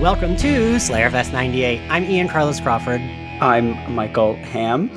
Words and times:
Welcome 0.00 0.36
to 0.38 0.74
Slayerfest 0.74 1.32
98. 1.32 1.80
I'm 1.88 2.04
Ian 2.04 2.28
Carlos 2.28 2.60
Crawford. 2.60 3.00
I'm 3.40 3.94
Michael 3.94 4.34
Hamm. 4.34 4.90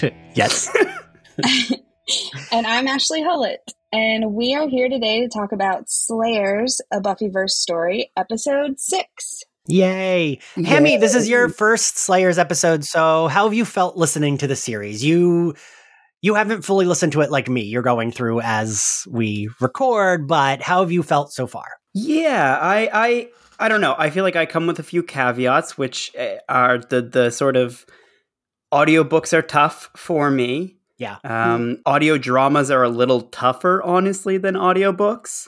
yes. 0.34 0.74
and 2.52 2.66
I'm 2.66 2.86
Ashley 2.86 3.22
Hullett. 3.22 3.58
And 3.92 4.34
we 4.34 4.54
are 4.54 4.68
here 4.68 4.88
today 4.88 5.20
to 5.20 5.28
talk 5.28 5.50
about 5.50 5.90
Slayers, 5.90 6.80
a 6.92 7.00
Buffyverse 7.00 7.50
story, 7.50 8.12
episode 8.16 8.78
six. 8.78 9.42
Yay. 9.66 10.38
Yay. 10.56 10.64
Hammy, 10.64 10.96
this 10.96 11.16
is 11.16 11.28
your 11.28 11.48
first 11.48 11.98
Slayers 11.98 12.38
episode. 12.38 12.84
So 12.84 13.26
how 13.26 13.44
have 13.44 13.54
you 13.54 13.64
felt 13.64 13.96
listening 13.96 14.38
to 14.38 14.46
the 14.46 14.56
series? 14.56 15.04
You 15.04 15.54
you 16.22 16.34
haven't 16.34 16.62
fully 16.62 16.86
listened 16.86 17.12
to 17.12 17.20
it 17.20 17.32
like 17.32 17.48
me. 17.48 17.62
You're 17.62 17.82
going 17.82 18.12
through 18.12 18.40
as 18.42 19.06
we 19.10 19.50
record, 19.60 20.28
but 20.28 20.62
how 20.62 20.80
have 20.80 20.92
you 20.92 21.02
felt 21.02 21.32
so 21.32 21.48
far? 21.48 21.66
Yeah, 21.94 22.58
I 22.60 22.88
I 22.92 23.28
I 23.58 23.68
don't 23.68 23.80
know. 23.80 23.94
I 23.98 24.10
feel 24.10 24.24
like 24.24 24.36
I 24.36 24.46
come 24.46 24.66
with 24.66 24.78
a 24.78 24.82
few 24.82 25.02
caveats, 25.02 25.78
which 25.78 26.12
eh, 26.14 26.38
are 26.48 26.78
the 26.78 27.02
the 27.02 27.30
sort 27.30 27.56
of 27.56 27.86
audiobooks 28.72 29.32
are 29.32 29.42
tough 29.42 29.90
for 29.96 30.30
me. 30.30 30.76
Yeah. 30.98 31.18
Um, 31.24 31.78
audio 31.84 32.16
dramas 32.16 32.70
are 32.70 32.82
a 32.82 32.88
little 32.88 33.22
tougher, 33.22 33.82
honestly, 33.82 34.38
than 34.38 34.54
audiobooks 34.54 35.46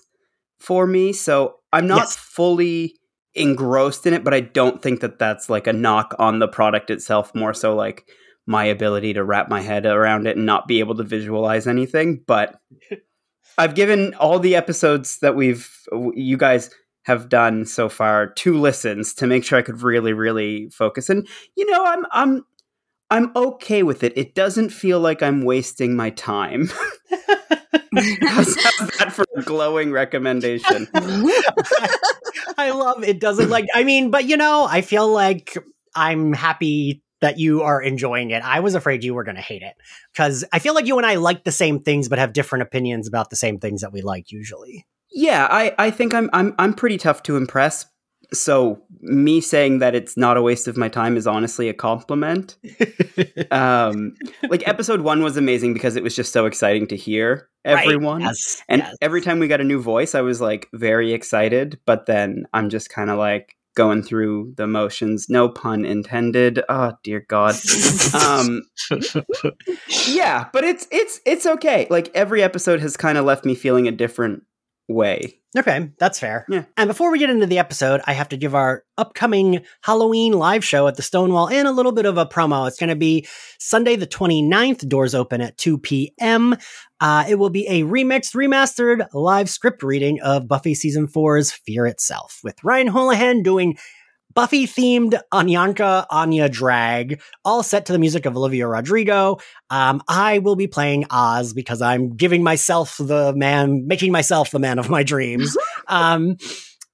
for 0.58 0.86
me. 0.86 1.12
So 1.12 1.56
I'm 1.72 1.86
not 1.86 2.00
yes. 2.00 2.16
fully 2.16 2.96
engrossed 3.34 4.06
in 4.06 4.14
it, 4.14 4.24
but 4.24 4.34
I 4.34 4.40
don't 4.40 4.82
think 4.82 5.00
that 5.00 5.18
that's 5.18 5.48
like 5.48 5.66
a 5.66 5.72
knock 5.72 6.14
on 6.18 6.38
the 6.38 6.48
product 6.48 6.90
itself, 6.90 7.34
more 7.34 7.54
so 7.54 7.74
like 7.74 8.10
my 8.46 8.64
ability 8.64 9.14
to 9.14 9.24
wrap 9.24 9.48
my 9.48 9.60
head 9.60 9.86
around 9.86 10.26
it 10.26 10.36
and 10.36 10.46
not 10.46 10.66
be 10.66 10.80
able 10.80 10.96
to 10.96 11.02
visualize 11.02 11.66
anything. 11.66 12.22
But 12.26 12.60
I've 13.58 13.74
given 13.74 14.14
all 14.14 14.38
the 14.38 14.54
episodes 14.54 15.18
that 15.20 15.34
we've, 15.34 15.70
you 16.14 16.36
guys 16.36 16.70
have 17.08 17.30
done 17.30 17.64
so 17.64 17.88
far 17.88 18.26
two 18.26 18.58
listens 18.58 19.14
to 19.14 19.26
make 19.26 19.42
sure 19.42 19.58
I 19.58 19.62
could 19.62 19.82
really, 19.82 20.12
really 20.12 20.68
focus. 20.68 21.08
And 21.08 21.26
you 21.56 21.68
know, 21.70 21.82
I'm 21.82 22.04
I'm 22.12 22.44
I'm 23.10 23.32
okay 23.34 23.82
with 23.82 24.04
it. 24.04 24.12
It 24.14 24.34
doesn't 24.34 24.68
feel 24.68 25.00
like 25.00 25.22
I'm 25.22 25.42
wasting 25.42 25.96
my 25.96 26.10
time. 26.10 26.68
how's, 28.20 28.54
that 28.54 29.10
for 29.10 29.24
a 29.34 29.42
glowing 29.42 29.90
recommendation? 29.90 30.86
I 32.58 32.70
love 32.70 33.02
it. 33.02 33.20
Doesn't 33.20 33.48
like 33.48 33.64
I 33.74 33.84
mean, 33.84 34.10
but 34.10 34.26
you 34.26 34.36
know, 34.36 34.66
I 34.68 34.82
feel 34.82 35.08
like 35.08 35.56
I'm 35.96 36.34
happy 36.34 37.02
that 37.22 37.38
you 37.38 37.62
are 37.62 37.80
enjoying 37.80 38.32
it. 38.32 38.42
I 38.42 38.60
was 38.60 38.74
afraid 38.74 39.02
you 39.02 39.14
were 39.14 39.24
going 39.24 39.36
to 39.36 39.42
hate 39.42 39.62
it 39.62 39.74
because 40.12 40.44
I 40.52 40.58
feel 40.58 40.74
like 40.74 40.86
you 40.86 40.98
and 40.98 41.06
I 41.06 41.14
like 41.14 41.44
the 41.44 41.52
same 41.52 41.80
things, 41.80 42.10
but 42.10 42.18
have 42.18 42.34
different 42.34 42.64
opinions 42.64 43.08
about 43.08 43.30
the 43.30 43.36
same 43.36 43.58
things 43.58 43.80
that 43.80 43.94
we 43.94 44.02
like 44.02 44.30
usually. 44.30 44.86
Yeah, 45.10 45.48
I, 45.50 45.74
I 45.78 45.90
think 45.90 46.14
I'm 46.14 46.30
I'm 46.32 46.54
I'm 46.58 46.74
pretty 46.74 46.98
tough 46.98 47.22
to 47.24 47.36
impress. 47.36 47.86
So 48.32 48.82
me 49.00 49.40
saying 49.40 49.78
that 49.78 49.94
it's 49.94 50.16
not 50.16 50.36
a 50.36 50.42
waste 50.42 50.68
of 50.68 50.76
my 50.76 50.88
time 50.88 51.16
is 51.16 51.26
honestly 51.26 51.70
a 51.70 51.74
compliment. 51.74 52.58
um, 53.50 54.14
like 54.50 54.66
episode 54.68 55.00
one 55.00 55.22
was 55.22 55.38
amazing 55.38 55.72
because 55.72 55.96
it 55.96 56.02
was 56.02 56.14
just 56.14 56.32
so 56.32 56.44
exciting 56.44 56.86
to 56.88 56.96
hear 56.96 57.48
everyone, 57.64 58.20
right. 58.20 58.28
yes, 58.28 58.62
and 58.68 58.82
yes. 58.82 58.96
every 59.00 59.22
time 59.22 59.38
we 59.38 59.48
got 59.48 59.62
a 59.62 59.64
new 59.64 59.80
voice, 59.80 60.14
I 60.14 60.20
was 60.20 60.42
like 60.42 60.68
very 60.74 61.12
excited. 61.12 61.80
But 61.86 62.06
then 62.06 62.44
I'm 62.52 62.68
just 62.68 62.90
kind 62.90 63.08
of 63.08 63.18
like 63.18 63.56
going 63.78 64.02
through 64.02 64.52
the 64.56 64.66
motions. 64.66 65.30
No 65.30 65.48
pun 65.48 65.84
intended. 65.84 66.62
Oh 66.68 66.92
dear 67.02 67.24
God. 67.28 67.54
um, 68.14 68.62
yeah, 70.08 70.48
but 70.52 70.64
it's 70.64 70.86
it's 70.90 71.20
it's 71.24 71.46
okay. 71.46 71.86
Like 71.88 72.10
every 72.14 72.42
episode 72.42 72.80
has 72.80 72.96
kind 72.96 73.16
of 73.16 73.24
left 73.24 73.44
me 73.44 73.54
feeling 73.54 73.88
a 73.88 73.92
different 73.92 74.42
way. 74.88 75.38
Okay, 75.56 75.90
that's 75.98 76.18
fair. 76.18 76.44
Yeah. 76.48 76.64
And 76.76 76.88
before 76.88 77.10
we 77.10 77.18
get 77.18 77.30
into 77.30 77.46
the 77.46 77.58
episode, 77.58 78.00
I 78.06 78.12
have 78.12 78.28
to 78.30 78.36
give 78.36 78.54
our 78.54 78.84
upcoming 78.98 79.64
Halloween 79.82 80.34
live 80.34 80.62
show 80.64 80.86
at 80.88 80.96
the 80.96 81.02
Stonewall 81.02 81.48
and 81.48 81.66
a 81.66 81.72
little 81.72 81.92
bit 81.92 82.04
of 82.04 82.18
a 82.18 82.26
promo. 82.26 82.68
It's 82.68 82.78
going 82.78 82.90
to 82.90 82.96
be 82.96 83.26
Sunday 83.58 83.96
the 83.96 84.06
29th, 84.06 84.86
doors 84.88 85.14
open 85.14 85.40
at 85.40 85.56
2 85.56 85.78
p.m. 85.78 86.54
Uh, 87.00 87.24
it 87.28 87.36
will 87.36 87.50
be 87.50 87.66
a 87.66 87.82
remixed, 87.84 88.34
remastered 88.34 89.06
live 89.14 89.48
script 89.48 89.82
reading 89.82 90.20
of 90.20 90.48
Buffy 90.48 90.74
Season 90.74 91.06
4's 91.06 91.50
Fear 91.50 91.86
Itself, 91.86 92.40
with 92.44 92.62
Ryan 92.62 92.88
Houlihan 92.88 93.42
doing 93.42 93.78
Buffy 94.38 94.68
themed 94.68 95.20
Anyanka 95.34 96.06
Anya 96.10 96.48
drag, 96.48 97.20
all 97.44 97.64
set 97.64 97.86
to 97.86 97.92
the 97.92 97.98
music 97.98 98.24
of 98.24 98.36
Olivia 98.36 98.68
Rodrigo. 98.68 99.38
Um, 99.68 100.00
I 100.06 100.38
will 100.38 100.54
be 100.54 100.68
playing 100.68 101.06
Oz 101.10 101.52
because 101.52 101.82
I'm 101.82 102.14
giving 102.14 102.44
myself 102.44 102.98
the 102.98 103.32
man, 103.34 103.88
making 103.88 104.12
myself 104.12 104.52
the 104.52 104.60
man 104.60 104.78
of 104.78 104.88
my 104.88 105.02
dreams. 105.02 105.56
um, 105.88 106.36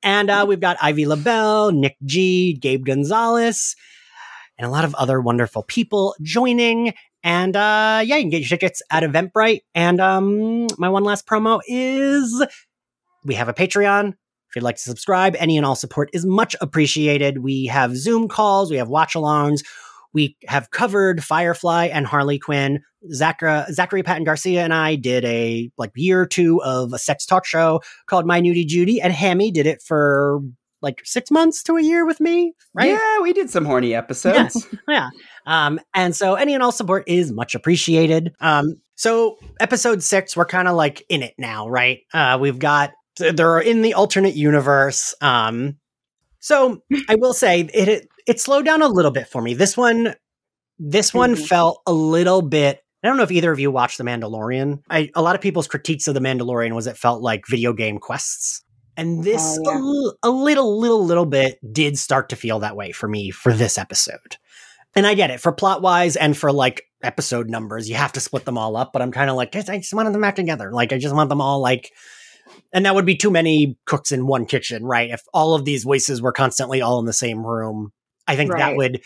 and 0.03 0.31
uh, 0.31 0.47
we've 0.49 0.59
got 0.59 0.79
Ivy 0.81 1.05
LaBelle, 1.05 1.73
Nick 1.73 1.99
G, 2.03 2.55
Gabe 2.55 2.87
Gonzalez, 2.87 3.77
and 4.57 4.67
a 4.67 4.71
lot 4.71 4.87
of 4.87 4.95
other 4.95 5.21
wonderful 5.21 5.65
people 5.65 6.17
joining. 6.23 6.95
And 7.23 7.55
uh, 7.55 8.01
yeah, 8.07 8.17
you 8.17 8.23
can 8.23 8.31
get 8.31 8.41
your 8.41 8.49
tickets 8.49 8.81
at 8.91 9.03
Eventbrite. 9.03 9.65
And 9.75 10.01
um, 10.01 10.67
my 10.79 10.89
one 10.89 11.05
last 11.05 11.27
promo 11.27 11.61
is 11.69 12.43
we 13.23 13.35
have 13.35 13.51
a 13.51 13.53
Patreon. 13.53 14.15
If 14.55 14.61
you'd 14.61 14.65
like 14.65 14.77
to 14.77 14.83
subscribe, 14.83 15.35
any 15.37 15.57
and 15.57 15.67
all 15.67 15.75
support 15.75 16.11
is 16.13 16.25
much 16.25 16.55
appreciated. 16.61 17.39
We 17.39 17.67
have 17.67 17.97
Zoom 17.97 18.29
calls, 18.29 18.71
we 18.71 18.77
have 18.77 18.87
watch 18.89 19.15
alongs, 19.15 19.65
we 20.13 20.37
have 20.47 20.71
covered 20.71 21.25
Firefly 21.25 21.87
and 21.87 22.07
Harley 22.07 22.39
Quinn. 22.39 22.81
Zachary, 23.13 23.65
Zachary 23.73 24.05
Patton 24.05 24.23
Garcia 24.23 24.63
and 24.63 24.73
I 24.73 24.95
did 24.95 25.25
a 25.25 25.73
like 25.77 25.91
year 25.97 26.21
or 26.21 26.27
two 26.27 26.63
of 26.63 26.93
a 26.93 27.01
sex 27.01 27.27
talk 27.27 27.45
show 27.45 27.83
called 28.07 28.27
My 28.27 28.41
Nudie 28.41 28.65
Judy, 28.65 29.01
and 29.01 29.13
Hammy 29.13 29.51
did 29.51 29.67
it 29.67 29.83
for 29.83 30.41
like 30.81 31.01
six 31.05 31.33
months 31.33 31.65
to 31.65 31.77
a 31.77 31.83
year 31.83 32.07
with 32.07 32.21
me, 32.21 32.55
right? 32.75 32.91
Yeah, 32.91 33.21
we 33.23 33.33
did 33.33 33.51
some 33.51 33.65
horny 33.65 33.93
episodes. 33.93 34.69
Yeah. 34.71 34.79
yeah. 34.89 35.67
Um, 35.67 35.81
and 35.95 36.15
so 36.15 36.35
any 36.37 36.55
and 36.55 36.63
all 36.63 36.71
support 36.71 37.09
is 37.09 37.33
much 37.33 37.57
appreciated. 37.57 38.37
Um, 38.41 38.77
so 38.95 39.37
episode 39.59 40.05
six, 40.05 40.37
we're 40.37 40.47
kind 40.47 40.69
of 40.69 40.77
like 40.77 41.05
in 41.09 41.25
it 41.25 41.35
now, 41.39 41.69
right? 41.69 42.03
Uh, 42.13 42.39
we've 42.41 42.61
got 42.61 42.93
they're 43.17 43.61
in 43.61 43.83
the 43.83 43.95
alternate 43.95 44.35
universe. 44.35 45.15
Um, 45.21 45.79
so 46.41 46.83
I 47.09 47.17
will 47.17 47.35
say 47.35 47.61
it, 47.61 47.89
it, 47.89 48.09
it 48.27 48.41
slowed 48.41 48.65
down 48.65 48.83
a 48.83 48.89
little 48.89 49.11
bit 49.11 49.29
for 49.29 49.43
me. 49.43 49.55
This 49.55 49.77
one, 49.77 50.15
this 50.79 51.15
one 51.15 51.35
mm-hmm. 51.35 51.45
felt 51.45 51.83
a 51.87 51.93
little 51.93 52.43
bit. 52.43 52.81
I 53.03 53.09
don't 53.09 53.19
know 53.19 53.23
if 53.23 53.33
either 53.33 53.53
of 53.53 53.61
you 53.61 53.71
watched 53.71 53.99
The 53.99 54.05
Mandalorian. 54.05 54.81
I, 54.89 55.11
a 55.15 55.21
lot 55.21 55.35
of 55.35 55.43
people's 55.43 55.69
critiques 55.69 56.09
of 56.09 56.15
The 56.15 56.21
Mandalorian 56.21 56.75
was 56.75 56.87
it 56.87 56.97
felt 56.97 57.23
like 57.23 57.47
video 57.47 57.75
game 57.75 57.99
quests. 57.99 58.63
And 58.97 59.25
this 59.25 59.59
oh, 59.67 60.13
yeah. 60.13 60.17
a, 60.23 60.31
a 60.31 60.31
little, 60.31 60.79
little, 60.79 61.05
little 61.05 61.27
bit 61.27 61.59
did 61.73 61.99
start 61.99 62.31
to 62.31 62.37
feel 62.37 62.61
that 62.61 62.77
way 62.77 62.93
for 62.93 63.09
me 63.09 63.31
for 63.31 63.53
this 63.53 63.77
episode. 63.77 64.37
And 64.95 65.07
I 65.07 65.15
get 65.15 65.31
it 65.31 65.41
for 65.41 65.53
plot 65.53 65.83
wise 65.83 66.17
and 66.17 66.37
for 66.37 66.53
like 66.53 66.85
episode 67.03 67.51
numbers, 67.51 67.89
you 67.89 67.97
have 67.97 68.13
to 68.13 68.21
split 68.21 68.45
them 68.45 68.57
all 68.57 68.77
up. 68.77 68.93
But 68.93 69.03
I'm 69.03 69.13
kind 69.13 69.29
of 69.29 69.37
like, 69.37 69.55
I 69.57 69.79
just 69.79 69.93
want 69.93 70.11
them 70.13 70.23
back 70.23 70.37
together. 70.37 70.73
Like 70.73 70.93
I 70.93 70.99
just 70.99 71.15
want 71.15 71.29
them 71.29 71.41
all 71.41 71.61
like 71.61 71.91
and 72.75 72.85
that 72.85 72.95
would 72.95 73.07
be 73.07 73.17
too 73.17 73.31
many 73.31 73.79
cooks 73.87 74.13
in 74.13 74.27
one 74.27 74.45
kitchen, 74.45 74.85
right? 74.85 75.09
If 75.09 75.23
all 75.33 75.55
of 75.55 75.65
these 75.65 75.85
voices 75.85 76.21
were 76.21 76.33
constantly 76.33 76.83
all 76.83 76.99
in 76.99 77.07
the 77.07 77.13
same 77.13 77.47
room, 77.47 77.93
I 78.27 78.35
think 78.37 78.53
right. 78.53 78.59
that 78.59 78.77
would 78.77 79.01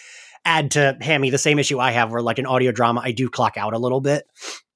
add 0.44 0.70
to 0.72 0.96
Hammy 1.02 1.28
the 1.28 1.38
same 1.38 1.58
issue 1.58 1.78
I 1.78 1.90
have 1.92 2.10
where 2.10 2.22
like 2.22 2.38
an 2.38 2.46
audio 2.46 2.72
drama, 2.72 3.02
I 3.04 3.12
do 3.12 3.28
clock 3.28 3.58
out 3.58 3.74
a 3.74 3.78
little 3.78 4.00
bit. 4.00 4.24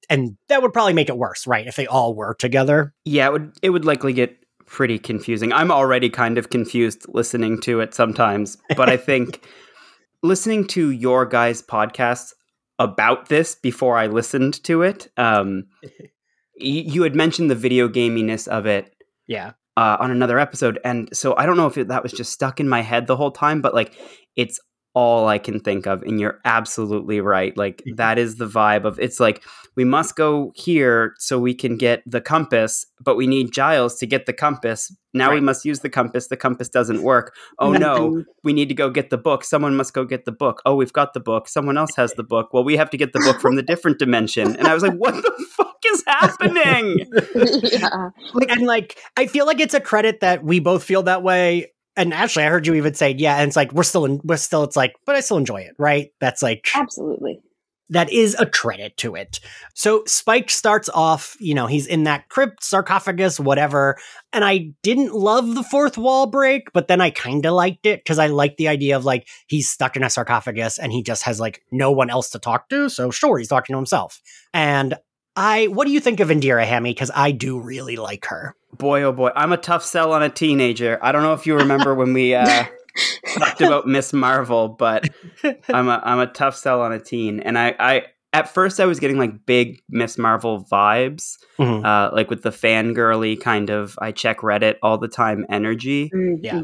And 0.09 0.37
that 0.47 0.61
would 0.61 0.73
probably 0.73 0.93
make 0.93 1.09
it 1.09 1.17
worse, 1.17 1.47
right? 1.47 1.65
If 1.65 1.75
they 1.75 1.87
all 1.87 2.13
were 2.13 2.35
together. 2.35 2.93
Yeah, 3.03 3.27
it 3.27 3.31
would 3.31 3.53
it 3.63 3.69
would 3.71 3.85
likely 3.85 4.13
get 4.13 4.37
pretty 4.67 4.99
confusing. 4.99 5.51
I'm 5.51 5.71
already 5.71 6.09
kind 6.09 6.37
of 6.37 6.49
confused 6.49 7.05
listening 7.07 7.59
to 7.61 7.79
it 7.79 7.93
sometimes, 7.95 8.57
but 8.75 8.89
I 8.89 8.97
think 8.97 9.43
listening 10.23 10.67
to 10.67 10.91
your 10.91 11.25
guys' 11.25 11.61
podcast 11.63 12.33
about 12.79 13.29
this 13.29 13.55
before 13.55 13.97
I 13.97 14.07
listened 14.07 14.63
to 14.65 14.83
it, 14.83 15.07
um, 15.17 15.65
you 16.55 17.03
had 17.03 17.15
mentioned 17.15 17.49
the 17.49 17.55
video 17.55 17.87
gaminess 17.87 18.47
of 18.47 18.65
it 18.65 18.95
yeah 19.27 19.53
uh, 19.75 19.97
on 19.99 20.11
another 20.11 20.39
episode 20.39 20.79
and 20.85 21.09
so 21.13 21.35
i 21.35 21.45
don't 21.45 21.57
know 21.57 21.67
if 21.67 21.77
it, 21.77 21.87
that 21.87 22.03
was 22.03 22.11
just 22.11 22.31
stuck 22.31 22.59
in 22.59 22.69
my 22.69 22.81
head 22.81 23.07
the 23.07 23.17
whole 23.17 23.31
time 23.31 23.61
but 23.61 23.73
like 23.73 23.97
it's 24.35 24.59
all 24.93 25.27
I 25.27 25.39
can 25.39 25.59
think 25.59 25.85
of. 25.85 26.03
And 26.03 26.19
you're 26.19 26.39
absolutely 26.45 27.19
right. 27.21 27.55
Like, 27.57 27.77
mm-hmm. 27.77 27.95
that 27.95 28.17
is 28.17 28.35
the 28.35 28.47
vibe 28.47 28.85
of 28.85 28.99
it's 28.99 29.19
like, 29.19 29.43
we 29.75 29.83
must 29.83 30.15
go 30.15 30.51
here 30.55 31.13
so 31.17 31.39
we 31.39 31.53
can 31.53 31.77
get 31.77 32.03
the 32.05 32.21
compass, 32.21 32.85
but 32.99 33.15
we 33.15 33.27
need 33.27 33.51
Giles 33.51 33.95
to 33.99 34.05
get 34.05 34.25
the 34.25 34.33
compass. 34.33 34.95
Now 35.13 35.29
right. 35.29 35.35
we 35.35 35.41
must 35.41 35.65
use 35.65 35.79
the 35.79 35.89
compass. 35.89 36.27
The 36.27 36.37
compass 36.37 36.69
doesn't 36.69 37.03
work. 37.03 37.35
Oh 37.59 37.71
no, 37.71 38.23
we 38.43 38.53
need 38.53 38.69
to 38.69 38.75
go 38.75 38.89
get 38.89 39.09
the 39.09 39.17
book. 39.17 39.43
Someone 39.43 39.75
must 39.75 39.93
go 39.93 40.05
get 40.05 40.25
the 40.25 40.31
book. 40.31 40.61
Oh, 40.65 40.75
we've 40.75 40.93
got 40.93 41.13
the 41.13 41.19
book. 41.19 41.47
Someone 41.47 41.77
else 41.77 41.95
has 41.95 42.13
the 42.13 42.23
book. 42.23 42.53
Well, 42.53 42.63
we 42.63 42.77
have 42.77 42.89
to 42.91 42.97
get 42.97 43.13
the 43.13 43.19
book 43.19 43.39
from 43.39 43.55
the 43.55 43.63
different 43.63 43.99
dimension. 43.99 44.55
And 44.55 44.67
I 44.67 44.73
was 44.73 44.83
like, 44.83 44.93
what 44.93 45.15
the 45.15 45.45
fuck 45.55 45.77
is 45.85 46.03
happening? 46.07 47.05
yeah. 47.81 48.09
And 48.49 48.65
like, 48.65 48.97
I 49.17 49.27
feel 49.27 49.45
like 49.45 49.59
it's 49.59 49.73
a 49.73 49.81
credit 49.81 50.21
that 50.21 50.43
we 50.43 50.59
both 50.59 50.83
feel 50.83 51.03
that 51.03 51.23
way 51.23 51.73
and 51.95 52.13
actually, 52.13 52.45
I 52.45 52.49
heard 52.49 52.65
you 52.65 52.73
even 52.73 52.95
say, 52.95 53.13
yeah, 53.17 53.37
and 53.37 53.47
it's 53.47 53.55
like 53.55 53.71
we're 53.71 53.83
still 53.83 54.05
in, 54.05 54.19
we're 54.23 54.37
still, 54.37 54.63
it's 54.63 54.75
like, 54.75 54.95
but 55.05 55.15
I 55.15 55.19
still 55.19 55.37
enjoy 55.37 55.61
it, 55.61 55.75
right? 55.77 56.09
That's 56.19 56.41
like 56.41 56.67
absolutely. 56.73 57.39
That 57.89 58.11
is 58.11 58.35
a 58.39 58.45
credit 58.45 58.97
to 58.97 59.15
it. 59.15 59.39
So 59.73 60.03
Spike 60.05 60.49
starts 60.49 60.89
off, 60.89 61.35
you 61.39 61.53
know, 61.53 61.67
he's 61.67 61.85
in 61.85 62.03
that 62.03 62.29
crypt, 62.29 62.63
sarcophagus, 62.63 63.39
whatever. 63.39 63.97
And 64.31 64.43
I 64.43 64.71
didn't 64.81 65.13
love 65.13 65.53
the 65.53 65.63
fourth 65.63 65.97
wall 65.97 66.25
break, 66.27 66.71
but 66.73 66.87
then 66.87 67.01
I 67.01 67.09
kind 67.09 67.45
of 67.45 67.53
liked 67.53 67.85
it 67.85 67.99
because 68.03 68.19
I 68.19 68.27
liked 68.27 68.57
the 68.57 68.67
idea 68.67 68.95
of 68.95 69.05
like 69.05 69.27
he's 69.47 69.69
stuck 69.69 69.95
in 69.95 70.03
a 70.03 70.09
sarcophagus 70.09 70.79
and 70.79 70.91
he 70.91 71.03
just 71.03 71.23
has 71.23 71.39
like 71.39 71.61
no 71.71 71.91
one 71.91 72.09
else 72.09 72.29
to 72.31 72.39
talk 72.39 72.69
to. 72.69 72.89
So 72.89 73.11
sure, 73.11 73.37
he's 73.37 73.49
talking 73.49 73.73
to 73.73 73.77
himself. 73.77 74.21
And 74.53 74.95
I, 75.35 75.67
what 75.67 75.85
do 75.85 75.93
you 75.93 75.99
think 75.99 76.19
of 76.19 76.29
Indira 76.29 76.65
Hammy? 76.65 76.91
Because 76.91 77.11
I 77.13 77.31
do 77.31 77.59
really 77.59 77.95
like 77.95 78.25
her. 78.25 78.55
Boy, 78.77 79.03
oh 79.03 79.11
boy, 79.11 79.31
I'm 79.35 79.51
a 79.51 79.57
tough 79.57 79.83
sell 79.83 80.13
on 80.13 80.23
a 80.23 80.29
teenager. 80.29 80.99
I 81.01 81.11
don't 81.11 81.23
know 81.23 81.33
if 81.33 81.45
you 81.45 81.55
remember 81.55 81.93
when 81.93 82.13
we 82.13 82.33
uh, 82.33 82.65
talked 83.37 83.61
about 83.61 83.87
Miss 83.87 84.13
Marvel, 84.13 84.69
but 84.69 85.09
I'm 85.69 85.87
a 85.87 86.01
I'm 86.03 86.19
a 86.19 86.27
tough 86.27 86.55
sell 86.55 86.81
on 86.81 86.91
a 86.91 86.99
teen, 86.99 87.39
and 87.39 87.57
I 87.57 87.75
I 87.79 88.03
at 88.33 88.51
first 88.51 88.79
I 88.79 88.85
was 88.85 88.99
getting 88.99 89.17
like 89.17 89.45
big 89.45 89.81
Miss 89.89 90.17
Marvel 90.17 90.65
vibes, 90.65 91.37
mm-hmm. 91.59 91.85
uh, 91.85 92.09
like 92.13 92.29
with 92.29 92.41
the 92.41 92.49
fangirly 92.49 93.39
kind 93.39 93.69
of 93.69 93.97
I 94.01 94.11
check 94.11 94.39
Reddit 94.39 94.75
all 94.81 94.97
the 94.97 95.07
time 95.07 95.45
energy. 95.49 96.09
Mm-hmm. 96.13 96.43
Yeah, 96.43 96.61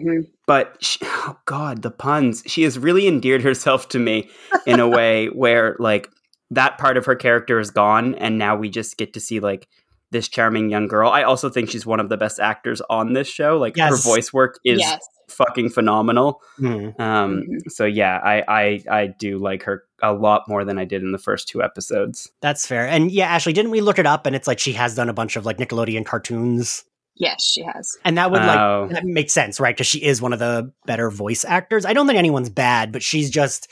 but 0.48 0.78
she, 0.84 1.00
oh 1.04 1.38
god, 1.46 1.82
the 1.82 1.92
puns! 1.92 2.44
She 2.46 2.64
has 2.64 2.78
really 2.78 3.08
endeared 3.08 3.44
herself 3.44 3.90
to 3.90 4.00
me 4.00 4.30
in 4.66 4.80
a 4.80 4.88
way 4.88 5.28
where 5.34 5.76
like 5.80 6.10
that 6.52 6.78
part 6.80 6.98
of 6.98 7.06
her 7.06 7.16
character 7.16 7.60
is 7.60 7.72
gone, 7.72 8.16
and 8.16 8.38
now 8.38 8.56
we 8.56 8.70
just 8.70 8.98
get 8.98 9.14
to 9.14 9.20
see 9.20 9.40
like 9.40 9.68
this 10.12 10.28
charming 10.28 10.70
young 10.70 10.88
girl. 10.88 11.12
I 11.12 11.24
also 11.24 11.50
think 11.50 11.70
she's 11.70 11.86
one 11.86 12.00
of 12.00 12.10
the 12.10 12.18
best 12.18 12.40
actors 12.40 12.82
on 12.90 13.14
this 13.14 13.28
show. 13.28 13.58
Like 13.58 13.78
yes. 13.78 13.92
her 13.92 13.98
voice 13.98 14.34
work 14.34 14.58
is 14.66 14.80
yes. 14.80 15.00
Fucking 15.32 15.70
phenomenal. 15.70 16.42
Mm. 16.60 17.00
Um, 17.00 17.38
mm-hmm. 17.38 17.70
so 17.70 17.86
yeah, 17.86 18.18
I, 18.24 18.44
I 18.48 18.84
I 18.90 19.08
do 19.08 19.38
like 19.38 19.64
her 19.64 19.84
a 20.02 20.14
lot 20.14 20.48
more 20.48 20.64
than 20.66 20.78
I 20.78 20.86
did 20.86 21.02
in 21.02 21.12
the 21.12 21.18
first 21.18 21.48
two 21.48 21.62
episodes. 21.62 22.30
That's 22.42 22.66
fair. 22.66 22.88
And 22.88 23.12
yeah, 23.12 23.28
Ashley, 23.28 23.54
didn't 23.54 23.72
we 23.72 23.82
look 23.82 24.00
it 24.00 24.06
up? 24.06 24.26
And 24.26 24.36
it's 24.36 24.48
like 24.48 24.60
she 24.60 24.74
has 24.74 24.96
done 24.96 25.10
a 25.10 25.14
bunch 25.14 25.36
of 25.36 25.46
like 25.46 25.58
Nickelodeon 25.58 26.06
cartoons. 26.06 26.84
Yes, 27.16 27.44
she 27.44 27.64
has. 27.64 27.98
And 28.06 28.18
that 28.18 28.32
would 28.32 28.42
like 28.42 28.60
oh. 28.60 28.88
that 28.92 29.04
makes 29.04 29.34
sense, 29.34 29.60
right? 29.60 29.76
Because 29.76 29.88
she 29.88 30.02
is 30.04 30.22
one 30.22 30.34
of 30.34 30.40
the 30.40 30.72
better 30.86 31.10
voice 31.10 31.44
actors. 31.44 31.86
I 31.86 31.94
don't 31.94 32.08
think 32.08 32.18
anyone's 32.18 32.50
bad, 32.50 32.92
but 32.92 33.04
she's 33.04 33.30
just 33.30 33.70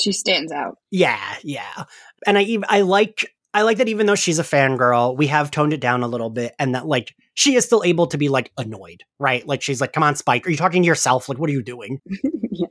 she 0.00 0.12
stands 0.12 0.52
out. 0.52 0.78
Yeah, 0.90 1.20
yeah. 1.42 1.84
And 2.26 2.38
I 2.38 2.58
I 2.68 2.82
like 2.82 3.34
I 3.56 3.62
like 3.62 3.78
that 3.78 3.88
even 3.88 4.04
though 4.04 4.14
she's 4.14 4.38
a 4.38 4.42
fangirl, 4.42 5.16
we 5.16 5.28
have 5.28 5.50
toned 5.50 5.72
it 5.72 5.80
down 5.80 6.02
a 6.02 6.08
little 6.08 6.28
bit 6.28 6.54
and 6.58 6.74
that 6.74 6.84
like 6.86 7.16
she 7.32 7.54
is 7.54 7.64
still 7.64 7.82
able 7.82 8.06
to 8.08 8.18
be 8.18 8.28
like 8.28 8.52
annoyed, 8.58 9.02
right? 9.18 9.46
Like 9.48 9.62
she's 9.62 9.80
like, 9.80 9.94
come 9.94 10.02
on, 10.02 10.14
Spike, 10.14 10.46
are 10.46 10.50
you 10.50 10.58
talking 10.58 10.82
to 10.82 10.86
yourself? 10.86 11.26
Like, 11.26 11.38
what 11.38 11.48
are 11.48 11.54
you 11.54 11.62
doing? 11.62 12.02
yeah. 12.50 12.66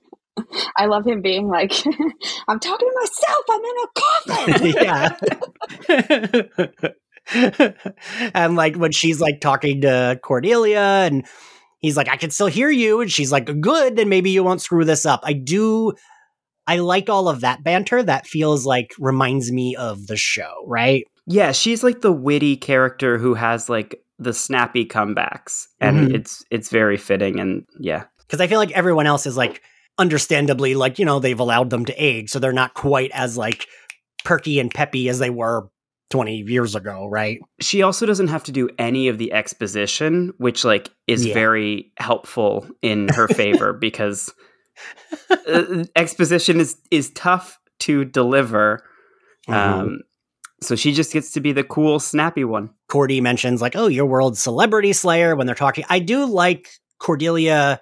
I 0.78 0.86
love 0.86 1.08
him 1.08 1.24
being 1.24 1.48
like, 1.48 1.72
I'm 2.48 2.60
talking 2.60 2.88
to 2.88 2.96
myself, 3.00 3.46
I'm 3.50 3.66
in 3.66 3.76
a 3.82 3.88
coffin. 3.98 5.24
yeah. 7.64 8.32
and 8.36 8.56
like 8.56 8.76
when 8.76 8.92
she's 8.92 9.20
like 9.20 9.42
talking 9.42 9.82
to 9.82 10.20
Cordelia 10.22 11.08
and 11.08 11.26
he's 11.80 11.98
like, 11.98 12.10
I 12.10 12.18
can 12.18 12.30
still 12.30 12.46
hear 12.46 12.70
you. 12.70 13.02
And 13.02 13.12
she's 13.12 13.32
like, 13.32 13.50
good, 13.60 13.96
then 13.96 14.08
maybe 14.08 14.30
you 14.30 14.44
won't 14.44 14.62
screw 14.62 14.86
this 14.86 15.08
up. 15.08 15.22
I 15.24 15.34
do 15.34 15.94
I 16.68 16.78
like 16.78 17.10
all 17.10 17.30
of 17.30 17.42
that 17.42 17.64
banter. 17.64 18.02
That 18.02 18.28
feels 18.28 18.66
like 18.66 18.92
reminds 19.00 19.52
me 19.52 19.76
of 19.76 20.08
the 20.08 20.18
show, 20.18 20.64
right? 20.68 21.06
Yeah, 21.28 21.52
she's 21.52 21.84
like 21.84 22.02
the 22.02 22.12
witty 22.12 22.58
character 22.58 23.18
who 23.18 23.34
has 23.34 23.70
like 23.70 24.02
the 24.20 24.34
snappy 24.34 24.86
comebacks, 24.86 25.68
and 25.80 25.98
mm-hmm. 25.98 26.16
it's 26.16 26.44
it's 26.52 26.70
very 26.70 26.98
fitting. 26.98 27.40
And 27.40 27.66
yeah, 27.80 28.06
because 28.20 28.42
I 28.42 28.48
feel 28.48 28.60
like 28.60 28.72
everyone 28.72 29.08
else 29.08 29.26
is 29.26 29.38
like 29.38 29.62
understandably 29.98 30.76
like 30.76 31.00
you 31.00 31.06
know 31.06 31.20
they've 31.20 31.40
allowed 31.40 31.70
them 31.70 31.86
to 31.86 31.94
age, 31.94 32.30
so 32.30 32.40
they're 32.40 32.54
not 32.54 32.74
quite 32.74 33.12
as 33.14 33.38
like 33.38 33.68
perky 34.24 34.60
and 34.60 34.74
peppy 34.74 35.08
as 35.08 35.20
they 35.20 35.30
were 35.30 35.70
20 36.10 36.44
years 36.48 36.76
ago, 36.76 37.08
right? 37.08 37.40
She 37.62 37.82
also 37.82 38.06
doesn't 38.06 38.28
have 38.28 38.44
to 38.46 38.52
do 38.52 38.70
any 38.78 39.08
of 39.08 39.18
the 39.18 39.34
exposition, 39.34 40.34
which 40.38 40.64
like 40.64 40.90
is 41.08 41.26
yeah. 41.26 41.34
very 41.34 41.92
helpful 41.98 42.68
in 42.82 43.10
her 43.10 43.28
favor 43.28 43.74
because 43.80 44.34
uh, 45.30 45.84
exposition 45.96 46.60
is 46.60 46.78
is 46.92 47.12
tough 47.12 47.60
to 47.80 48.06
deliver. 48.06 48.84
Mm-hmm. 49.48 49.80
Um, 49.80 50.00
so 50.62 50.76
she 50.76 50.94
just 50.94 51.14
gets 51.14 51.32
to 51.32 51.42
be 51.42 51.52
the 51.52 51.64
cool, 51.64 52.00
snappy 52.00 52.44
one. 52.44 52.72
Cordy 52.90 53.22
mentions 53.22 53.62
like, 53.62 53.76
"Oh, 53.76 53.88
your 53.88 54.06
world 54.06 54.38
celebrity 54.38 54.94
slayer." 54.94 55.36
When 55.36 55.48
they're 55.48 55.56
talking, 55.56 55.86
I 55.90 56.00
do 56.00 56.26
like 56.26 56.70
Cordelia 57.00 57.80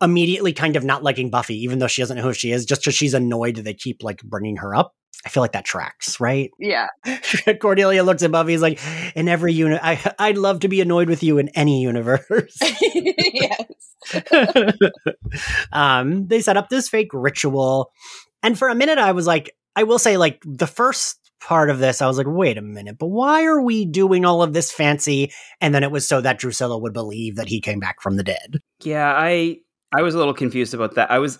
immediately 0.00 0.52
kind 0.52 0.76
of 0.76 0.84
not 0.84 1.02
liking 1.02 1.30
Buffy, 1.30 1.56
even 1.62 1.78
though 1.78 1.86
she 1.86 2.02
doesn't 2.02 2.16
know 2.16 2.22
who 2.22 2.32
she 2.32 2.52
is, 2.52 2.66
just 2.66 2.82
because 2.82 2.94
she's 2.94 3.14
annoyed 3.14 3.56
that 3.56 3.62
they 3.62 3.74
keep 3.74 4.02
like 4.02 4.22
bringing 4.22 4.56
her 4.56 4.74
up. 4.74 4.94
I 5.24 5.28
feel 5.28 5.42
like 5.42 5.52
that 5.52 5.64
tracks, 5.64 6.18
right? 6.18 6.50
Yeah. 6.58 6.88
Cordelia 7.60 8.02
looks 8.02 8.22
at 8.22 8.32
Buffy. 8.32 8.52
He's 8.52 8.62
like, 8.62 8.80
in 9.14 9.28
every 9.28 9.52
unit, 9.52 9.80
I, 9.82 10.14
I'd 10.18 10.38
love 10.38 10.60
to 10.60 10.68
be 10.68 10.80
annoyed 10.80 11.08
with 11.08 11.22
you 11.22 11.38
in 11.38 11.48
any 11.50 11.80
universe. 11.80 12.58
yes. 12.82 13.64
um, 15.72 16.26
they 16.26 16.40
set 16.40 16.56
up 16.56 16.70
this 16.70 16.88
fake 16.88 17.10
ritual. 17.12 17.92
And 18.42 18.58
for 18.58 18.68
a 18.68 18.74
minute, 18.74 18.98
I 18.98 19.12
was 19.12 19.26
like, 19.26 19.54
I 19.76 19.84
will 19.84 20.00
say, 20.00 20.16
like, 20.16 20.42
the 20.44 20.66
first 20.66 21.18
part 21.40 21.70
of 21.70 21.78
this, 21.78 22.02
I 22.02 22.06
was 22.06 22.18
like, 22.18 22.26
wait 22.28 22.58
a 22.58 22.62
minute, 22.62 22.98
but 22.98 23.06
why 23.06 23.44
are 23.44 23.62
we 23.62 23.84
doing 23.84 24.24
all 24.24 24.42
of 24.42 24.52
this 24.52 24.72
fancy? 24.72 25.32
And 25.60 25.74
then 25.74 25.84
it 25.84 25.90
was 25.90 26.06
so 26.06 26.20
that 26.20 26.38
Drusilla 26.38 26.78
would 26.78 26.92
believe 26.92 27.36
that 27.36 27.48
he 27.48 27.60
came 27.60 27.78
back 27.78 28.00
from 28.00 28.16
the 28.16 28.24
dead. 28.24 28.60
Yeah, 28.82 29.12
I 29.16 29.58
I 29.94 30.02
was 30.02 30.14
a 30.14 30.18
little 30.18 30.34
confused 30.34 30.74
about 30.74 30.94
that. 30.94 31.10
I 31.10 31.18
was 31.18 31.38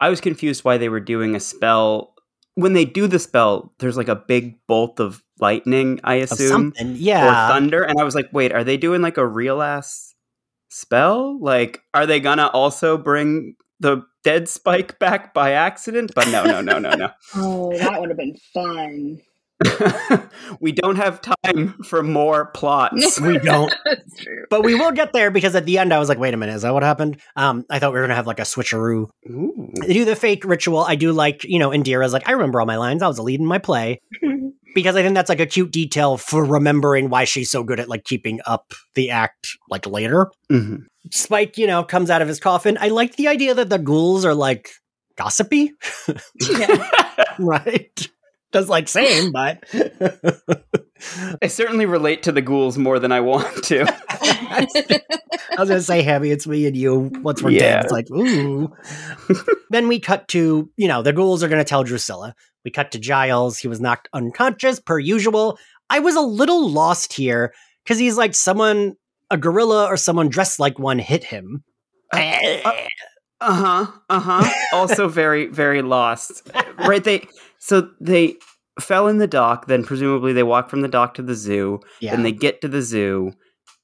I 0.00 0.08
was 0.08 0.20
confused 0.20 0.64
why 0.64 0.78
they 0.78 0.88
were 0.88 1.00
doing 1.00 1.34
a 1.34 1.40
spell 1.40 2.13
when 2.54 2.72
they 2.72 2.84
do 2.84 3.06
the 3.06 3.18
spell, 3.18 3.72
there's 3.78 3.96
like 3.96 4.08
a 4.08 4.16
big 4.16 4.58
bolt 4.66 5.00
of 5.00 5.22
lightning, 5.40 6.00
I 6.04 6.16
assume. 6.16 6.72
Yeah. 6.78 7.26
Or 7.26 7.52
thunder. 7.52 7.82
And 7.82 8.00
I 8.00 8.04
was 8.04 8.14
like, 8.14 8.28
wait, 8.32 8.52
are 8.52 8.64
they 8.64 8.76
doing 8.76 9.02
like 9.02 9.16
a 9.16 9.26
real 9.26 9.60
ass 9.60 10.14
spell? 10.68 11.38
Like, 11.40 11.80
are 11.92 12.06
they 12.06 12.20
gonna 12.20 12.46
also 12.48 12.96
bring 12.96 13.56
the 13.80 14.02
dead 14.22 14.48
spike 14.48 14.98
back 14.98 15.34
by 15.34 15.52
accident? 15.52 16.12
But 16.14 16.28
no, 16.28 16.44
no, 16.44 16.60
no, 16.60 16.78
no, 16.78 16.94
no. 16.94 17.10
oh, 17.34 17.76
that 17.76 18.00
would 18.00 18.10
have 18.10 18.18
been 18.18 18.36
fun. 18.52 19.20
we 20.60 20.72
don't 20.72 20.96
have 20.96 21.20
time 21.20 21.74
for 21.84 22.02
more 22.02 22.46
plots. 22.46 23.20
we 23.20 23.38
don't. 23.38 23.74
but 24.50 24.62
we 24.62 24.74
will 24.74 24.92
get 24.92 25.12
there 25.12 25.30
because 25.30 25.54
at 25.54 25.66
the 25.66 25.78
end 25.78 25.92
I 25.92 25.98
was 25.98 26.08
like, 26.08 26.18
wait 26.18 26.34
a 26.34 26.36
minute, 26.36 26.54
is 26.54 26.62
that 26.62 26.74
what 26.74 26.82
happened? 26.82 27.20
Um, 27.36 27.64
I 27.70 27.78
thought 27.78 27.92
we 27.92 27.98
were 27.98 28.04
gonna 28.04 28.14
have 28.14 28.26
like 28.26 28.40
a 28.40 28.42
switcheroo. 28.42 29.08
Ooh. 29.28 29.72
They 29.86 29.92
do 29.92 30.04
the 30.04 30.16
fake 30.16 30.44
ritual. 30.44 30.80
I 30.80 30.96
do 30.96 31.12
like, 31.12 31.44
you 31.44 31.58
know, 31.58 31.70
Indira's 31.70 32.12
like, 32.12 32.28
I 32.28 32.32
remember 32.32 32.60
all 32.60 32.66
my 32.66 32.76
lines. 32.76 33.02
I 33.02 33.08
was 33.08 33.18
a 33.18 33.22
lead 33.22 33.40
in 33.40 33.46
my 33.46 33.58
play. 33.58 34.00
because 34.74 34.96
I 34.96 35.02
think 35.02 35.14
that's 35.14 35.28
like 35.28 35.40
a 35.40 35.46
cute 35.46 35.70
detail 35.70 36.16
for 36.16 36.44
remembering 36.44 37.08
why 37.08 37.24
she's 37.24 37.50
so 37.50 37.62
good 37.62 37.78
at 37.78 37.88
like 37.88 38.04
keeping 38.04 38.40
up 38.44 38.72
the 38.94 39.10
act 39.10 39.56
like 39.70 39.86
later. 39.86 40.30
Mm-hmm. 40.50 40.82
Spike, 41.12 41.56
you 41.58 41.66
know, 41.66 41.84
comes 41.84 42.10
out 42.10 42.22
of 42.22 42.28
his 42.28 42.40
coffin. 42.40 42.76
I 42.80 42.88
like 42.88 43.16
the 43.16 43.28
idea 43.28 43.54
that 43.54 43.68
the 43.68 43.78
ghouls 43.78 44.24
are 44.24 44.34
like 44.34 44.70
gossipy. 45.16 45.72
right 47.38 48.08
does 48.54 48.68
like 48.68 48.88
same, 48.88 49.32
but 49.32 49.64
I 51.42 51.48
certainly 51.48 51.86
relate 51.86 52.22
to 52.22 52.32
the 52.32 52.40
ghouls 52.40 52.78
more 52.78 53.00
than 53.00 53.10
I 53.10 53.18
want 53.18 53.64
to. 53.64 53.82
I 54.10 54.66
was 55.58 55.68
gonna 55.68 55.80
say, 55.80 56.02
Hammy, 56.02 56.30
it's 56.30 56.46
me 56.46 56.64
and 56.66 56.76
you. 56.76 57.10
Once 57.22 57.42
we're 57.42 57.50
yeah. 57.50 57.82
dead, 57.82 57.84
it's 57.84 57.92
like, 57.92 58.08
ooh. 58.12 58.72
then 59.70 59.88
we 59.88 59.98
cut 59.98 60.28
to, 60.28 60.70
you 60.76 60.86
know, 60.86 61.02
the 61.02 61.12
ghouls 61.12 61.42
are 61.42 61.48
gonna 61.48 61.64
tell 61.64 61.82
Drusilla. 61.82 62.34
We 62.64 62.70
cut 62.70 62.92
to 62.92 63.00
Giles. 63.00 63.58
He 63.58 63.66
was 63.66 63.80
knocked 63.80 64.08
unconscious 64.12 64.78
per 64.78 65.00
usual. 65.00 65.58
I 65.90 65.98
was 65.98 66.14
a 66.14 66.20
little 66.20 66.70
lost 66.70 67.12
here 67.12 67.52
because 67.82 67.98
he's 67.98 68.16
like 68.16 68.36
someone, 68.36 68.94
a 69.30 69.36
gorilla 69.36 69.86
or 69.86 69.96
someone 69.96 70.28
dressed 70.28 70.60
like 70.60 70.78
one 70.78 71.00
hit 71.00 71.24
him. 71.24 71.64
Uh 72.12 73.52
huh. 73.52 73.86
Uh 74.08 74.20
huh. 74.20 74.50
also 74.72 75.08
very, 75.08 75.46
very 75.46 75.82
lost. 75.82 76.48
Right? 76.78 77.02
They 77.02 77.26
so 77.64 77.88
they 77.98 78.36
fell 78.78 79.08
in 79.08 79.16
the 79.16 79.26
dock, 79.26 79.68
then 79.68 79.84
presumably 79.84 80.34
they 80.34 80.42
walk 80.42 80.68
from 80.68 80.82
the 80.82 80.88
dock 80.88 81.14
to 81.14 81.22
the 81.22 81.34
zoo. 81.34 81.80
Yeah. 81.98 82.10
Then 82.10 82.22
they 82.22 82.32
get 82.32 82.60
to 82.60 82.68
the 82.68 82.82
zoo, 82.82 83.32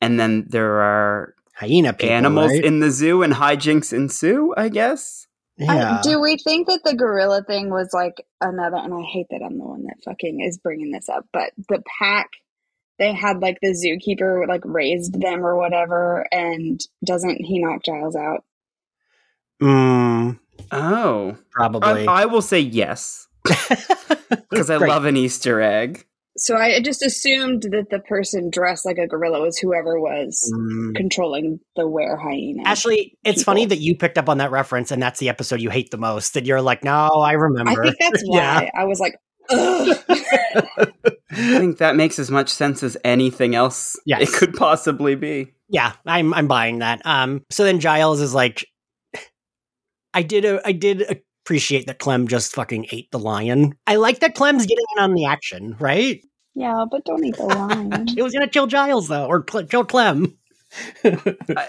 and 0.03 0.21
then 0.21 0.45
there 0.51 0.83
are 0.83 1.35
hyena 1.55 1.95
people, 1.95 2.15
animals 2.15 2.53
right? 2.53 2.63
in 2.63 2.81
the 2.81 2.91
zoo, 2.91 3.23
and 3.23 3.33
hijinks 3.33 3.91
ensue. 3.95 4.53
I 4.55 4.69
guess. 4.69 5.27
Yeah. 5.57 6.01
I, 6.01 6.03
do 6.03 6.21
we 6.21 6.37
think 6.37 6.67
that 6.67 6.81
the 6.85 6.95
gorilla 6.95 7.43
thing 7.43 7.71
was 7.71 7.89
like 7.95 8.23
another? 8.43 8.77
And 8.77 8.93
I 8.93 9.01
hate 9.01 9.29
that 9.31 9.41
I'm 9.43 9.57
the 9.57 9.65
one 9.65 9.85
that 9.85 9.97
fucking 10.05 10.43
is 10.47 10.59
bringing 10.59 10.91
this 10.91 11.09
up, 11.09 11.25
but 11.33 11.53
the 11.71 11.83
pack 11.99 12.29
they 12.99 13.15
had 13.15 13.41
like 13.41 13.57
the 13.63 13.73
zookeeper 13.73 14.47
like 14.47 14.61
raised 14.67 15.19
them 15.19 15.47
or 15.47 15.57
whatever, 15.57 16.27
and 16.31 16.79
doesn't 17.03 17.43
he 17.43 17.61
knock 17.61 17.83
Giles 17.83 18.15
out? 18.15 18.45
Mm. 19.63 20.39
Oh, 20.71 21.39
probably. 21.51 22.07
I, 22.07 22.25
I 22.25 22.27
will 22.27 22.43
say 22.43 22.61
yes. 22.61 23.27
Because 24.49 24.71
I 24.71 24.77
love 24.77 25.07
an 25.07 25.17
Easter 25.17 25.61
egg. 25.61 26.07
So 26.37 26.57
I 26.57 26.81
just 26.81 27.03
assumed 27.03 27.63
that 27.65 27.91
the 27.91 27.99
person 27.99 28.51
dressed 28.51 28.87
like 28.87 28.99
a 28.99 29.07
gorilla 29.07 29.41
was 29.41 29.59
whoever 29.59 30.01
was 30.01 30.51
mm. 30.55 30.95
controlling 30.95 31.59
the 31.77 31.87
were 31.87 32.17
hyena. 32.17 32.63
Ashley, 32.65 33.19
it's 33.25 33.41
people. 33.41 33.53
funny 33.53 33.67
that 33.67 33.79
you 33.79 33.97
picked 33.97 34.17
up 34.17 34.29
on 34.29 34.39
that 34.39 34.51
reference, 34.51 34.91
and 34.91 35.03
that's 35.03 35.19
the 35.19 35.29
episode 35.29 35.61
you 35.61 35.71
hate 35.71 35.91
the 35.91 35.99
most. 35.99 36.37
And 36.37 36.47
you're 36.47 36.63
like, 36.63 36.85
no, 36.85 37.09
I 37.09 37.33
remember. 37.33 37.83
I 37.83 37.87
think 37.87 37.97
that's 37.99 38.23
why 38.27 38.39
yeah. 38.39 38.71
I 38.75 38.85
was 38.85 39.01
like, 39.01 39.17
I 39.51 40.87
think 41.33 41.79
that 41.79 41.97
makes 41.97 42.19
as 42.19 42.31
much 42.31 42.49
sense 42.49 42.83
as 42.83 42.97
anything 43.05 43.55
else 43.55 43.99
Yes. 44.07 44.23
it 44.23 44.33
could 44.33 44.55
possibly 44.55 45.17
be. 45.17 45.55
Yeah, 45.69 45.93
I'm 46.07 46.33
I'm 46.33 46.47
buying 46.47 46.79
that. 46.79 47.05
Um, 47.05 47.45
so 47.51 47.65
then 47.65 47.81
Giles 47.81 48.21
is 48.21 48.35
like, 48.35 48.67
I 50.15 50.23
did 50.23 50.45
a, 50.45 50.67
I 50.67 50.73
did 50.73 51.23
appreciate 51.45 51.87
that 51.87 51.99
Clem 51.99 52.29
just 52.29 52.55
fucking 52.55 52.87
ate 52.93 53.11
the 53.11 53.19
lion. 53.19 53.75
I 53.87 53.97
like 53.97 54.21
that 54.21 54.35
Clem's 54.35 54.67
getting 54.67 54.85
in 54.97 55.03
on 55.03 55.15
the 55.15 55.25
action, 55.27 55.77
right? 55.79 56.21
yeah, 56.55 56.85
but 56.91 57.05
don't 57.05 57.25
eat 57.25 57.37
the 57.37 57.45
lion. 57.47 58.09
It 58.17 58.23
was 58.23 58.33
gonna 58.33 58.49
kill 58.49 58.67
Giles 58.67 59.09
though, 59.09 59.27
or 59.27 59.43
Cle- 59.43 59.67
kill 59.67 59.85
Clem. 59.85 60.37
Uh, 61.05 61.17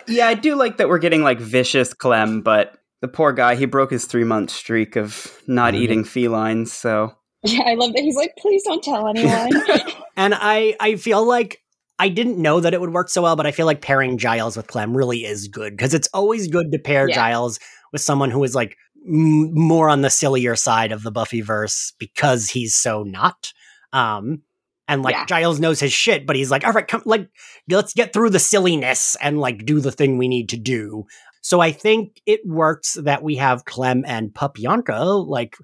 yeah, 0.08 0.28
I 0.28 0.36
do 0.36 0.54
like 0.56 0.78
that 0.78 0.88
we're 0.88 1.00
getting 1.00 1.24
like 1.24 1.40
vicious 1.40 1.92
Clem, 1.92 2.42
but 2.42 2.78
the 3.01 3.08
poor 3.08 3.34
guy, 3.34 3.56
he 3.56 3.66
broke 3.66 3.90
his 3.90 4.06
three 4.06 4.24
month 4.24 4.51
streak 4.51 4.96
of 4.96 5.42
not 5.48 5.74
Mhm. 5.74 5.78
eating 5.78 6.04
felines, 6.04 6.72
so 6.72 7.12
yeah, 7.44 7.63
I 7.66 7.74
love 7.74 7.94
that. 7.94 8.01
He's 8.04 8.16
like, 8.16 8.34
please 8.38 8.62
don't 8.63 8.84
tell 8.84 9.08
anyone. 9.08 9.50
And 10.18 10.36
I 10.38 10.75
I 10.80 10.98
feel 10.98 11.25
like 11.25 11.58
I 11.98 12.10
didn't 12.10 12.38
know 12.38 12.60
that 12.60 12.74
it 12.75 12.82
would 12.82 12.94
work 12.94 13.10
so 13.10 13.24
well, 13.24 13.36
but 13.36 13.48
I 13.48 13.51
feel 13.51 13.66
like 13.66 13.82
pairing 13.82 14.20
Giles 14.20 14.56
with 14.56 14.68
Clem 14.68 14.96
really 14.96 15.25
is 15.25 15.48
good 15.48 15.75
because 15.75 15.96
it's 15.96 16.10
always 16.13 16.48
good 16.48 16.72
to 16.72 16.78
pair 16.78 17.08
Yeah. 17.10 17.16
Giles 17.16 17.60
with 17.92 18.01
someone 18.01 18.30
who 18.30 18.44
is 18.44 18.54
like 18.54 18.75
m- 19.08 19.53
more 19.53 19.89
on 19.89 20.01
the 20.01 20.10
sillier 20.10 20.55
side 20.55 20.91
of 20.91 21.03
the 21.03 21.12
Buffyverse 21.12 21.93
because 22.00 22.50
he's 22.50 22.75
so 22.75 23.03
not. 23.03 23.53
Um, 23.93 24.41
and 24.88 25.01
like 25.03 25.13
Yeah. 25.13 25.25
Giles 25.25 25.60
knows 25.60 25.79
his 25.79 25.93
shit, 25.93 26.25
but 26.27 26.36
he's 26.36 26.51
like, 26.51 26.65
all 26.65 26.74
right, 26.74 26.88
come, 26.88 27.03
like 27.05 27.27
let's 27.70 27.93
get 27.93 28.13
through 28.13 28.29
the 28.31 28.39
silliness 28.39 29.15
and 29.22 29.39
like 29.39 29.65
do 29.65 29.79
the 29.79 29.91
thing 29.91 30.17
we 30.17 30.27
need 30.27 30.50
to 30.50 30.58
do. 30.58 31.05
So 31.41 31.60
I 31.60 31.72
think 31.72 32.22
it 32.25 32.41
works 32.46 32.93
that 33.01 33.24
we 33.24 33.36
have 33.38 33.65
Clem 33.65 34.03
and 34.05 34.31
Papyanka. 34.34 35.25
Like 35.27 35.55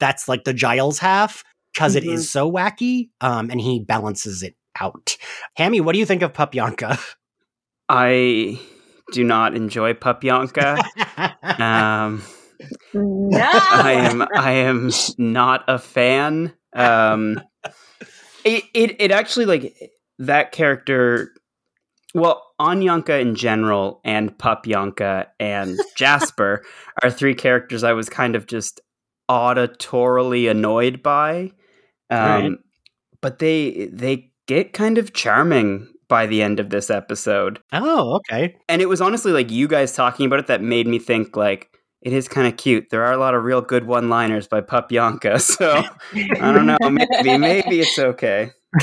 that's 0.00 0.28
like 0.28 0.44
the 0.44 0.54
Giles 0.54 0.98
half 0.98 1.44
because 1.72 1.94
Mhm. 1.96 2.04
is 2.12 2.30
so 2.30 2.50
wacky. 2.50 3.10
Um, 3.20 3.50
and 3.50 3.60
he 3.60 3.80
balances 3.80 4.42
it 4.42 4.56
out. 4.80 5.16
Hammy, 5.56 5.80
what 5.80 5.92
do 5.92 5.98
you 5.98 6.06
think 6.06 6.22
of 6.22 6.32
Papyanka? 6.32 6.98
I 7.88 8.58
do 9.12 9.22
not 9.24 9.54
enjoy 9.54 9.92
Papyanka. 9.94 10.82
um, 11.60 12.22
no. 12.92 13.38
I 13.40 13.92
am 13.92 14.22
I 14.34 14.52
am 14.52 14.90
not 15.18 15.64
a 15.68 15.78
fan. 15.78 16.52
Um, 16.74 17.40
it, 18.44 18.64
it 18.74 18.96
it 19.00 19.10
actually 19.10 19.46
like 19.46 19.74
that 20.18 20.52
character. 20.52 21.32
Well, 22.14 22.42
Anyanka 22.60 23.20
in 23.20 23.34
general, 23.34 24.00
and 24.04 24.36
Papyanka 24.38 25.26
and 25.40 25.78
Jasper 25.96 26.62
are 27.02 27.10
three 27.10 27.34
characters 27.34 27.82
I 27.82 27.92
was 27.92 28.08
kind 28.08 28.36
of 28.36 28.46
just 28.46 28.80
auditorily 29.28 30.50
annoyed 30.50 31.02
by. 31.02 31.52
Um, 32.10 32.18
Right. 32.18 32.52
But 33.20 33.38
they 33.38 33.88
they 33.90 34.30
get 34.46 34.72
kind 34.72 34.98
of 34.98 35.14
charming 35.14 35.88
by 36.08 36.26
the 36.26 36.42
end 36.42 36.60
of 36.60 36.70
this 36.70 36.90
episode 36.90 37.58
oh, 37.72 38.16
okay. 38.16 38.54
and 38.68 38.82
it 38.82 38.88
was 38.88 39.00
honestly 39.00 39.32
like 39.32 39.50
you 39.50 39.66
guys 39.66 39.94
talking 39.94 40.26
about 40.26 40.38
it 40.38 40.46
that 40.46 40.62
made 40.62 40.86
me 40.86 40.98
think 40.98 41.36
like 41.36 41.73
it 42.04 42.12
is 42.12 42.28
kind 42.28 42.46
of 42.46 42.56
cute. 42.56 42.90
There 42.90 43.04
are 43.04 43.12
a 43.12 43.16
lot 43.16 43.34
of 43.34 43.42
real 43.42 43.60
good 43.60 43.86
one-liners 43.86 44.46
by 44.46 44.60
Papyanka, 44.60 45.40
so 45.40 45.82
I 46.14 46.52
don't 46.52 46.66
know. 46.66 46.76
Maybe 46.82 47.38
maybe 47.38 47.80
it's 47.80 47.98
okay. 47.98 48.52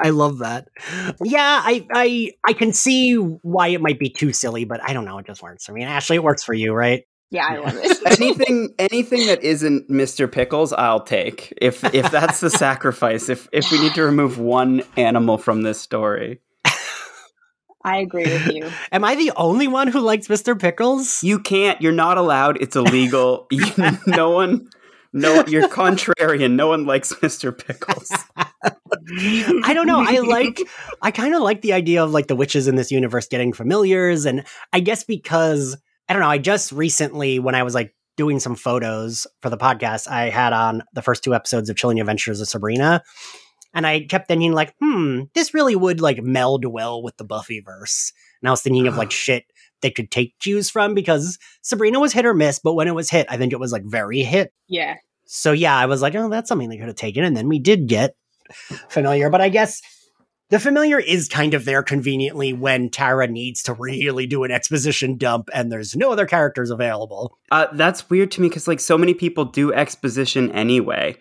I 0.00 0.10
love 0.10 0.38
that. 0.38 0.68
Yeah, 1.22 1.60
I, 1.64 1.86
I 1.92 2.30
I 2.46 2.52
can 2.52 2.72
see 2.72 3.14
why 3.14 3.68
it 3.68 3.80
might 3.80 3.98
be 3.98 4.08
too 4.08 4.32
silly, 4.32 4.64
but 4.64 4.80
I 4.82 4.92
don't 4.92 5.04
know. 5.04 5.18
It 5.18 5.26
just 5.26 5.42
works 5.42 5.66
for 5.66 5.72
me. 5.72 5.82
And 5.82 5.90
Ashley, 5.90 6.16
it 6.16 6.22
works 6.24 6.42
for 6.42 6.54
you, 6.54 6.72
right? 6.72 7.04
yeah, 7.30 7.46
I 7.46 7.56
love 7.58 7.74
it. 7.76 7.98
Anything 8.20 8.74
anything 8.78 9.26
that 9.26 9.42
isn't 9.42 9.90
Mr. 9.90 10.30
Pickles, 10.30 10.72
I'll 10.72 11.02
take. 11.02 11.52
If 11.60 11.82
if 11.94 12.10
that's 12.10 12.40
the 12.40 12.50
sacrifice, 12.50 13.28
if 13.28 13.48
if 13.52 13.70
we 13.70 13.80
need 13.80 13.94
to 13.94 14.04
remove 14.04 14.38
one 14.38 14.82
animal 14.96 15.38
from 15.38 15.62
this 15.62 15.80
story, 15.80 16.40
I 17.86 17.98
agree 17.98 18.24
with 18.24 18.48
you. 18.48 18.68
Am 18.92 19.04
I 19.04 19.14
the 19.14 19.32
only 19.36 19.68
one 19.68 19.86
who 19.86 20.00
likes 20.00 20.26
Mr. 20.26 20.58
Pickles? 20.58 21.22
you 21.22 21.38
can't. 21.38 21.80
You're 21.80 21.92
not 21.92 22.18
allowed. 22.18 22.60
It's 22.60 22.74
illegal. 22.76 23.46
No 24.06 24.30
one. 24.30 24.68
No, 25.12 25.44
you're 25.46 25.68
contrarian. 25.68 26.52
No 26.52 26.66
one 26.68 26.84
likes 26.84 27.12
Mr. 27.14 27.56
Pickles. 27.56 28.10
I 29.64 29.72
don't 29.72 29.86
know. 29.86 30.04
I 30.06 30.18
like 30.18 30.60
I 31.00 31.10
kind 31.10 31.34
of 31.34 31.42
like 31.42 31.62
the 31.62 31.72
idea 31.72 32.02
of 32.02 32.10
like 32.10 32.26
the 32.26 32.36
witches 32.36 32.66
in 32.66 32.74
this 32.74 32.90
universe 32.90 33.28
getting 33.28 33.52
familiars 33.52 34.26
and 34.26 34.44
I 34.72 34.80
guess 34.80 35.04
because 35.04 35.76
I 36.08 36.12
don't 36.12 36.22
know, 36.22 36.28
I 36.28 36.38
just 36.38 36.72
recently 36.72 37.38
when 37.38 37.54
I 37.54 37.62
was 37.62 37.74
like 37.74 37.94
doing 38.16 38.40
some 38.40 38.56
photos 38.56 39.26
for 39.42 39.50
the 39.50 39.56
podcast, 39.58 40.08
I 40.08 40.30
had 40.30 40.52
on 40.52 40.82
the 40.92 41.02
first 41.02 41.22
two 41.22 41.34
episodes 41.34 41.70
of 41.70 41.76
Chilling 41.76 42.00
Adventures 42.00 42.40
of 42.40 42.48
Sabrina 42.48 43.02
and 43.76 43.86
I 43.86 44.00
kept 44.00 44.26
thinking 44.26 44.52
like, 44.52 44.74
"Hmm, 44.80 45.24
this 45.34 45.54
really 45.54 45.76
would 45.76 46.00
like 46.00 46.22
meld 46.22 46.64
well 46.64 47.02
with 47.02 47.16
the 47.18 47.24
Buffyverse." 47.24 48.12
And 48.40 48.48
I 48.48 48.50
was 48.50 48.62
thinking 48.62 48.88
of 48.88 48.96
like 48.96 49.10
shit 49.12 49.44
they 49.82 49.90
could 49.90 50.10
take 50.10 50.38
cues 50.40 50.70
from 50.70 50.94
because 50.94 51.38
Sabrina 51.62 52.00
was 52.00 52.12
hit 52.12 52.26
or 52.26 52.34
miss, 52.34 52.58
but 52.58 52.74
when 52.74 52.88
it 52.88 52.94
was 52.94 53.10
hit, 53.10 53.26
I 53.28 53.36
think 53.36 53.52
it 53.52 53.60
was 53.60 53.72
like 53.72 53.84
very 53.84 54.22
hit. 54.22 54.52
Yeah. 54.66 54.96
So 55.26 55.52
yeah, 55.52 55.76
I 55.76 55.86
was 55.86 56.02
like, 56.02 56.14
oh, 56.14 56.30
that's 56.30 56.48
something 56.48 56.68
they 56.68 56.78
could 56.78 56.88
have 56.88 56.96
taken. 56.96 57.22
And 57.22 57.36
then 57.36 57.48
we 57.48 57.58
did 57.58 57.86
get 57.86 58.16
familiar. 58.88 59.28
But 59.28 59.42
I 59.42 59.50
guess 59.50 59.82
the 60.48 60.58
familiar 60.58 60.98
is 60.98 61.28
kind 61.28 61.52
of 61.52 61.64
there 61.64 61.82
conveniently 61.82 62.52
when 62.52 62.88
Tara 62.88 63.26
needs 63.26 63.62
to 63.64 63.74
really 63.74 64.26
do 64.26 64.44
an 64.44 64.50
exposition 64.50 65.18
dump 65.18 65.50
and 65.52 65.70
there's 65.70 65.94
no 65.94 66.12
other 66.12 66.26
characters 66.26 66.70
available. 66.70 67.36
Uh, 67.50 67.66
that's 67.72 68.08
weird 68.08 68.30
to 68.32 68.40
me 68.40 68.48
because 68.48 68.68
like 68.68 68.80
so 68.80 68.96
many 68.96 69.12
people 69.12 69.44
do 69.44 69.72
exposition 69.72 70.50
anyway. 70.52 71.16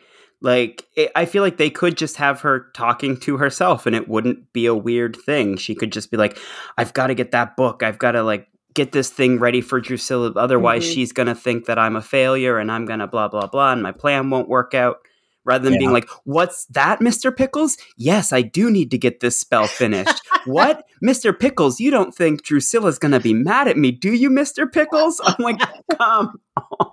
Like 0.46 0.86
it, 0.96 1.12
I 1.16 1.26
feel 1.26 1.42
like 1.42 1.58
they 1.58 1.72
could 1.72 1.98
just 1.98 2.18
have 2.18 2.42
her 2.42 2.68
talking 2.76 3.18
to 3.22 3.38
herself, 3.38 3.88
and 3.88 3.96
it 3.96 4.08
wouldn't 4.08 4.54
be 4.54 4.68
a 4.68 4.76
weird 4.76 5.16
thing. 5.16 5.58
She 5.58 5.74
could 5.74 5.92
just 5.92 6.12
be 6.12 6.18
like, 6.18 6.38
"I've 6.78 6.94
got 6.94 7.08
to 7.08 7.16
get 7.16 7.32
that 7.32 7.58
book. 7.58 7.82
I've 7.82 7.98
got 7.98 8.12
to 8.12 8.22
like 8.22 8.48
get 8.76 8.92
this 8.92 9.10
thing 9.10 9.40
ready 9.40 9.60
for 9.60 9.82
Drusilla. 9.82 10.32
Otherwise, 10.36 10.86
Mhm. 10.86 10.94
she's 10.94 11.12
gonna 11.12 11.34
think 11.34 11.66
that 11.66 11.80
I'm 11.80 11.96
a 11.96 12.02
failure, 12.02 12.60
and 12.60 12.72
I'm 12.72 12.86
gonna 12.86 13.08
blah 13.08 13.28
blah 13.28 13.48
blah, 13.48 13.72
and 13.74 13.82
my 13.82 13.92
plan 13.92 14.30
won't 14.30 14.48
work 14.48 14.76
out." 14.76 14.98
Rather 15.46 15.68
than 15.70 15.80
being 15.80 15.92
like, 15.92 16.08
"What's 16.26 16.66
that, 16.68 17.02
Mister 17.02 17.32
Pickles? 17.32 17.78
Yes, 17.98 18.32
I 18.32 18.42
do 18.44 18.70
need 18.70 18.92
to 18.92 18.98
get 19.00 19.22
this 19.22 19.40
spell 19.40 19.66
finished." 19.68 20.22
what, 20.46 20.84
Mister 21.02 21.34
Pickles? 21.34 21.80
You 21.80 21.90
don't 21.90 22.14
think 22.14 22.44
Drusilla's 22.44 23.00
gonna 23.00 23.20
be 23.20 23.34
mad 23.34 23.68
at 23.68 23.78
me, 23.78 23.90
do 23.92 24.12
you, 24.14 24.30
Mister 24.30 24.68
Pickles? 24.68 25.20
I'm 25.24 25.36
like, 25.40 25.60
come 25.98 26.40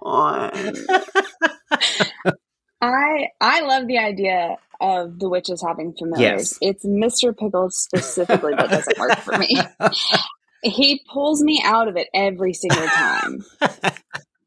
on. 0.02 0.52
I 2.82 3.28
I 3.40 3.60
love 3.60 3.86
the 3.86 3.98
idea 3.98 4.56
of 4.80 5.18
the 5.20 5.28
witches 5.28 5.64
having 5.66 5.94
familiars. 5.96 6.58
Yes. 6.60 6.82
It's 6.82 6.84
Mr. 6.84 7.36
Pickles 7.36 7.78
specifically 7.78 8.54
that 8.56 8.68
doesn't 8.68 8.98
work 8.98 9.18
for 9.18 9.38
me. 9.38 9.56
He 10.64 11.02
pulls 11.12 11.42
me 11.42 11.60
out 11.64 11.88
of 11.88 11.96
it 11.96 12.06
every 12.14 12.52
single 12.54 12.86
time. 12.86 13.44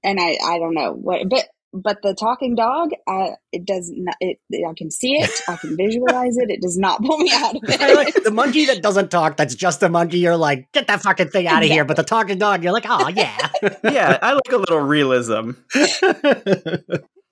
And 0.02 0.20
I 0.20 0.38
I 0.46 0.60
don't 0.60 0.76
know 0.76 0.94
what 0.94 1.28
but 1.28 1.46
but 1.74 2.02
the 2.02 2.14
talking 2.14 2.56
dog, 2.56 2.92
uh, 3.08 3.32
it 3.52 3.66
does 3.66 3.92
not. 3.94 4.16
It, 4.22 4.38
I 4.54 4.74
can 4.78 4.90
see 4.90 5.16
it. 5.16 5.30
I 5.50 5.58
can 5.58 5.76
visualize 5.76 6.38
it. 6.38 6.50
It 6.50 6.62
does 6.62 6.78
not 6.78 7.02
pull 7.04 7.18
me 7.18 7.32
out 7.34 7.56
of 7.56 7.62
I 7.82 7.94
like 7.94 8.16
it. 8.16 8.24
the 8.24 8.32
monkey 8.32 8.66
that 8.68 8.82
doesn't 8.82 9.12
talk, 9.12 9.36
that's 9.36 9.56
just 9.56 9.84
a 9.84 9.90
monkey. 9.90 10.20
You're 10.20 10.38
like, 10.38 10.72
get 10.72 10.88
that 10.88 11.02
fucking 11.02 11.30
thing 11.30 11.48
out 11.48 11.64
of 11.64 11.70
here. 11.70 11.84
But 11.84 11.98
the 11.98 12.04
talking 12.04 12.38
dog, 12.38 12.64
you're 12.64 12.72
like, 12.72 12.86
oh, 12.88 13.10
yeah. 13.10 13.50
Yeah, 13.84 14.20
I 14.22 14.34
like 14.34 14.52
a 14.52 14.58
little 14.58 14.80
realism. 14.80 15.52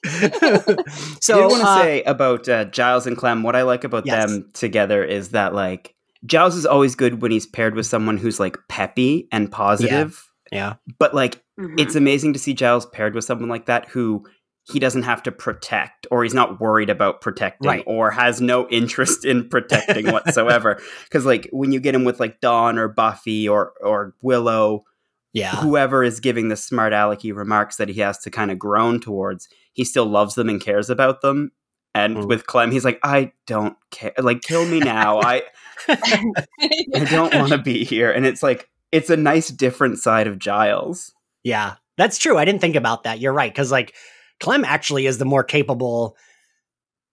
so, 1.21 1.43
I 1.43 1.45
want 1.47 1.61
to 1.61 1.67
uh, 1.67 1.81
say 1.81 2.03
about 2.03 2.49
uh, 2.49 2.65
Giles 2.65 3.07
and 3.07 3.17
Clem. 3.17 3.43
What 3.43 3.55
I 3.55 3.63
like 3.63 3.83
about 3.83 4.05
Yes. 4.05 4.29
them 4.29 4.49
together 4.53 5.03
is 5.03 5.29
that 5.29 5.53
like 5.53 5.95
Giles 6.25 6.55
is 6.55 6.65
always 6.65 6.95
good 6.95 7.21
when 7.21 7.31
he's 7.31 7.47
paired 7.47 7.75
with 7.75 7.85
someone 7.85 8.17
who's 8.17 8.39
like 8.39 8.57
peppy 8.69 9.27
and 9.31 9.51
positive. 9.51 10.23
yeah. 10.51 10.75
But 10.99 11.13
like 11.13 11.41
Mhm. 11.59 11.79
it's 11.79 11.95
amazing 11.95 12.33
to 12.33 12.39
see 12.39 12.53
Giles 12.55 12.85
paired 12.87 13.13
with 13.13 13.23
someone 13.25 13.49
like 13.49 13.67
that 13.67 13.87
who 13.89 14.25
he 14.63 14.79
doesn't 14.79 15.03
have 15.03 15.21
to 15.23 15.31
protect 15.31 16.07
or 16.09 16.23
he's 16.23 16.33
not 16.33 16.59
worried 16.59 16.89
about 16.89 17.21
protecting 17.21 17.67
Right. 17.67 17.83
or 17.85 18.09
has 18.11 18.41
no 18.41 18.67
interest 18.69 19.23
in 19.25 19.49
protecting 19.49 20.11
whatsoever. 20.11 20.79
Because 21.03 21.25
like 21.25 21.47
when 21.51 21.71
you 21.71 21.79
get 21.79 21.93
him 21.93 22.05
with 22.05 22.19
like 22.19 22.39
Dawn 22.41 22.77
or 22.79 22.87
Buffy 22.87 23.47
or 23.47 23.73
or 23.81 24.15
Willow, 24.23 24.83
Yeah. 25.33 25.51
whoever 25.57 26.03
is 26.03 26.19
giving 26.19 26.47
the 26.47 26.55
smart 26.55 26.91
alecky 26.93 27.35
remarks 27.35 27.75
that 27.75 27.89
he 27.89 27.99
has 28.01 28.17
to 28.19 28.31
kind 28.31 28.49
of 28.51 28.57
groan 28.57 28.99
towards, 28.99 29.47
he 29.73 29.83
still 29.83 30.05
loves 30.05 30.35
them 30.35 30.49
and 30.49 30.61
cares 30.61 30.89
about 30.89 31.21
them. 31.21 31.51
And 31.95 32.17
Mm. 32.17 32.27
with 32.27 32.47
Clem, 32.47 32.71
he's 32.71 32.85
like, 32.85 32.99
I 33.03 33.33
don't 33.45 33.75
care. 33.91 34.13
Like, 34.17 34.41
kill 34.41 34.65
me 34.65 34.79
now. 34.79 35.19
I 35.21 35.43
I 35.87 37.05
don't 37.09 37.33
want 37.35 37.51
to 37.51 37.57
be 37.57 37.83
here. 37.83 38.11
And 38.11 38.25
it's 38.25 38.41
like, 38.43 38.69
it's 38.91 39.09
a 39.09 39.17
nice 39.17 39.49
different 39.49 39.99
side 39.99 40.27
of 40.27 40.39
Giles. 40.39 41.13
Yeah, 41.43 41.75
that's 41.97 42.17
true. 42.17 42.37
I 42.37 42.45
didn't 42.45 42.61
think 42.61 42.75
about 42.75 43.03
that. 43.03 43.19
You're 43.19 43.33
right. 43.33 43.51
Because, 43.51 43.71
like, 43.71 43.93
Clem 44.39 44.65
actually 44.65 45.05
is 45.05 45.17
the 45.17 45.25
more 45.25 45.43
capable, 45.43 46.15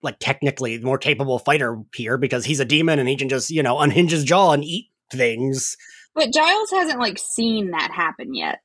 like, 0.02 0.16
technically, 0.20 0.76
the 0.78 0.86
more 0.86 0.98
capable 0.98 1.38
fighter 1.38 1.78
here 1.94 2.16
because 2.16 2.44
he's 2.44 2.60
a 2.60 2.64
demon 2.64 2.98
and 2.98 3.08
he 3.08 3.16
can 3.16 3.28
just, 3.28 3.50
you 3.50 3.62
know, 3.62 3.80
unhinge 3.80 4.12
his 4.12 4.24
jaw 4.24 4.52
and 4.52 4.64
eat 4.64 4.86
things. 5.12 5.76
But 6.14 6.32
Giles 6.32 6.70
hasn't 6.70 6.98
like 7.00 7.18
seen 7.18 7.70
that 7.70 7.90
happen 7.92 8.34
yet. 8.34 8.60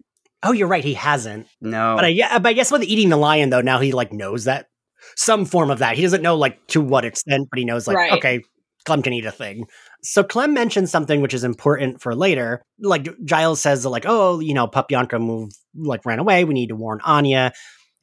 Oh, 0.46 0.52
you're 0.52 0.68
right. 0.68 0.84
He 0.84 0.94
hasn't. 0.94 1.48
No. 1.60 1.96
But 1.96 2.06
I, 2.06 2.08
yeah, 2.10 2.40
but 2.40 2.50
I 2.50 2.54
guess 2.54 2.72
with 2.72 2.84
eating 2.84 3.10
the 3.10 3.18
lion, 3.18 3.50
though, 3.50 3.62
now 3.62 3.80
he, 3.80 3.92
like, 3.92 4.14
knows 4.14 4.46
that 4.46 4.68
some 5.16 5.46
form 5.46 5.70
of 5.72 5.80
that. 5.80 5.96
He 5.96 6.02
doesn't 6.02 6.22
know 6.22 6.36
like 6.36 6.66
to 6.68 6.82
what 6.82 7.06
extent, 7.06 7.48
but 7.50 7.60
he 7.60 7.66
knows 7.66 7.88
like, 7.88 7.98
Right. 7.98 8.12
okay, 8.14 8.42
Clem 8.86 9.02
can 9.02 9.14
eat 9.14 9.26
a 9.26 9.32
thing. 9.32 9.66
So 10.04 10.24
Clem 10.24 10.54
mentions 10.54 10.92
something 10.92 11.22
which 11.22 11.34
is 11.34 11.44
important 11.44 12.02
for 12.02 12.16
later. 12.16 12.62
Like 12.80 13.08
Giles 13.24 13.62
says, 13.62 13.86
like, 13.86 14.06
oh, 14.08 14.40
you 14.40 14.54
know, 14.54 14.68
Papyanka 14.68 15.20
moved, 15.20 15.56
like 15.76 16.06
ran 16.06 16.20
away. 16.20 16.44
We 16.44 16.54
need 16.54 16.70
to 16.70 16.76
warn 16.76 17.00
Anya. 17.04 17.54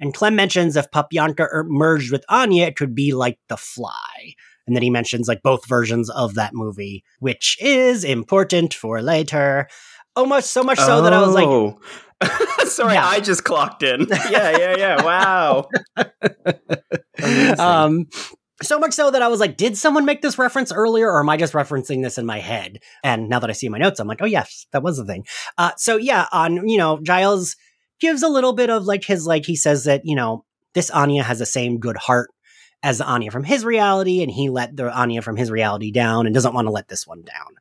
And 0.01 0.13
Clem 0.15 0.35
mentions 0.35 0.77
if 0.77 0.91
Papyanka 0.91 1.41
er- 1.53 1.67
merged 1.69 2.11
with 2.11 2.25
Anya, 2.29 2.67
it 2.67 2.77
could 2.77 2.95
be 2.95 3.13
like 3.15 3.39
The 3.49 3.57
Fly. 3.57 4.35
And 4.67 4.75
then 4.77 4.83
he 4.83 4.91
mentions 4.91 5.29
like 5.29 5.43
both 5.43 5.67
versions 5.69 6.09
of 6.11 6.35
that 6.35 6.55
movie, 6.55 7.05
which 7.21 7.57
is 7.61 8.05
important 8.05 8.75
for 8.75 9.03
later. 9.03 9.69
Almost 10.15 10.53
so 10.53 10.63
much 10.63 10.79
so 10.79 11.03
that 11.03 11.13
I 11.13 11.21
was 11.21 11.35
like, 11.35 11.47
Oh. 11.47 11.81
Sorry, 12.67 12.95
Yeah. 12.95 13.07
I 13.07 13.21
just 13.21 13.45
clocked 13.45 13.83
in. 13.83 14.07
Yeah, 14.31 14.57
yeah, 14.57 14.77
yeah. 14.77 15.05
Wow. 15.05 15.69
Um, 17.59 18.07
so 18.63 18.79
much 18.79 18.93
so 18.95 19.11
that 19.11 19.23
I 19.23 19.29
was 19.29 19.41
like, 19.41 19.57
did 19.57 19.77
someone 19.77 20.05
make 20.05 20.23
this 20.23 20.39
reference 20.39 20.73
earlier, 20.73 21.11
or 21.11 21.21
am 21.21 21.29
I 21.29 21.37
just 21.37 21.53
referencing 21.53 22.03
this 22.03 22.19
in 22.19 22.27
my 22.27 22.39
head? 22.39 22.79
And 23.05 23.29
now 23.29 23.39
that 23.39 23.51
I 23.51 23.53
see 23.53 23.69
my 23.69 23.79
notes, 23.79 24.01
I'm 24.01 24.09
like, 24.09 24.23
oh 24.23 24.27
yes, 24.27 24.67
that 24.73 24.83
was 24.83 24.97
the 24.97 25.05
thing. 25.05 25.25
Uh, 25.59 25.73
so 25.77 25.97
yeah, 25.97 26.27
on 26.33 26.69
you 26.69 26.79
know, 26.79 27.01
Giles 27.03 27.57
gives 28.01 28.23
a 28.23 28.29
little 28.29 28.53
bit 28.53 28.71
of 28.71 28.85
like 28.85 29.05
his 29.05 29.27
like 29.27 29.47
he 29.47 29.57
says 29.57 29.85
that 29.85 30.03
you 30.05 30.17
know 30.17 30.45
this 30.75 30.91
Anya 30.91 31.23
has 31.23 31.39
the 31.39 31.47
same 31.47 31.79
good 31.79 31.97
heart 31.97 32.31
as 32.83 32.99
the 32.99 33.05
Anya 33.05 33.31
from 33.31 33.45
his 33.45 33.65
reality, 33.65 34.23
and 34.23 34.31
he 34.31 34.49
let 34.49 34.77
the 34.77 34.93
Anya 34.93 35.23
from 35.23 35.37
his 35.37 35.51
reality 35.51 35.91
down, 35.93 36.27
and 36.27 36.35
doesn't 36.35 36.55
want 36.55 36.67
to 36.67 36.73
let 36.73 36.89
this 36.89 37.07
one 37.07 37.23
down. 37.23 37.55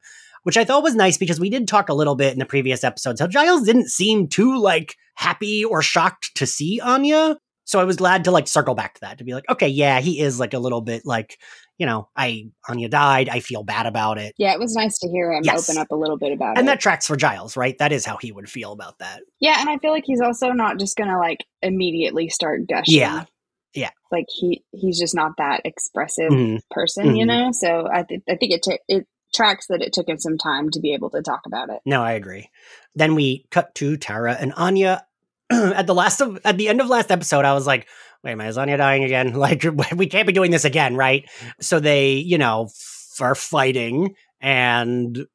Which 0.44 0.58
I 0.58 0.66
thought 0.66 0.84
was 0.84 0.96
nice 0.96 1.18
because 1.18 1.40
we 1.40 1.50
did 1.50 1.68
talk 1.68 1.90
a 1.90 1.94
little 1.94 2.16
bit 2.16 2.34
in 2.34 2.40
the 2.40 2.46
previous 2.46 2.84
episodes 2.84 3.20
how 3.22 3.28
Giles 3.28 3.64
didn't 3.64 3.90
seem 3.90 4.28
too 4.28 4.58
like 4.58 4.96
happy 5.16 5.64
or 5.64 5.82
shocked 5.82 6.32
to 6.36 6.46
see 6.48 6.80
Anya. 6.84 7.38
So 7.64 7.80
I 7.80 7.84
was 7.84 7.96
glad 7.96 8.24
to 8.26 8.32
like 8.32 8.48
circle 8.48 8.74
back 8.74 8.96
to 8.96 9.02
that 9.02 9.20
to 9.20 9.24
be 9.24 9.34
like, 9.34 9.48
okay, 9.48 9.68
yeah, 9.68 10.00
he 10.00 10.20
is 10.20 10.40
like 10.40 10.54
a 10.54 10.60
little 10.60 10.82
bit 10.82 11.04
like, 11.06 11.38
you 11.78 11.86
know, 11.86 12.10
I 12.18 12.46
Anya 12.68 12.90
died, 12.90 13.30
I 13.30 13.40
feel 13.40 13.64
bad 13.64 13.86
about 13.86 14.18
it. 14.18 14.34
Yeah, 14.38 14.52
it 14.54 14.60
was 14.60 14.76
nice 14.76 14.98
to 15.00 15.08
hear 15.10 15.32
him 15.32 15.44
Yes. 15.46 15.70
open 15.70 15.80
up 15.80 15.92
a 15.92 15.96
little 15.96 16.18
bit 16.18 16.32
about 16.34 16.50
And 16.50 16.58
it. 16.58 16.60
And 16.62 16.68
that 16.70 16.80
tracks 16.82 17.06
for 17.08 17.16
Giles, 17.16 17.56
right? 17.56 17.78
That 17.78 17.92
is 17.92 18.04
how 18.04 18.18
he 18.18 18.32
would 18.32 18.50
feel 18.50 18.72
about 18.72 18.98
that. 19.00 19.22
yeah, 19.40 19.58
and 19.62 19.70
I 19.70 19.78
feel 19.78 19.92
like 19.92 20.06
he's 20.06 20.22
also 20.22 20.50
not 20.52 20.80
just 20.80 20.98
gonna 20.98 21.20
like 21.20 21.46
immediately 21.62 22.30
start 22.30 22.68
gushing. 22.68 22.96
Yeah. 22.96 23.26
Yeah. 23.74 23.92
Like 24.12 24.26
he 24.28 24.64
he's 24.74 25.00
just 25.00 25.16
not 25.16 25.34
that 25.38 25.62
expressive 25.64 26.30
Mhm. 26.32 26.60
person, 26.72 27.16
you 27.16 27.24
Mhm. 27.26 27.28
know. 27.28 27.52
So 27.54 27.88
I 27.94 28.04
think 28.04 28.24
I 28.28 28.36
think 28.36 28.52
it 28.54 28.64
ta 28.68 28.78
it 28.90 29.08
tracks 29.34 29.68
that 29.68 29.82
it 29.82 29.94
took 29.94 30.08
him 30.08 30.18
some 30.18 30.38
time 30.38 30.70
to 30.72 30.80
be 30.80 30.94
able 30.94 31.10
to 31.12 31.22
talk 31.22 31.42
about 31.46 31.70
it. 31.70 31.80
No, 31.86 32.02
I 32.02 32.14
agree. 32.14 32.50
Then 32.96 33.16
we 33.16 33.46
cut 33.52 33.74
to 33.76 33.98
Tara 33.98 34.34
and 34.40 34.54
Anya. 34.56 35.06
at 35.52 35.88
the 35.88 35.96
last 35.96 36.22
of 36.22 36.40
at 36.46 36.58
the 36.58 36.68
end 36.70 36.82
of 36.82 36.88
last 36.88 37.12
episode, 37.12 37.46
I 37.46 37.54
was 37.54 37.68
like, 37.68 37.88
wait 38.24 38.34
a 38.34 38.36
minute, 38.36 38.50
is 38.52 38.58
Anya 38.58 38.78
dying 38.78 39.04
again? 39.04 39.34
Like 39.38 39.66
we 39.96 40.08
can't 40.08 40.28
be 40.28 40.34
doing 40.34 40.52
this 40.52 40.66
again, 40.66 40.96
right? 40.96 41.30
So 41.60 41.80
they, 41.80 42.14
you 42.14 42.38
know, 42.38 42.66
f- 42.70 43.22
are 43.22 43.36
fighting 43.36 44.16
and 44.40 45.26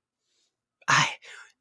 I 0.88 1.08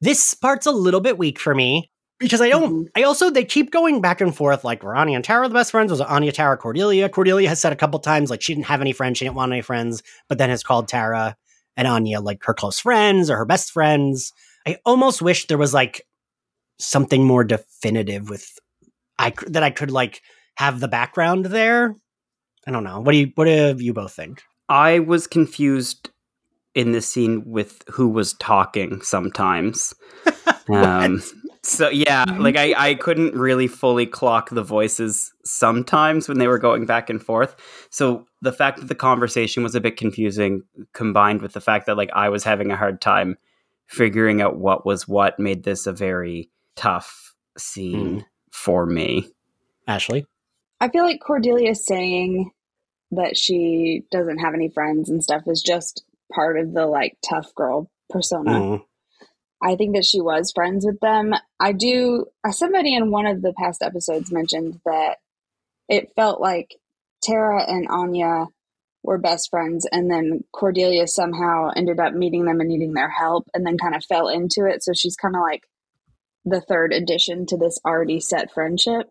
this 0.00 0.34
part's 0.34 0.66
a 0.66 0.72
little 0.72 1.00
bit 1.00 1.18
weak 1.18 1.38
for 1.38 1.54
me 1.54 1.90
because 2.18 2.40
I 2.40 2.48
don't 2.48 2.86
Mhm. 2.86 2.88
I 2.96 3.02
also 3.02 3.30
they 3.30 3.44
keep 3.44 3.70
going 3.70 4.00
back 4.00 4.20
and 4.20 4.34
forth 4.34 4.64
like 4.64 4.82
were 4.82 4.96
Anya 4.96 5.16
and 5.16 5.24
Tara 5.24 5.48
the 5.48 5.54
best 5.54 5.70
friends? 5.70 5.90
Was 5.90 6.00
it 6.00 6.06
Anya, 6.08 6.32
Tara, 6.32 6.56
Cordelia? 6.56 7.08
Cordelia 7.08 7.48
has 7.48 7.60
said 7.60 7.72
a 7.72 7.76
couple 7.76 7.98
times 8.00 8.30
like 8.30 8.42
she 8.42 8.54
didn't 8.54 8.66
have 8.66 8.80
any 8.80 8.92
friends, 8.92 9.18
she 9.18 9.24
didn't 9.24 9.36
want 9.36 9.52
any 9.52 9.62
friends, 9.62 10.02
but 10.28 10.38
then 10.38 10.50
has 10.50 10.62
called 10.62 10.88
Tara 10.88 11.36
and 11.76 11.86
Anya 11.86 12.20
like 12.20 12.44
her 12.44 12.54
close 12.54 12.80
friends 12.80 13.30
or 13.30 13.36
her 13.36 13.44
best 13.44 13.70
friends. 13.70 14.32
I 14.66 14.78
almost 14.84 15.22
wish 15.22 15.46
there 15.46 15.58
was 15.58 15.74
like 15.74 16.02
something 16.78 17.24
more 17.24 17.44
definitive 17.44 18.28
with 18.28 18.58
I 19.18 19.32
that 19.46 19.62
I 19.62 19.70
could 19.70 19.90
like 19.90 20.22
have 20.56 20.80
the 20.80 20.88
background 20.88 21.46
there. 21.46 21.94
I 22.66 22.70
don't 22.70 22.84
know. 22.84 23.00
What 23.00 23.12
do 23.12 23.18
you 23.18 23.32
what 23.34 23.44
do 23.44 23.76
you 23.78 23.92
both 23.92 24.12
think? 24.12 24.42
I 24.68 24.98
was 24.98 25.26
confused 25.26 26.10
in 26.74 26.92
this 26.92 27.08
scene 27.08 27.42
with 27.46 27.82
who 27.90 28.08
was 28.08 28.34
talking 28.34 29.00
sometimes. 29.02 29.94
Um, 30.68 31.22
so 31.66 31.88
yeah, 31.88 32.24
like 32.38 32.56
I, 32.56 32.74
I 32.76 32.94
couldn't 32.94 33.34
really 33.34 33.66
fully 33.66 34.06
clock 34.06 34.50
the 34.50 34.62
voices 34.62 35.32
sometimes 35.44 36.28
when 36.28 36.38
they 36.38 36.46
were 36.46 36.58
going 36.58 36.86
back 36.86 37.10
and 37.10 37.22
forth. 37.22 37.56
So 37.90 38.26
the 38.40 38.52
fact 38.52 38.78
that 38.78 38.86
the 38.86 38.94
conversation 38.94 39.62
was 39.62 39.74
a 39.74 39.80
bit 39.80 39.96
confusing, 39.96 40.62
combined 40.92 41.42
with 41.42 41.52
the 41.52 41.60
fact 41.60 41.86
that 41.86 41.96
like 41.96 42.10
I 42.14 42.28
was 42.28 42.44
having 42.44 42.70
a 42.70 42.76
hard 42.76 43.00
time 43.00 43.36
figuring 43.86 44.40
out 44.40 44.56
what 44.56 44.86
was 44.86 45.08
what, 45.08 45.38
made 45.38 45.64
this 45.64 45.86
a 45.86 45.92
very 45.92 46.50
tough 46.76 47.34
scene 47.58 48.24
for 48.50 48.86
me. 48.86 49.28
Ashley? 49.88 50.26
I 50.80 50.88
feel 50.88 51.04
like 51.04 51.20
Cordelia 51.20 51.74
saying 51.74 52.50
that 53.12 53.36
she 53.36 54.02
doesn't 54.10 54.38
have 54.38 54.54
any 54.54 54.68
friends 54.68 55.08
and 55.08 55.22
stuff 55.22 55.42
is 55.46 55.62
just 55.62 56.04
part 56.32 56.58
of 56.58 56.74
the 56.74 56.86
like 56.86 57.16
tough 57.28 57.54
girl 57.54 57.90
persona. 58.10 58.50
Mm. 58.50 58.84
I 59.62 59.76
think 59.76 59.94
that 59.94 60.04
she 60.04 60.20
was 60.20 60.52
friends 60.54 60.84
with 60.84 61.00
them. 61.00 61.34
I 61.58 61.72
do. 61.72 62.26
uh, 62.46 62.52
Somebody 62.52 62.94
in 62.94 63.10
one 63.10 63.26
of 63.26 63.42
the 63.42 63.54
past 63.54 63.82
episodes 63.82 64.30
mentioned 64.30 64.80
that 64.84 65.16
it 65.88 66.12
felt 66.14 66.40
like 66.40 66.76
Tara 67.22 67.62
and 67.66 67.86
Anya 67.88 68.46
were 69.02 69.18
best 69.18 69.50
friends, 69.50 69.86
and 69.90 70.10
then 70.10 70.44
Cordelia 70.52 71.06
somehow 71.06 71.70
ended 71.74 72.00
up 72.00 72.12
meeting 72.12 72.44
them 72.44 72.60
and 72.60 72.68
needing 72.68 72.92
their 72.92 73.08
help, 73.10 73.48
and 73.54 73.64
then 73.66 73.78
kind 73.78 73.94
of 73.94 74.04
fell 74.04 74.28
into 74.28 74.66
it. 74.66 74.82
So 74.82 74.92
she's 74.94 75.16
kind 75.16 75.36
of 75.36 75.42
like 75.42 75.62
the 76.44 76.60
third 76.60 76.92
addition 76.92 77.46
to 77.46 77.56
this 77.56 77.78
already 77.84 78.20
set 78.20 78.52
friendship. 78.52 79.08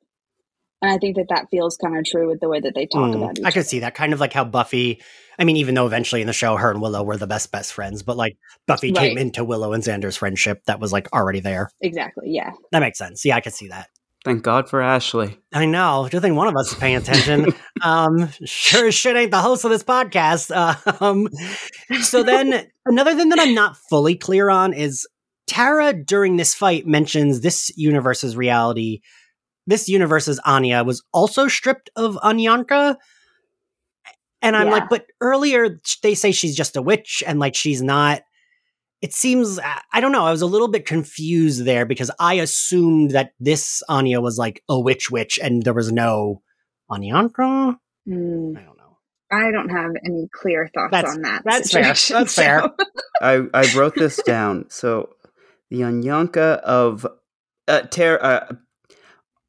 And 0.82 0.92
I 0.92 0.98
think 0.98 1.16
that 1.16 1.30
that 1.30 1.48
feels 1.50 1.78
kind 1.78 1.98
of 1.98 2.06
true 2.06 2.28
with 2.30 2.40
the 2.40 2.50
way 2.50 2.60
that 2.60 2.76
they 2.76 2.86
talk 2.86 3.12
Mm, 3.12 3.16
about 3.16 3.40
each 3.40 3.46
I 3.46 3.52
could 3.52 3.66
see 3.66 3.80
that 3.80 3.96
kind 3.96 4.14
of 4.14 4.20
like 4.20 4.34
how 4.34 4.44
Buffy. 4.44 5.02
I 5.38 5.44
mean, 5.44 5.58
even 5.58 5.76
though 5.76 5.86
eventually 5.86 6.22
in 6.22 6.28
the 6.28 6.34
show, 6.34 6.56
her 6.56 6.72
and 6.72 6.82
Willow 6.82 7.04
were 7.04 7.18
the 7.18 7.28
best 7.28 7.52
best 7.52 7.74
friends, 7.74 8.04
but 8.04 8.18
like 8.18 8.38
Buffy 8.68 8.92
came 8.92 9.18
into 9.18 9.44
Willow 9.44 9.74
and 9.74 9.84
Xander's 9.84 10.18
friendship 10.18 10.62
that 10.66 10.80
was 10.80 10.92
like 10.92 11.12
already 11.14 11.40
there. 11.40 11.70
Exactly. 11.82 12.30
Yeah. 12.30 12.52
That 12.72 12.80
makes 12.80 12.98
sense. 12.98 13.26
Yeah, 13.26 13.36
I 13.36 13.42
could 13.42 13.54
see 13.54 13.68
that. 13.68 13.90
Thank 14.26 14.42
God 14.42 14.68
for 14.68 14.82
Ashley. 14.82 15.38
I 15.54 15.68
know. 15.68 16.08
Do 16.10 16.18
you 16.18 16.22
think 16.22 16.36
one 16.36 16.48
of 16.48 16.56
us 16.56 16.72
is 16.72 16.80
paying 16.80 16.96
attention? 16.96 17.54
um, 17.84 18.28
sure 18.44 18.88
as 18.88 18.96
shit 18.96 19.16
ain't 19.16 19.30
the 19.30 19.40
host 19.40 19.66
of 19.66 19.70
this 19.70 19.84
podcast. 19.84 20.52
Um, 21.00 21.30
so 22.02 22.24
then 22.24 22.66
another 22.88 23.16
thing 23.16 23.30
that 23.30 23.40
I'm 23.40 23.54
not 23.54 23.78
fully 23.88 24.16
clear 24.16 24.50
on 24.50 24.74
is 24.74 25.08
Tara 25.46 25.94
during 25.94 26.38
this 26.38 26.56
fight 26.56 26.88
mentions 26.88 27.42
this 27.42 27.72
universe's 27.78 28.36
reality. 28.36 29.02
This 29.68 29.88
universe's 29.88 30.40
Anya 30.44 30.84
was 30.84 31.04
also 31.14 31.48
stripped 31.48 31.92
of 31.96 32.16
Anyanka. 32.16 32.96
And 34.46 34.56
I'm 34.56 34.68
Yeah. 34.68 34.74
like, 34.74 34.90
but 34.90 35.06
earlier 35.22 35.80
they 36.04 36.14
say 36.16 36.32
she's 36.32 36.56
just 36.56 36.76
a 36.78 36.82
witch 36.82 37.24
and 37.26 37.40
like 37.40 37.56
she's 37.56 37.82
not. 37.82 38.22
It 39.02 39.14
seems, 39.14 39.60
I 39.60 39.82
I 39.94 40.02
don't 40.02 40.12
know. 40.12 40.26
I 40.26 40.32
was 40.32 40.42
a 40.42 40.46
little 40.48 40.68
bit 40.68 40.86
confused 40.86 41.66
there 41.66 41.86
because 41.86 42.10
I 42.20 42.36
assumed 42.36 43.12
that 43.12 43.32
this 43.40 43.84
Anya 43.90 44.22
was 44.22 44.38
like 44.38 44.64
a 44.70 44.80
witch 44.80 45.12
witch 45.12 45.38
and 45.42 45.64
there 45.64 45.74
was 45.74 45.92
no 45.92 46.42
Anyanka. 46.90 47.78
Mm, 48.08 48.58
I 48.58 48.62
don't 48.64 48.78
know. 48.78 48.98
I 49.32 49.52
don't 49.52 49.70
have 49.70 49.92
any 50.06 50.30
clear 50.32 50.70
thoughts 50.74 50.92
That's- 50.92 51.16
on 51.16 51.22
that. 51.24 51.42
that's 51.44 51.72
fair. 51.72 51.96
situation, 51.96 52.16
That's 52.20 52.36
fair. 52.36 52.70
I, 53.22 53.44
I 53.54 53.74
wrote 53.76 53.96
this 53.96 54.22
down. 54.24 54.66
So 54.70 55.10
the 55.70 55.82
Anyanka 55.82 56.60
of 56.62 57.06
uh, 57.68 57.82
Ter- 57.82 58.20
uh, 58.22 58.56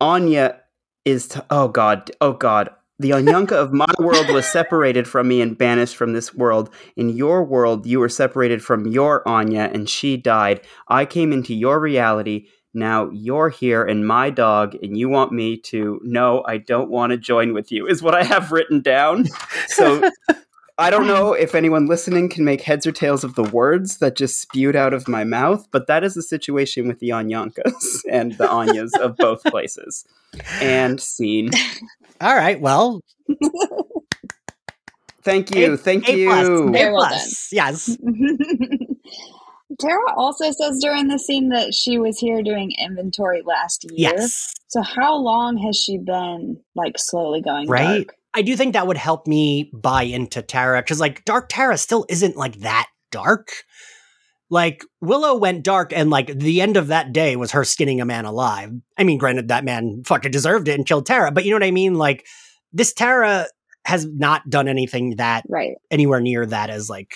Anya 0.01 0.61
is 1.05 1.29
t- 1.29 1.41
oh 1.51 1.69
god 1.69 2.11
oh 2.21 2.33
god 2.33 2.71
the 2.99 3.11
Anyanka 3.11 3.53
of 3.53 3.73
my 3.73 3.93
world 3.99 4.29
was 4.31 4.47
separated 4.47 5.07
from 5.07 5.29
me 5.29 5.41
and 5.41 5.57
banished 5.57 5.97
from 5.97 6.13
this 6.13 6.35
world. 6.35 6.71
In 6.97 7.11
your 7.11 7.45
world, 7.45 7.87
you 7.87 8.01
were 8.01 8.09
separated 8.09 8.63
from 8.63 8.87
your 8.87 9.27
Anya 9.29 9.71
and 9.73 9.89
she 9.89 10.17
died. 10.17 10.63
I 10.89 11.05
came 11.05 11.33
into 11.33 11.55
your 11.55 11.79
reality. 11.79 12.47
Now 12.73 13.11
you're 13.11 13.49
here 13.49 13.83
and 13.85 14.07
my 14.07 14.29
dog, 14.29 14.77
and 14.83 14.99
you 14.99 15.09
want 15.09 15.33
me 15.33 15.57
to. 15.63 15.99
No, 16.03 16.45
I 16.47 16.59
don't 16.59 16.91
want 16.91 17.11
to 17.13 17.17
join 17.17 17.55
with 17.55 17.73
you, 17.73 17.87
is 17.87 18.03
what 18.03 18.15
I 18.15 18.23
have 18.23 18.53
written 18.53 18.83
down. 18.83 19.27
So 19.69 20.11
I 20.79 20.91
don't 20.91 21.07
know 21.07 21.33
if 21.39 21.55
anyone 21.55 21.87
listening 21.87 22.29
can 22.29 22.45
make 22.45 22.61
heads 22.62 22.87
or 22.87 22.93
tails 22.93 23.25
of 23.25 23.35
the 23.35 23.43
words 23.45 23.99
that 23.99 24.17
just 24.17 24.41
spewed 24.41 24.77
out 24.77 24.93
of 24.93 25.09
my 25.09 25.25
mouth, 25.25 25.67
but 25.71 25.87
that 25.87 26.05
is 26.05 26.15
the 26.15 26.23
situation 26.23 26.87
with 26.89 26.99
the 26.99 27.11
Anyankas 27.11 28.01
and 28.11 28.33
the 28.33 28.47
Anyas 28.47 28.91
of 29.01 29.17
both 29.17 29.43
places. 29.45 30.05
And 30.61 31.01
scene. 31.01 31.51
All 32.21 32.37
right. 32.37 32.61
Well, 32.61 33.01
Thank 35.23 35.55
you. 35.55 35.73
A- 35.73 35.77
Thank 35.77 36.09
A 36.09 36.17
you. 36.17 36.29
plus. 36.29 36.47
A 36.49 36.67
Very 36.71 36.95
plus. 36.95 37.49
Yes. 37.53 37.97
Tara 39.81 40.15
also 40.17 40.53
says 40.53 40.79
during 40.81 41.09
the 41.09 41.19
scene 41.19 41.49
that 41.49 41.75
she 41.75 41.99
was 41.99 42.19
here 42.19 42.43
doing 42.43 42.73
inventory 42.79 43.43
last 43.45 43.85
year. 43.91 44.11
Yes. 44.12 44.55
So 44.69 44.81
how 44.83 45.17
long 45.17 45.57
has 45.59 45.77
she 45.77 45.99
been 45.99 46.61
like 46.77 46.95
slowly 46.99 47.43
going 47.43 47.69
Right? 47.69 48.07
dark? 48.07 48.16
I 48.37 48.42
do 48.42 48.55
think 48.55 48.75
that 48.75 48.87
would 48.87 48.99
help 48.99 49.27
me 49.27 49.70
buy 49.72 50.03
into 50.03 50.42
Tara 50.42 50.83
because, 50.83 51.01
like, 51.01 51.25
Dark 51.25 51.49
Tara 51.49 51.79
still 51.79 52.05
isn't 52.11 52.37
like 52.37 52.57
that 52.61 52.87
dark. 53.11 53.49
Like, 54.51 54.85
Willow 55.01 55.35
went 55.37 55.64
dark, 55.64 55.92
and 55.94 56.11
like 56.11 56.38
the 56.38 56.61
end 56.61 56.77
of 56.77 56.88
that 56.88 57.14
day 57.14 57.35
was 57.35 57.53
her 57.53 57.64
skinning 57.64 58.03
a 58.03 58.05
man 58.05 58.27
alive. 58.27 58.72
I 58.99 59.05
mean, 59.05 59.16
granted, 59.16 59.49
that 59.49 59.64
man 59.64 60.03
fucking 60.05 60.31
deserved 60.31 60.68
it 60.68 60.75
and 60.75 60.87
killed 60.87 61.07
Tara, 61.07 61.33
but 61.33 61.46
you 61.46 61.51
know 61.51 61.57
what 61.57 61.64
I 61.64 61.70
mean? 61.70 61.94
Like, 61.94 62.27
this 62.75 62.92
Tara 62.92 63.46
has 63.87 64.05
not 64.05 64.49
done 64.51 64.68
anything 64.68 65.16
that 65.16 65.44
right. 65.49 65.77
anywhere 65.90 66.20
near 66.20 66.44
that 66.44 66.68
as 66.68 66.90
like 66.90 67.14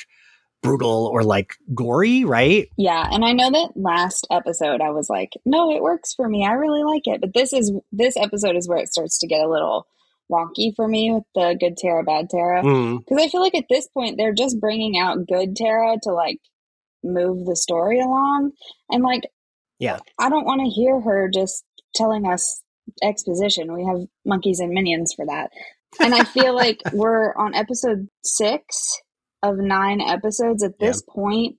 brutal 0.63 1.07
or 1.13 1.23
like 1.23 1.55
gory, 1.75 2.25
right? 2.25 2.69
Yeah, 2.79 3.07
and 3.11 3.27
I 3.27 3.33
know 3.33 3.51
that 3.51 3.73
last 3.77 4.27
episode 4.31 4.81
I 4.81 4.91
was 4.91 5.11
like, 5.11 5.33
no, 5.45 5.71
it 5.71 5.83
works 5.83 6.15
for 6.15 6.29
me. 6.29 6.47
I 6.47 6.53
really 6.53 6.83
like 6.83 7.07
it. 7.07 7.21
But 7.21 7.35
this 7.35 7.53
is 7.53 7.73
this 7.93 8.17
episode 8.17 8.57
is 8.57 8.69
where 8.69 8.79
it 8.79 8.89
starts 8.89 9.19
to 9.19 9.27
get 9.27 9.45
a 9.45 9.51
little 9.51 9.87
wonky 10.31 10.75
for 10.75 10.87
me 10.87 11.13
with 11.13 11.25
the 11.35 11.57
good 11.59 11.77
Tara, 11.77 12.05
bad 12.05 12.31
Tara. 12.31 12.63
Mm. 12.63 12.99
Because 12.99 13.25
I 13.25 13.29
feel 13.29 13.41
like 13.41 13.55
at 13.55 13.67
this 13.69 13.89
point 13.89 14.17
they're 14.17 14.35
just 14.35 14.61
bringing 14.61 14.99
out 14.99 15.27
good 15.27 15.57
Tara 15.57 15.97
to 16.05 16.13
like 16.13 16.39
move 17.03 17.47
the 17.47 17.57
story 17.57 18.01
along, 18.01 18.53
and 18.91 19.03
like, 19.03 19.23
Yeah. 19.79 19.99
I 20.19 20.29
don't 20.29 20.47
want 20.47 20.61
to 20.61 20.69
hear 20.69 21.01
her 21.01 21.31
just 21.33 21.65
telling 21.95 22.27
us 22.27 22.63
exposition. 23.03 23.75
We 23.75 23.85
have 23.85 24.07
monkeys 24.25 24.61
and 24.61 24.73
minions 24.73 25.13
for 25.15 25.27
that. 25.27 25.51
And 26.01 26.15
I 26.15 26.25
feel 26.25 26.55
like 26.57 26.81
we're 26.93 27.35
on 27.35 27.55
episode 27.55 28.09
six 28.23 29.01
of 29.43 29.57
nine 29.57 30.01
episodes. 30.01 30.63
At 30.63 30.79
this 30.79 31.03
point, 31.03 31.57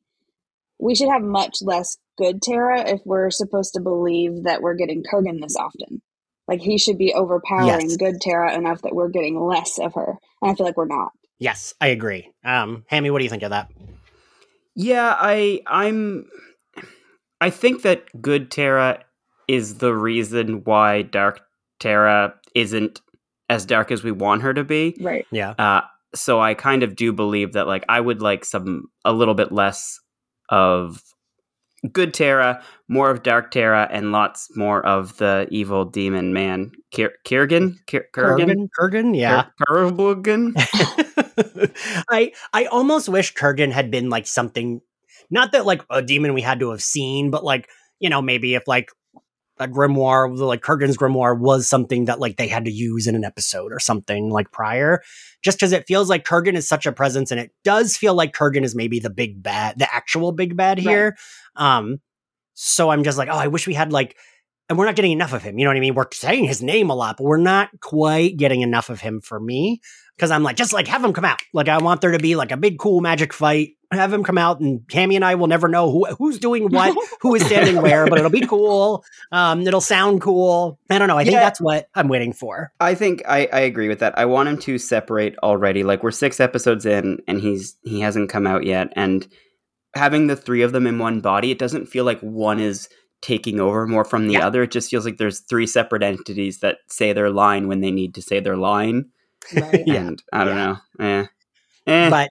we 0.79 0.95
should 0.95 1.09
have 1.09 1.21
much 1.21 1.57
less 1.61 1.97
good 2.17 2.41
Tara 2.41 2.89
if 2.89 3.01
we're 3.05 3.31
supposed 3.31 3.73
to 3.73 3.81
believe 3.81 4.43
that 4.43 4.61
we're 4.61 4.75
getting 4.75 5.03
Kurgan 5.03 5.41
this 5.41 5.55
often. 5.55 6.01
Like 6.47 6.61
he 6.61 6.77
should 6.77 6.97
be 6.97 7.13
overpowering 7.13 7.67
Yes. 7.89 7.97
good 7.97 8.19
Tara 8.21 8.53
enough 8.55 8.81
that 8.81 8.93
we're 8.95 9.09
getting 9.09 9.39
less 9.39 9.79
of 9.79 9.93
her. 9.93 10.17
And 10.41 10.51
I 10.51 10.55
feel 10.55 10.65
like 10.65 10.77
we're 10.77 10.85
not. 10.85 11.11
Yes, 11.39 11.73
I 11.81 11.87
agree. 11.87 12.31
Um, 12.43 12.83
Hammy, 12.87 13.09
what 13.09 13.19
do 13.19 13.23
you 13.23 13.29
think 13.29 13.43
of 13.43 13.51
that? 13.51 13.69
Yeah, 14.75 15.15
I 15.19 15.61
I'm 15.67 16.27
I 17.39 17.49
think 17.49 17.81
that 17.81 18.21
good 18.21 18.51
Tara 18.51 19.03
is 19.47 19.79
the 19.79 19.93
reason 19.93 20.63
why 20.63 21.01
Dark 21.01 21.41
Tara 21.79 22.35
isn't 22.55 23.01
as 23.49 23.65
dark 23.65 23.91
as 23.91 24.03
we 24.03 24.11
want 24.11 24.43
her 24.43 24.53
to 24.53 24.63
be. 24.63 24.95
Right. 25.01 25.25
Yeah. 25.31 25.51
Uh 25.57 25.81
so 26.13 26.39
I 26.41 26.53
kind 26.53 26.83
of 26.83 26.95
do 26.95 27.11
believe 27.13 27.53
that 27.53 27.67
like 27.67 27.85
I 27.89 27.99
would 27.99 28.21
like 28.21 28.45
some 28.45 28.85
a 29.05 29.13
little 29.13 29.33
bit 29.33 29.51
less 29.51 29.99
of 30.49 31.01
good 31.91 32.13
Tara, 32.13 32.61
more 32.87 33.09
of 33.09 33.23
Dark 33.23 33.51
Tara, 33.51 33.87
and 33.91 34.11
lots 34.11 34.55
more 34.55 34.85
of 34.85 35.17
the 35.17 35.47
evil 35.49 35.85
demon 35.85 36.33
man 36.33 36.71
Kir- 36.91 37.15
Kirgan. 37.25 37.75
Kir- 37.87 38.07
Kurgan. 38.13 38.47
Kurgan, 38.47 38.69
Kurgan, 38.79 39.17
yeah. 39.17 39.45
Kur- 39.67 39.91
Kurgan? 39.91 40.53
I 42.09 42.31
I 42.53 42.65
almost 42.65 43.09
wish 43.09 43.33
Kurgan 43.33 43.71
had 43.71 43.89
been 43.91 44.09
like 44.09 44.27
something, 44.27 44.81
not 45.29 45.51
that 45.53 45.65
like 45.65 45.81
a 45.89 46.01
demon 46.01 46.33
we 46.33 46.41
had 46.41 46.59
to 46.59 46.71
have 46.71 46.83
seen, 46.83 47.31
but 47.31 47.43
like 47.43 47.69
you 47.99 48.09
know 48.09 48.21
maybe 48.21 48.55
if 48.55 48.67
like 48.67 48.89
a 49.57 49.67
grimoire, 49.67 50.35
like 50.37 50.61
Kurgan's 50.61 50.97
grimoire, 50.97 51.37
was 51.37 51.67
something 51.67 52.05
that 52.05 52.19
like 52.19 52.37
they 52.37 52.47
had 52.47 52.65
to 52.65 52.71
use 52.71 53.07
in 53.07 53.15
an 53.15 53.23
episode 53.23 53.71
or 53.71 53.79
something 53.79 54.29
like 54.29 54.51
prior, 54.51 55.01
just 55.43 55.57
because 55.57 55.71
it 55.71 55.87
feels 55.87 56.09
like 56.09 56.25
Kurgan 56.25 56.55
is 56.55 56.67
such 56.67 56.85
a 56.85 56.91
presence, 56.91 57.31
and 57.31 57.39
it 57.39 57.51
does 57.63 57.95
feel 57.95 58.13
like 58.13 58.33
Kurgan 58.33 58.63
is 58.63 58.75
maybe 58.75 58.99
the 58.99 59.09
big 59.09 59.41
bad, 59.41 59.79
the 59.79 59.93
actual 59.93 60.31
big 60.31 60.55
bad 60.55 60.77
here. 60.77 61.15
Um, 61.55 61.99
so 62.53 62.89
I'm 62.89 63.03
just 63.03 63.17
like, 63.17 63.29
oh, 63.29 63.37
I 63.37 63.47
wish 63.47 63.67
we 63.67 63.73
had 63.73 63.91
like. 63.91 64.17
And 64.69 64.77
we're 64.77 64.85
not 64.85 64.95
getting 64.95 65.11
enough 65.11 65.33
of 65.33 65.43
him. 65.43 65.59
You 65.59 65.65
know 65.65 65.71
what 65.71 65.75
I 65.75 65.81
mean? 65.81 65.95
We're 65.95 66.05
saying 66.13 66.45
his 66.45 66.63
name 66.63 66.89
a 66.89 66.95
lot, 66.95 67.17
but 67.17 67.25
we're 67.25 67.35
not 67.35 67.67
quite 67.81 68.37
getting 68.37 68.61
enough 68.61 68.89
of 68.89 69.01
him 69.01 69.19
for 69.19 69.37
me 69.37 69.81
because 70.15 70.31
I'm 70.31 70.43
like, 70.43 70.55
just 70.55 70.71
like 70.71 70.87
have 70.87 71.03
him 71.03 71.11
come 71.11 71.25
out. 71.25 71.41
Like 71.53 71.67
I 71.67 71.79
want 71.79 71.99
there 71.99 72.11
to 72.11 72.19
be 72.19 72.37
like 72.37 72.53
a 72.53 72.57
big 72.57 72.79
cool 72.79 73.01
magic 73.01 73.33
fight. 73.33 73.71
Have 73.91 74.13
him 74.13 74.23
come 74.23 74.37
out, 74.37 74.59
and 74.61 74.81
Hammy 74.91 75.15
and 75.17 75.25
I 75.25 75.35
will 75.35 75.47
never 75.47 75.67
know 75.67 75.91
who 75.91 76.05
who's 76.17 76.39
doing 76.39 76.69
what, 76.71 76.95
who 77.21 77.35
is 77.35 77.45
standing 77.45 77.81
where, 77.81 78.07
but 78.07 78.17
it'll 78.19 78.31
be 78.31 78.45
cool. 78.47 79.03
Um, 79.31 79.67
it'll 79.67 79.81
sound 79.81 80.21
cool. 80.21 80.79
I 80.89 80.97
don't 80.97 81.07
know. 81.09 81.17
I 81.17 81.23
think 81.23 81.33
Yeah. 81.33 81.41
that's 81.41 81.59
what 81.59 81.87
I'm 81.93 82.07
waiting 82.07 82.31
for. 82.33 82.71
I 82.79 82.95
think 82.95 83.21
I, 83.27 83.49
I 83.51 83.59
agree 83.61 83.87
with 83.89 83.99
that. 83.99 84.17
I 84.17 84.25
want 84.25 84.47
him 84.49 84.57
to 84.59 84.77
separate 84.77 85.37
already. 85.43 85.83
Like 85.83 86.03
we're 86.03 86.11
six 86.11 86.39
episodes 86.39 86.85
in 86.85 87.19
and 87.27 87.41
he's 87.41 87.75
he 87.83 87.99
hasn't 87.99 88.29
come 88.29 88.47
out 88.47 88.65
yet. 88.65 88.93
And 88.95 89.27
having 89.93 90.27
the 90.27 90.35
three 90.37 90.61
of 90.61 90.71
them 90.71 90.87
in 90.87 90.97
one 90.97 91.19
body, 91.19 91.51
it 91.51 91.59
doesn't 91.59 91.87
feel 91.87 92.05
like 92.05 92.19
one 92.21 92.59
is 92.61 92.87
taking 93.21 93.59
over 93.59 93.85
more 93.87 94.05
from 94.05 94.27
the 94.27 94.33
Yeah. 94.35 94.47
other. 94.47 94.63
It 94.63 94.71
just 94.71 94.89
feels 94.89 95.03
like 95.05 95.17
there's 95.17 95.41
three 95.41 95.67
separate 95.67 96.01
entities 96.01 96.59
that 96.61 96.77
say 96.87 97.11
their 97.13 97.29
line 97.29 97.67
when 97.67 97.81
they 97.81 97.91
need 97.91 98.15
to 98.15 98.21
say 98.21 98.39
their 98.39 98.57
line. 98.57 99.09
Right. 99.55 99.83
Yeah. 99.85 99.95
And 99.95 100.23
I 100.31 100.43
don't 100.45 100.55
Yeah. 100.55 100.77
know. 100.97 101.05
Eh. 101.05 101.25
Eh. 101.87 102.09
But 102.09 102.29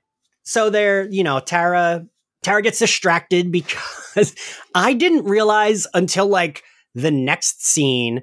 so 0.51 0.69
there, 0.69 1.09
you 1.09 1.23
know, 1.23 1.39
Tara 1.39 2.05
Tara 2.43 2.61
gets 2.61 2.81
distracted 2.81 3.53
because 3.53 4.35
I 4.75 4.95
didn't 4.95 5.25
realize 5.27 5.87
until 5.95 6.27
like 6.27 6.65
the 6.93 7.13
next 7.13 7.65
scene 7.65 8.23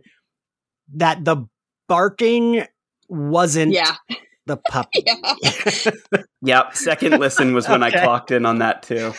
that 0.95 1.23
the 1.23 1.45
barking 1.87 2.65
wasn't 3.07 3.71
Yeah. 3.71 3.95
the 4.45 4.57
puppy. 4.69 5.05
Yeah. 5.05 6.21
yep. 6.41 6.75
Second 6.75 7.17
listen 7.17 7.53
was 7.53 7.69
when 7.69 7.81
Okay. 7.81 7.97
I 7.97 8.03
clocked 8.03 8.31
in 8.31 8.45
on 8.45 8.59
that 8.59 8.83
too. 8.83 9.13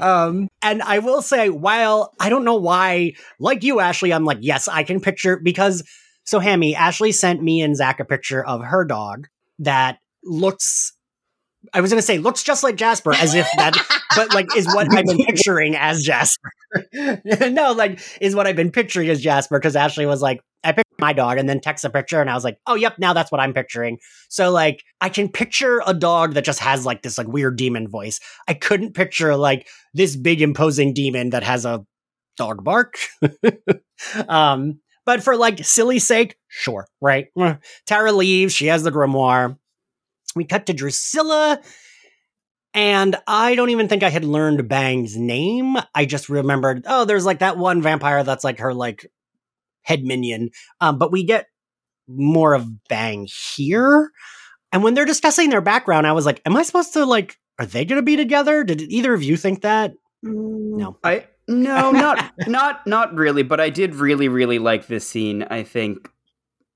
um, 0.00 0.48
and 0.62 0.82
I 0.82 1.00
will 1.00 1.20
say, 1.20 1.50
while 1.50 2.14
I 2.18 2.30
don't 2.30 2.44
know 2.46 2.56
why, 2.56 3.12
like 3.38 3.62
you, 3.64 3.80
Ashley, 3.80 4.14
I'm 4.14 4.24
like, 4.24 4.38
yes, 4.40 4.66
I 4.66 4.82
can 4.82 4.98
picture 4.98 5.38
because 5.38 5.82
so 6.24 6.38
Hammy, 6.38 6.74
Ashley 6.74 7.12
sent 7.12 7.42
me 7.42 7.60
and 7.60 7.76
Zach 7.76 8.00
a 8.00 8.06
picture 8.06 8.42
of 8.42 8.62
her 8.62 8.86
dog 8.86 9.28
that 9.58 9.98
looks 10.24 10.94
I 11.74 11.80
was 11.80 11.90
gonna 11.90 12.02
say 12.02 12.18
looks 12.18 12.42
just 12.42 12.62
like 12.62 12.76
Jasper, 12.76 13.12
as 13.12 13.34
if 13.34 13.48
that 13.56 13.74
but 14.16 14.32
like 14.34 14.54
is 14.56 14.66
what 14.66 14.92
I've 14.94 15.04
been 15.04 15.24
picturing 15.24 15.76
as 15.76 16.02
Jasper. 16.02 16.52
no, 17.50 17.72
like 17.72 18.00
is 18.20 18.34
what 18.34 18.46
I've 18.46 18.56
been 18.56 18.70
picturing 18.70 19.08
as 19.08 19.20
Jasper, 19.20 19.58
because 19.58 19.76
Ashley 19.76 20.06
was 20.06 20.22
like, 20.22 20.40
I 20.64 20.72
picked 20.72 20.98
my 20.98 21.12
dog 21.12 21.38
and 21.38 21.48
then 21.48 21.60
text 21.60 21.84
a 21.84 21.90
picture 21.90 22.20
and 22.20 22.30
I 22.30 22.34
was 22.34 22.44
like, 22.44 22.58
oh 22.66 22.74
yep, 22.74 22.98
now 22.98 23.12
that's 23.12 23.30
what 23.30 23.40
I'm 23.40 23.54
picturing. 23.54 23.98
So 24.28 24.50
like 24.50 24.82
I 25.00 25.08
can 25.08 25.28
picture 25.28 25.82
a 25.86 25.94
dog 25.94 26.34
that 26.34 26.44
just 26.44 26.60
has 26.60 26.86
like 26.86 27.02
this 27.02 27.18
like 27.18 27.28
weird 27.28 27.56
demon 27.56 27.88
voice. 27.88 28.20
I 28.46 28.54
couldn't 28.54 28.94
picture 28.94 29.36
like 29.36 29.66
this 29.94 30.16
big 30.16 30.42
imposing 30.42 30.94
demon 30.94 31.30
that 31.30 31.42
has 31.42 31.64
a 31.64 31.84
dog 32.36 32.64
bark. 32.64 32.96
um, 34.28 34.80
but 35.04 35.22
for 35.22 35.36
like 35.36 35.64
silly 35.64 35.98
sake, 35.98 36.36
sure, 36.48 36.86
right? 37.00 37.28
Tara 37.86 38.12
leaves, 38.12 38.54
she 38.54 38.66
has 38.66 38.82
the 38.82 38.92
grimoire. 38.92 39.56
We 40.38 40.44
cut 40.46 40.66
to 40.66 40.72
Drusilla, 40.72 41.60
and 42.74 43.16
I 43.26 43.54
don't 43.54 43.70
even 43.70 43.88
think 43.88 44.02
I 44.02 44.08
had 44.10 44.24
learned 44.24 44.68
Bang's 44.68 45.16
name. 45.16 45.76
I 45.94 46.04
just 46.06 46.28
remembered, 46.28 46.84
oh, 46.86 47.04
there's 47.04 47.26
like 47.26 47.40
that 47.40 47.58
one 47.58 47.82
vampire 47.82 48.22
that's 48.24 48.44
like 48.44 48.60
her 48.60 48.72
like 48.72 49.06
head 49.82 50.04
minion. 50.04 50.50
Um, 50.80 50.96
but 50.98 51.10
we 51.12 51.24
get 51.24 51.46
more 52.06 52.54
of 52.54 52.88
Bang 52.88 53.26
here. 53.56 54.10
And 54.72 54.82
when 54.82 54.94
they're 54.94 55.04
discussing 55.04 55.50
their 55.50 55.60
background, 55.60 56.06
I 56.06 56.12
was 56.12 56.24
like, 56.26 56.40
am 56.46 56.56
I 56.56 56.62
supposed 56.62 56.92
to 56.92 57.04
like, 57.04 57.36
are 57.58 57.66
they 57.66 57.84
gonna 57.84 58.02
be 58.02 58.16
together? 58.16 58.64
Did 58.64 58.80
either 58.82 59.12
of 59.12 59.22
you 59.22 59.36
think 59.36 59.62
that? 59.62 59.92
Mm, 60.24 60.76
No. 60.78 60.98
I 61.02 61.26
no, 61.48 61.90
not 61.90 62.32
not 62.46 62.86
not 62.86 63.14
really, 63.14 63.42
but 63.42 63.60
I 63.60 63.70
did 63.70 63.94
really 63.94 64.28
really 64.28 64.58
like 64.58 64.86
this 64.86 65.08
scene. 65.08 65.42
I 65.44 65.62
think 65.62 66.08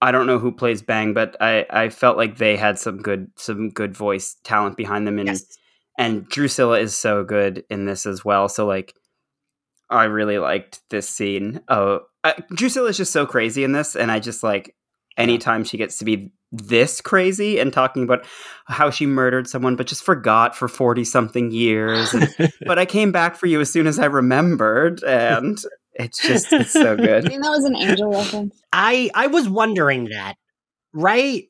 I 0.02 0.10
don't 0.10 0.26
know 0.26 0.38
who 0.38 0.52
plays 0.52 0.82
Bang, 0.82 1.14
but 1.14 1.36
I 1.40 1.64
I 1.70 1.88
felt 1.88 2.16
like 2.18 2.36
they 2.36 2.56
had 2.56 2.78
some 2.78 2.98
good 2.98 3.28
some 3.36 3.70
good 3.70 3.96
voice 3.96 4.36
talent 4.44 4.76
behind 4.76 5.06
them 5.06 5.18
and 5.18 5.28
Yes. 5.28 5.44
and 5.96 6.28
Drusilla 6.28 6.78
is 6.80 6.94
so 6.96 7.22
good 7.24 7.64
in 7.70 7.86
this 7.86 8.04
as 8.04 8.24
well. 8.24 8.48
So 8.48 8.66
like 8.66 8.94
I 9.88 10.04
really 10.04 10.38
liked 10.38 10.80
this 10.90 11.08
scene. 11.08 11.60
Oh, 11.68 12.00
uh, 12.24 12.32
Drusilla 12.54 12.88
is 12.88 12.96
just 12.96 13.12
so 13.12 13.26
crazy 13.26 13.62
in 13.64 13.72
this 13.72 13.94
and 13.96 14.10
I 14.10 14.18
just 14.18 14.42
like 14.42 14.74
anytime 15.16 15.62
she 15.64 15.76
gets 15.78 15.98
to 15.98 16.04
be 16.04 16.32
this 16.50 17.00
crazy 17.00 17.58
and 17.58 17.72
talking 17.72 18.02
about 18.02 18.24
how 18.66 18.90
she 18.90 19.06
murdered 19.06 19.46
someone 19.48 19.76
but 19.76 19.86
just 19.86 20.02
forgot 20.02 20.56
for 20.56 20.68
40 20.68 21.04
something 21.04 21.50
years 21.50 22.12
and 22.12 22.28
but 22.66 22.78
I 22.78 22.86
came 22.86 23.12
back 23.12 23.36
for 23.36 23.46
you 23.46 23.60
as 23.60 23.70
soon 23.70 23.86
as 23.86 23.98
I 23.98 24.06
remembered, 24.06 25.02
and 25.04 25.58
it's 25.94 26.20
just 26.22 26.52
it's 26.52 26.72
so 26.72 26.96
good. 26.96 27.08
I 27.08 27.20
good. 27.20 27.28
think 27.30 27.42
that 27.42 27.50
was 27.50 27.64
an 27.64 27.76
angel 27.76 28.10
reference. 28.10 28.60
I 28.72 29.10
I 29.14 29.26
was 29.28 29.48
wondering 29.48 30.04
that, 30.10 30.34
right? 30.92 31.44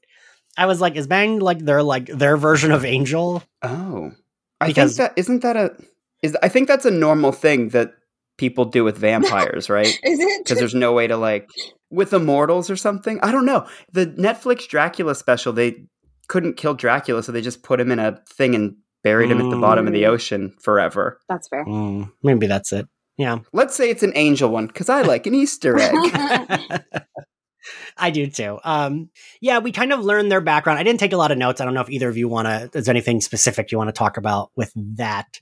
I 0.57 0.67
was 0.67 0.81
like, 0.81 0.97
is 0.97 1.07
Bang 1.07 1.39
like 1.39 1.59
their 1.61 1.83
like 1.83 2.07
their 2.07 2.37
version 2.37 2.73
of 2.73 2.85
Angel? 2.85 3.43
Oh, 3.63 4.13
I 4.61 4.67
Because- 4.69 4.97
think 4.97 5.09
that 5.15 5.19
isn't 5.21 5.43
that 5.43 5.57
a 5.57 5.75
is 6.23 6.37
I 6.43 6.49
think 6.49 6.69
that's 6.69 6.85
a 6.85 6.91
normal 6.91 7.33
thing 7.33 7.71
that 7.71 7.93
people 8.39 8.65
do 8.65 8.85
with 8.85 8.99
vampires, 9.09 9.71
right? 9.71 9.87
Is 10.03 10.19
it? 10.21 10.45
Because 10.45 10.59
there's 10.59 10.75
no 10.75 10.93
way 10.93 11.07
to 11.07 11.17
like 11.17 11.49
with 11.91 12.13
immortals 12.13 12.71
or 12.71 12.77
something. 12.77 13.19
I 13.23 13.33
don't 13.33 13.47
know. 13.47 13.67
The 13.93 14.07
Netflix 14.07 14.67
Dracula 14.69 15.15
special, 15.15 15.53
they 15.53 15.85
couldn't 16.29 16.57
kill 16.57 16.75
Dracula, 16.75 17.23
so 17.23 17.33
they 17.33 17.41
just 17.43 17.63
put 17.63 17.81
him 17.81 17.91
in 17.91 17.99
a 17.99 18.21
thing 18.29 18.55
and 18.55 18.77
buried 19.03 19.31
him 19.31 19.41
at 19.41 19.51
the 19.51 19.57
bottom 19.61 19.87
of 19.87 19.93
the 19.93 20.05
Mm. 20.05 20.09
ocean 20.09 20.55
forever. 20.63 21.19
That's 21.29 21.49
fair. 21.49 21.65
Mm, 21.67 22.13
maybe 22.23 22.47
that's 22.47 22.73
it. 22.73 22.87
Yeah, 23.23 23.39
Let's 23.53 23.77
say 23.77 23.89
it's 23.89 24.03
an 24.03 24.13
angel 24.17 24.51
one 24.51 24.67
because 24.67 24.89
I 24.89 25.03
like 25.03 25.27
an 25.29 25.35
Easter 25.35 25.79
egg. 25.79 25.95
I 27.97 28.11
do 28.11 28.27
too. 28.27 28.59
Um, 28.65 29.11
yeah, 29.41 29.59
we 29.61 29.71
kind 29.71 29.93
of 29.93 30.01
learned 30.01 30.33
their 30.33 30.41
background. 30.41 30.81
I 30.81 30.83
didn't 30.83 30.99
take 30.99 31.13
a 31.13 31.17
lot 31.17 31.31
of 31.31 31.39
notes. 31.39 31.61
I 31.61 31.65
don't 31.65 31.75
know 31.75 31.83
if 31.83 31.91
either 31.91 32.09
of 32.09 32.17
you 32.17 32.27
want 32.29 32.49
to. 32.49 32.69
There's 32.73 32.89
anything 32.89 33.21
specific 33.21 33.71
you 33.71 33.79
want 33.79 33.89
to 33.89 33.93
talk 33.93 34.17
about 34.17 34.51
with 34.57 34.73
that, 34.97 35.41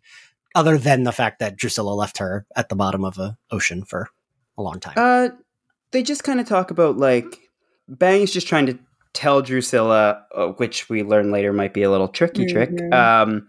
other 0.54 0.76
than 0.76 1.04
the 1.04 1.12
fact 1.12 1.38
that 1.38 1.56
Drusilla 1.56 1.94
left 1.94 2.18
her 2.18 2.44
at 2.54 2.68
the 2.68 2.76
bottom 2.76 3.02
of 3.04 3.16
a 3.18 3.38
ocean 3.50 3.82
for 3.84 4.08
a 4.58 4.62
long 4.62 4.78
time. 4.80 4.94
Uh, 4.96 5.30
they 5.92 6.02
just 6.02 6.22
kind 6.22 6.38
of 6.40 6.46
talk 6.46 6.70
about 6.70 6.98
like 6.98 7.38
Bang 7.88 8.20
is 8.20 8.32
just 8.32 8.46
trying 8.46 8.66
to 8.66 8.78
tell 9.14 9.40
Drusilla, 9.40 10.22
uh, 10.34 10.48
which 10.58 10.90
we 10.90 11.02
learn 11.02 11.30
later 11.30 11.52
might 11.54 11.72
be 11.72 11.82
a 11.82 11.90
little 11.90 12.08
tricky 12.08 12.46
trick, 12.46 12.70
Mhm. 12.70 12.92
um, 12.92 13.48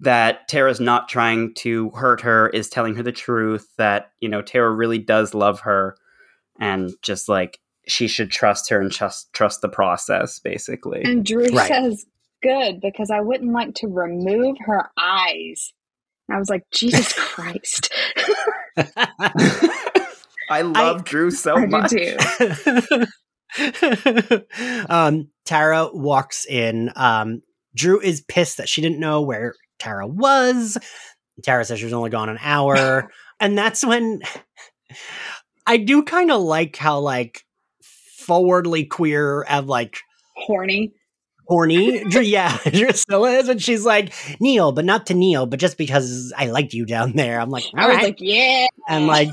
that 0.00 0.48
Tara's 0.48 0.80
not 0.80 1.08
trying 1.08 1.54
to 1.56 1.90
hurt 1.90 2.20
her, 2.22 2.48
is 2.48 2.68
telling 2.68 2.94
her 2.96 3.02
the 3.02 3.12
truth, 3.12 3.66
that, 3.76 4.12
you 4.20 4.28
know, 4.28 4.42
Tara 4.42 4.70
really 4.70 4.98
does 4.98 5.34
love 5.34 5.60
her, 5.60 5.96
and 6.58 6.90
just 7.02 7.28
like 7.28 7.58
she 7.86 8.08
should 8.08 8.30
trust 8.30 8.70
her 8.70 8.80
and 8.80 8.90
trust 8.92 9.32
trust 9.32 9.60
the 9.62 9.68
process, 9.68 10.38
basically. 10.38 11.02
And 11.04 11.24
Drew 11.24 11.46
Right. 11.48 11.68
says, 11.68 12.06
"Good, 12.42 12.80
because 12.80 13.10
I 13.10 13.20
wouldn't 13.20 13.52
like 13.52 13.74
to 13.76 13.88
remove 13.88 14.56
her 14.60 14.88
eyes." 14.98 15.72
And 16.28 16.36
I 16.36 16.38
was 16.38 16.48
like, 16.50 16.64
"Jesus 16.72 17.12
Christ!" 17.18 17.92
I 20.50 20.62
love 20.62 21.04
Drew 21.04 21.30
so 21.30 21.56
I 21.56 21.66
much. 21.66 21.90
do 21.90 22.16
too. 22.98 23.06
um, 24.88 25.28
Tara 25.44 25.88
walks 25.92 26.44
in. 26.46 26.90
Um, 26.96 27.42
Drew 27.74 28.00
is 28.00 28.20
pissed 28.22 28.56
that 28.58 28.68
she 28.68 28.80
didn't 28.80 29.00
know 29.00 29.22
where 29.22 29.54
Tara 29.80 30.06
was. 30.06 30.78
Tara 31.42 31.64
says 31.64 31.78
she 31.78 31.84
was 31.86 31.94
only 31.94 32.10
gone 32.10 32.28
an 32.28 32.38
hour. 32.40 33.10
and 33.40 33.56
that's 33.58 33.84
when 33.84 34.20
I 35.66 35.78
do 35.78 36.02
kind 36.02 36.30
of 36.30 36.40
like 36.42 36.76
how 36.76 36.98
like 37.00 37.44
forwardly 37.82 38.84
queer 38.84 39.44
and 39.48 39.66
like 39.66 39.98
Horny. 40.36 40.92
horny. 41.46 42.04
Yeah, 42.22 42.56
Drusilla 42.64 43.32
is 43.32 43.48
when 43.48 43.58
she's 43.58 43.84
like, 43.84 44.12
kneel, 44.40 44.72
but 44.72 44.84
not 44.84 45.06
to 45.06 45.14
kneel, 45.14 45.46
but 45.46 45.58
just 45.58 45.78
because 45.78 46.32
I 46.36 46.46
liked 46.46 46.74
you 46.74 46.86
down 46.86 47.12
there. 47.12 47.40
I'm 47.40 47.50
like, 47.50 47.64
I 47.74 47.88
was 47.88 47.96
right. 47.96 48.04
like, 48.04 48.16
"Yeah." 48.20 48.66
and 48.88 49.06
like 49.06 49.30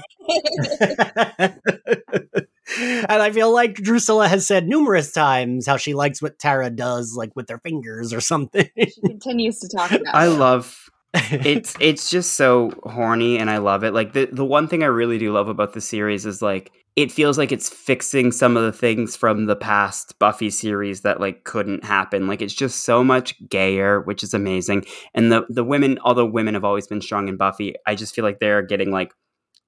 and 2.79 3.21
I 3.21 3.31
feel 3.31 3.51
like 3.53 3.75
Drusilla 3.75 4.27
has 4.27 4.45
said 4.45 4.67
numerous 4.67 5.11
times 5.11 5.65
how 5.67 5.77
she 5.77 5.93
likes 5.93 6.21
what 6.21 6.39
Tara 6.39 6.69
does, 6.69 7.15
like 7.15 7.35
with 7.35 7.47
their 7.47 7.59
fingers 7.59 8.13
or 8.13 8.21
something. 8.21 8.69
she 8.77 9.01
continues 9.01 9.59
to 9.59 9.69
talk 9.69 9.91
about. 9.91 10.13
I 10.15 10.27
it. 10.27 10.31
love 10.31 10.89
it's 11.13 11.73
it's 11.79 12.09
just 12.09 12.33
so 12.33 12.71
horny 12.83 13.39
and 13.39 13.49
I 13.49 13.57
love 13.57 13.83
it. 13.83 13.93
Like 13.93 14.13
the 14.13 14.25
the 14.31 14.45
one 14.45 14.67
thing 14.67 14.83
I 14.83 14.87
really 14.87 15.17
do 15.17 15.31
love 15.31 15.47
about 15.47 15.73
the 15.73 15.81
series 15.81 16.25
is 16.25 16.41
like 16.41 16.71
it 16.97 17.11
feels 17.11 17.37
like 17.37 17.51
it's 17.51 17.69
fixing 17.69 18.31
some 18.31 18.57
of 18.57 18.63
the 18.63 18.71
things 18.73 19.15
from 19.15 19.45
the 19.45 19.55
past 19.55 20.17
Buffy 20.19 20.49
series 20.49 21.01
that 21.01 21.21
like 21.21 21.43
couldn't 21.45 21.85
happen. 21.85 22.27
Like 22.27 22.41
it's 22.41 22.53
just 22.53 22.83
so 22.83 23.03
much 23.03 23.35
gayer, 23.49 24.01
which 24.01 24.21
is 24.23 24.33
amazing. 24.33 24.83
And 25.13 25.31
the 25.31 25.45
the 25.49 25.63
women, 25.63 25.97
although 26.03 26.25
women 26.25 26.55
have 26.55 26.65
always 26.65 26.87
been 26.87 27.01
strong 27.01 27.29
in 27.29 27.37
Buffy, 27.37 27.73
I 27.87 27.95
just 27.95 28.13
feel 28.13 28.25
like 28.25 28.39
they're 28.39 28.61
getting 28.63 28.91
like 28.91 29.13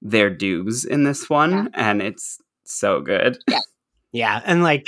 their 0.02 0.28
dues 0.30 0.84
in 0.84 1.04
this 1.04 1.28
one 1.30 1.50
Yeah. 1.52 1.66
and 1.74 2.02
it's 2.02 2.38
so 2.72 3.00
good. 3.00 3.38
yeah, 3.48 3.60
Yeah. 4.12 4.40
and 4.44 4.62
like 4.62 4.86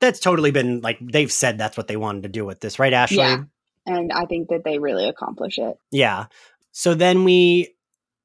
that's 0.00 0.20
totally 0.20 0.50
been 0.50 0.80
like 0.80 0.98
they've 1.00 1.32
said 1.32 1.58
that's 1.58 1.76
what 1.76 1.88
they 1.88 1.96
wanted 1.96 2.22
to 2.24 2.28
do 2.28 2.44
with 2.44 2.60
this, 2.60 2.78
right, 2.78 2.92
Ashley? 2.92 3.18
Yeah. 3.18 3.44
and 3.86 4.12
I 4.12 4.24
think 4.26 4.48
that 4.48 4.64
they 4.64 4.78
really 4.78 5.08
accomplish 5.08 5.58
it. 5.58 5.76
Yeah. 5.90 6.26
So 6.72 6.94
then 6.94 7.24
we, 7.24 7.74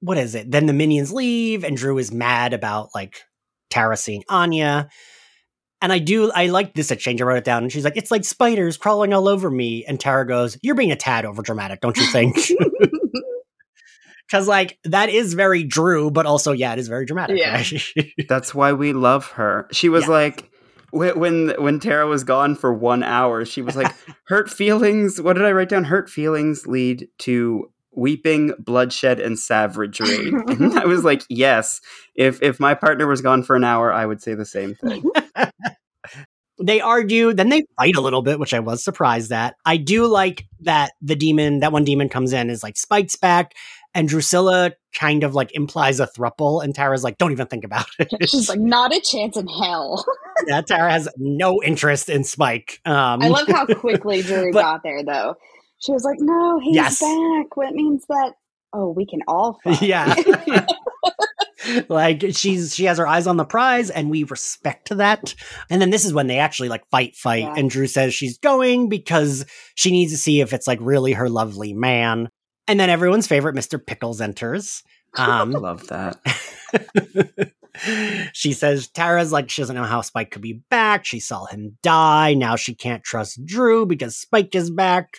what 0.02 0.18
is 0.18 0.36
it? 0.36 0.52
Then 0.52 0.66
the 0.68 0.74
minions 0.74 1.12
leave, 1.12 1.64
and 1.64 1.76
Drew 1.78 1.98
is 1.98 2.12
mad 2.12 2.54
about 2.54 2.90
like 2.94 3.24
Tara 3.70 3.98
seeing 3.98 4.24
Anya. 4.30 4.90
And 5.82 5.92
I 5.92 6.00
do, 6.00 6.32
I 6.32 6.48
like 6.48 6.74
this 6.76 6.92
exchange. 6.92 7.22
I 7.22 7.26
wrote 7.26 7.38
it 7.40 7.44
down, 7.44 7.64
and 7.64 7.72
she's 7.72 7.84
like, 7.84 7.98
"It's 7.98 8.12
like 8.12 8.24
spiders 8.24 8.78
crawling 8.78 9.12
all 9.14 9.28
over 9.28 9.50
me." 9.50 9.84
And 9.86 10.00
Tara 10.00 10.26
goes, 10.28 10.58
"You're 10.62 10.76
being 10.76 10.92
a 10.92 10.96
tad 10.96 11.26
over 11.26 11.42
dramatic, 11.42 11.82
don't 11.82 11.98
you 11.98 12.06
think?" 12.12 12.38
Because 14.28 14.48
like 14.48 14.80
that 14.86 15.10
is 15.10 15.34
very 15.34 15.64
Drew, 15.64 16.10
but 16.10 16.26
also 16.26 16.52
yeah, 16.54 16.74
it 16.74 16.80
is 16.80 16.88
very 16.88 17.06
dramatic. 17.06 17.38
Yeah. 17.38 17.54
right? 17.56 18.12
That's 18.30 18.56
why 18.56 18.74
we 18.74 18.94
love 18.94 19.28
her. 19.32 19.68
She 19.72 19.90
was 19.90 20.04
Yeah. 20.06 20.10
like 20.12 20.50
when 20.92 21.20
when 21.20 21.50
when 21.62 21.80
Tara 21.80 22.08
was 22.08 22.24
gone 22.24 22.56
for 22.56 22.74
one 22.74 23.04
hour, 23.04 23.46
she 23.46 23.62
was 23.62 23.76
like, 23.76 23.92
"Hurt 24.28 24.50
feelings." 24.50 25.22
What 25.22 25.34
did 25.34 25.46
I 25.46 25.52
write 25.52 25.70
down? 25.70 25.84
Hurt 25.86 26.10
feelings 26.10 26.66
lead 26.68 27.08
to 27.20 27.70
weeping, 27.96 28.54
bloodshed, 28.60 29.20
and 29.20 29.38
savagery. 29.38 30.30
and 30.48 30.78
I 30.80 30.86
was 30.86 31.04
like, 31.04 31.24
"Yes." 31.30 31.80
If 32.16 32.42
if 32.42 32.60
my 32.60 32.74
partner 32.76 33.08
was 33.08 33.22
gone 33.22 33.44
for 33.44 33.56
an 33.56 33.64
hour, 33.64 33.92
I 33.92 34.06
would 34.06 34.22
say 34.22 34.36
the 34.36 34.46
same 34.46 34.76
thing. 34.76 35.04
they 36.64 36.80
argue, 36.80 37.34
then 37.34 37.50
they 37.50 37.66
fight 37.78 37.96
a 37.96 38.02
little 38.02 38.22
bit, 38.22 38.40
which 38.40 38.54
I 38.54 38.60
was 38.60 38.84
surprised 38.84 39.32
at. 39.32 39.56
I 39.66 39.78
do 39.78 40.06
like 40.06 40.46
that 40.62 40.92
the 41.02 41.16
demon, 41.16 41.60
that 41.60 41.72
one 41.72 41.84
demon 41.84 42.10
comes 42.10 42.32
in, 42.34 42.50
is 42.50 42.62
like 42.64 42.78
Spike's 42.78 43.16
back, 43.16 43.54
and 43.94 44.08
Drusilla 44.10 44.72
kind 44.98 45.24
of 45.24 45.34
like 45.36 45.52
implies 45.56 46.00
a 46.00 46.08
thruple, 46.08 46.64
and 46.64 46.74
Tara's 46.74 47.04
like, 47.04 47.18
don't 47.18 47.32
even 47.32 47.48
think 47.48 47.64
about 47.64 47.86
it. 48.00 48.10
She's 48.30 48.50
like, 48.50 48.60
"Not 48.60 48.94
a 48.94 49.00
chance 49.02 49.38
in 49.38 49.48
hell." 49.48 50.06
yeah, 50.48 50.62
Tara 50.62 50.92
has 50.92 51.08
no 51.18 51.62
interest 51.64 52.10
in 52.10 52.24
Spike. 52.24 52.80
Um, 52.86 53.22
I 53.22 53.28
love 53.28 53.48
how 53.48 53.66
quickly 53.66 54.22
Drew 54.24 54.52
But- 54.52 54.62
got 54.62 54.84
there, 54.84 55.04
though. 55.04 55.36
She 55.80 55.92
was 55.92 56.04
like, 56.04 56.18
"No, 56.20 56.60
he's 56.60 56.76
Yes. 56.76 57.00
back. 57.02 57.56
What 57.58 57.74
means 57.74 58.06
that? 58.10 58.34
Oh, 58.74 58.90
we 58.90 59.06
can 59.06 59.20
all 59.28 59.60
fuck." 59.64 59.82
yeah. 59.82 60.16
like 61.88 62.24
she's 62.32 62.76
she 62.76 62.86
has 62.86 62.98
her 62.98 63.08
eyes 63.08 63.26
on 63.26 63.38
the 63.38 63.46
prize 63.46 63.90
and 63.90 64.10
we 64.10 64.24
respect 64.26 64.90
that 64.90 65.34
and 65.70 65.82
then 65.82 65.92
this 65.92 66.04
is 66.04 66.14
when 66.14 66.28
they 66.28 66.38
actually 66.40 66.68
like 66.68 66.84
fight 66.92 67.16
fight 67.16 67.44
Yeah. 67.44 67.54
and 67.56 67.70
drew 67.70 67.88
says 67.88 68.14
she's 68.14 68.38
going 68.38 68.90
because 68.90 69.46
she 69.76 69.90
needs 69.92 70.12
to 70.12 70.18
see 70.18 70.42
if 70.42 70.52
it's 70.52 70.68
like 70.68 70.80
really 70.82 71.14
her 71.14 71.30
lovely 71.30 71.74
man 71.74 72.28
and 72.68 72.80
then 72.80 72.90
everyone's 72.90 73.28
favorite 73.28 73.56
mr 73.56 73.84
pickles 73.84 74.22
enters 74.22 74.84
um 75.16 75.56
I 75.56 75.60
love 75.60 75.88
that. 75.88 76.18
she 78.34 78.54
says 78.54 78.88
Tara's 78.88 79.32
like 79.32 79.50
she 79.50 79.62
doesn't 79.62 79.76
know 79.76 79.84
how 79.84 80.02
Spike 80.02 80.32
could 80.32 80.42
be 80.42 80.62
back. 80.70 81.06
She 81.06 81.20
saw 81.20 81.46
him 81.46 81.78
die. 81.84 82.34
Now 82.34 82.56
she 82.56 82.74
can't 82.76 83.04
trust 83.04 83.44
Drew 83.46 83.86
because 83.86 84.16
Spike 84.16 84.54
is 84.56 84.70
back. 84.72 85.18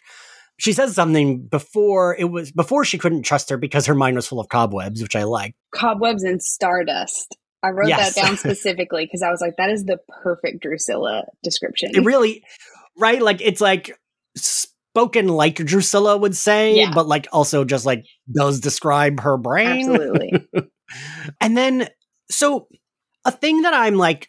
She 0.56 0.72
says 0.72 0.94
something 0.94 1.46
before 1.46 2.16
it 2.16 2.24
was 2.24 2.52
before 2.52 2.84
she 2.84 2.98
couldn't 2.98 3.22
trust 3.22 3.50
her 3.50 3.56
because 3.56 3.86
her 3.86 3.94
mind 3.94 4.16
was 4.16 4.26
full 4.26 4.40
of 4.40 4.48
cobwebs, 4.48 5.02
which 5.02 5.16
I 5.16 5.24
like. 5.24 5.54
Cobwebs 5.72 6.22
and 6.22 6.42
stardust. 6.42 7.36
I 7.62 7.68
wrote 7.70 7.88
Yes. 7.88 8.14
that 8.14 8.22
down 8.24 8.36
specifically 8.36 9.04
because 9.06 9.22
I 9.22 9.30
was 9.30 9.40
like, 9.40 9.54
"That 9.58 9.70
is 9.70 9.84
the 9.84 9.98
perfect 10.22 10.62
Drusilla 10.62 11.24
description." 11.42 11.90
It 11.94 12.04
really, 12.04 12.42
right? 12.98 13.20
Like 13.22 13.40
it's 13.40 13.60
like 13.60 13.98
spoken 14.94 15.26
like 15.26 15.56
Drusilla 15.56 16.16
would 16.16 16.36
say, 16.36 16.76
Yeah. 16.76 16.92
but 16.94 17.08
like 17.08 17.26
also 17.32 17.64
just 17.64 17.84
like 17.84 18.06
does 18.32 18.60
describe 18.60 19.20
her 19.20 19.36
brain. 19.36 19.90
Absolutely. 19.90 20.48
And 21.40 21.56
then, 21.56 21.88
so 22.30 22.68
a 23.24 23.32
thing 23.32 23.62
that 23.62 23.72
I'm 23.74 23.96
like, 23.96 24.28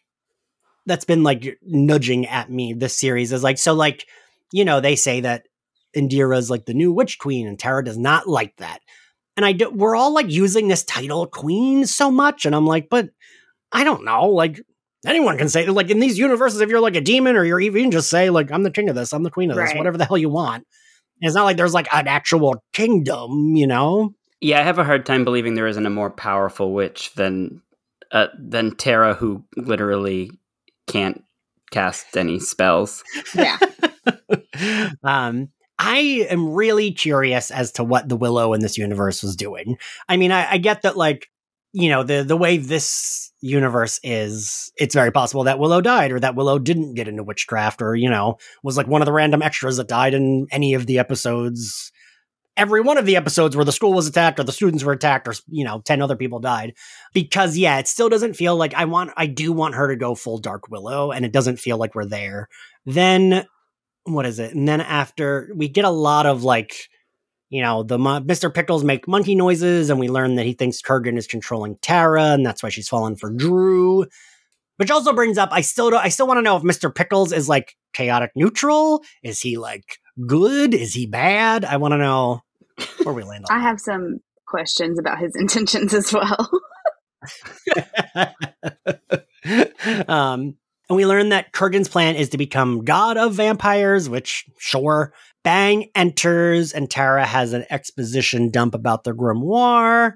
that's 0.86 1.06
been 1.06 1.22
like 1.22 1.60
nudging 1.62 2.26
at 2.28 2.50
me 2.50 2.74
this 2.74 2.98
series 2.98 3.32
is 3.34 3.44
like, 3.44 3.58
so 3.58 3.74
like, 3.74 4.06
you 4.54 4.64
know, 4.66 4.80
they 4.80 4.96
say 4.96 5.20
that 5.22 5.44
Indira's 5.96 6.50
like 6.50 6.66
the 6.66 6.74
new 6.74 6.94
witch 6.94 7.20
queen 7.20 7.46
and 7.48 7.60
Tara 7.60 7.84
does 7.84 7.98
not 7.98 8.28
like 8.28 8.56
that. 8.58 8.80
And 9.36 9.46
I 9.46 9.52
do, 9.52 9.70
we're 9.70 9.96
all 9.98 10.14
like 10.14 10.30
using 10.32 10.68
this 10.70 10.84
title 10.84 11.28
queen 11.28 11.86
so 11.86 12.10
much. 12.10 12.46
And 12.46 12.56
I'm 12.56 12.66
like, 12.66 12.88
but 12.90 13.10
I 13.72 13.84
don't 13.84 14.06
know. 14.06 14.30
Like 14.30 14.62
anyone 15.06 15.38
can 15.38 15.50
say, 15.50 15.66
like 15.68 15.90
in 15.90 16.00
these 16.00 16.18
universes, 16.18 16.62
if 16.62 16.70
you're 16.70 16.80
like 16.80 16.96
a 16.96 17.02
demon 17.02 17.36
or 17.36 17.44
you're 17.44 17.60
even 17.60 17.92
just 17.92 18.10
say, 18.10 18.30
like, 18.30 18.52
I'm 18.52 18.64
the 18.64 18.72
king 18.72 18.90
of 18.90 18.96
this, 18.96 19.14
I'm 19.14 19.24
the 19.24 19.32
queen 19.32 19.52
of 19.52 19.58
this, 19.58 19.70
Right. 19.70 19.78
whatever 19.78 19.98
the 19.98 20.06
hell 20.06 20.18
you 20.18 20.30
want. 20.30 20.66
And 21.22 21.28
it's 21.28 21.36
not 21.36 21.44
like 21.46 21.58
there's 21.58 21.74
like 21.74 21.88
an 21.94 22.08
actual 22.08 22.64
kingdom, 22.74 23.56
you 23.56 23.68
know? 23.68 24.14
Yeah, 24.42 24.60
I 24.60 24.64
have 24.64 24.80
a 24.80 24.84
hard 24.84 25.06
time 25.06 25.24
believing 25.24 25.54
there 25.56 25.68
isn't 25.68 25.86
a 25.86 25.90
more 25.90 26.10
powerful 26.10 26.74
witch 26.74 27.14
than 27.16 27.62
uh, 28.12 28.28
than 28.38 28.76
Tara, 28.76 29.14
who 29.14 29.44
literally 29.58 30.30
can't 30.88 31.24
cast 31.72 32.16
any 32.16 32.40
spells. 32.40 33.04
yeah. 33.34 33.58
um, 35.04 35.50
I 35.80 36.26
am 36.30 36.54
really 36.54 36.92
curious 36.92 37.52
as 37.52 37.72
to 37.74 37.84
what 37.84 38.08
the 38.08 38.16
Willow 38.16 38.54
in 38.54 38.62
this 38.62 38.78
universe 38.78 39.24
was 39.24 39.36
doing. 39.36 39.78
I 40.08 40.18
mean, 40.18 40.32
I, 40.32 40.52
I 40.52 40.58
get 40.58 40.84
that, 40.84 40.96
like, 40.96 41.30
you 41.74 41.90
know, 41.90 42.04
the 42.04 42.24
the 42.24 42.38
way 42.38 42.58
this 42.58 43.32
universe 43.46 44.00
is, 44.04 44.72
it's 44.78 44.96
very 44.96 45.12
possible 45.12 45.44
that 45.44 45.60
Willow 45.60 45.82
died, 45.82 46.12
or 46.12 46.20
that 46.20 46.36
Willow 46.36 46.60
didn't 46.60 46.96
get 46.96 47.08
into 47.08 47.24
witchcraft, 47.24 47.82
or 47.82 47.96
you 47.96 48.10
know, 48.10 48.38
was 48.64 48.78
like 48.78 48.88
one 48.88 49.02
of 49.02 49.06
the 49.06 49.14
random 49.14 49.42
extras 49.42 49.78
that 49.78 49.88
died 49.88 50.14
in 50.14 50.48
any 50.52 50.74
of 50.74 50.86
the 50.86 51.00
episodes. 51.00 51.92
Every 52.58 52.80
one 52.80 52.98
of 52.98 53.06
the 53.06 53.18
episodes 53.18 53.56
where 53.56 53.66
the 53.66 53.72
school 53.72 53.94
was 53.94 54.08
attacked, 54.08 54.40
or 54.40 54.44
the 54.44 54.52
students 54.52 54.84
were 54.84 54.94
attacked, 54.94 55.28
or 55.28 55.34
you 55.48 55.64
know, 55.66 55.82
ten 55.82 56.02
other 56.02 56.16
people 56.16 56.40
died. 56.40 56.74
Because 57.14 57.58
yeah, 57.58 57.80
it 57.80 57.88
still 57.88 58.10
doesn't 58.10 58.36
feel 58.36 58.56
like 58.56 58.74
I 58.74 58.86
want. 58.86 59.12
I 59.18 59.28
do 59.28 59.52
want 59.52 59.76
her 59.76 59.90
to 59.90 59.96
go 59.96 60.16
full 60.16 60.38
Dark 60.38 60.70
Willow, 60.70 61.12
and 61.12 61.26
it 61.26 61.34
doesn't 61.34 61.60
feel 61.60 61.78
like 61.78 61.96
we're 61.96 62.06
there. 62.06 62.48
Then 62.86 63.46
what 64.06 64.26
is 64.26 64.40
it? 64.40 64.54
And 64.54 64.68
then 64.68 64.82
after 64.82 65.50
we 65.56 65.68
get 65.68 65.86
a 65.86 65.90
lot 65.90 66.26
of 66.26 66.44
like, 66.44 66.76
you 67.56 67.62
know, 67.62 67.84
the 67.84 67.98
Mr. 67.98 68.54
Pickles 68.54 68.84
make 68.84 69.08
monkey 69.08 69.34
noises, 69.34 69.90
and 69.90 69.98
we 69.98 70.10
learn 70.10 70.36
that 70.36 70.46
he 70.46 70.52
thinks 70.52 70.82
Kurgan 70.82 71.18
is 71.18 71.26
controlling 71.26 71.78
Tara, 71.78 72.32
and 72.32 72.46
that's 72.46 72.62
why 72.62 72.68
she's 72.68 72.90
fallen 72.90 73.16
for 73.16 73.30
Drew. 73.30 74.06
Which 74.76 74.92
also 74.92 75.14
brings 75.14 75.38
up, 75.38 75.48
I 75.54 75.62
still 75.62 75.90
don't, 75.90 76.04
I 76.04 76.10
still 76.10 76.28
want 76.28 76.40
to 76.40 76.42
know 76.42 76.58
if 76.58 76.64
Mr. 76.64 76.94
Pickles 76.94 77.32
is 77.32 77.48
like 77.48 77.78
chaotic 77.94 78.32
neutral. 78.36 79.06
Is 79.24 79.40
he 79.40 79.58
like 79.58 80.00
good? 80.28 80.74
Is 80.74 80.94
he 80.94 81.06
bad? 81.06 81.64
I 81.64 81.78
want 81.78 81.94
to 81.94 81.98
know 81.98 82.42
where 83.04 83.16
we 83.16 83.24
land 83.24 83.46
I 83.50 83.60
have 83.60 83.80
some 83.80 84.20
questions 84.46 85.00
about 85.00 85.20
his 85.20 85.34
intentions 85.40 85.94
as 85.94 86.12
well. 86.12 86.50
um, 90.10 90.58
And 90.90 90.96
we 90.98 91.06
learn 91.06 91.30
that 91.30 91.52
Kurgan's 91.52 91.90
plan 91.90 92.16
is 92.16 92.30
to 92.30 92.38
become 92.38 92.84
god 92.86 93.18
of 93.18 93.34
vampires, 93.34 94.08
which, 94.10 94.46
sure. 94.60 95.14
Bang 95.44 95.90
enters, 95.96 96.74
and 96.74 96.90
Tara 96.90 97.26
has 97.26 97.54
an 97.54 97.66
exposition 97.70 98.50
dump 98.50 98.74
about 98.76 99.04
the 99.04 99.14
grimoire. 99.14 100.14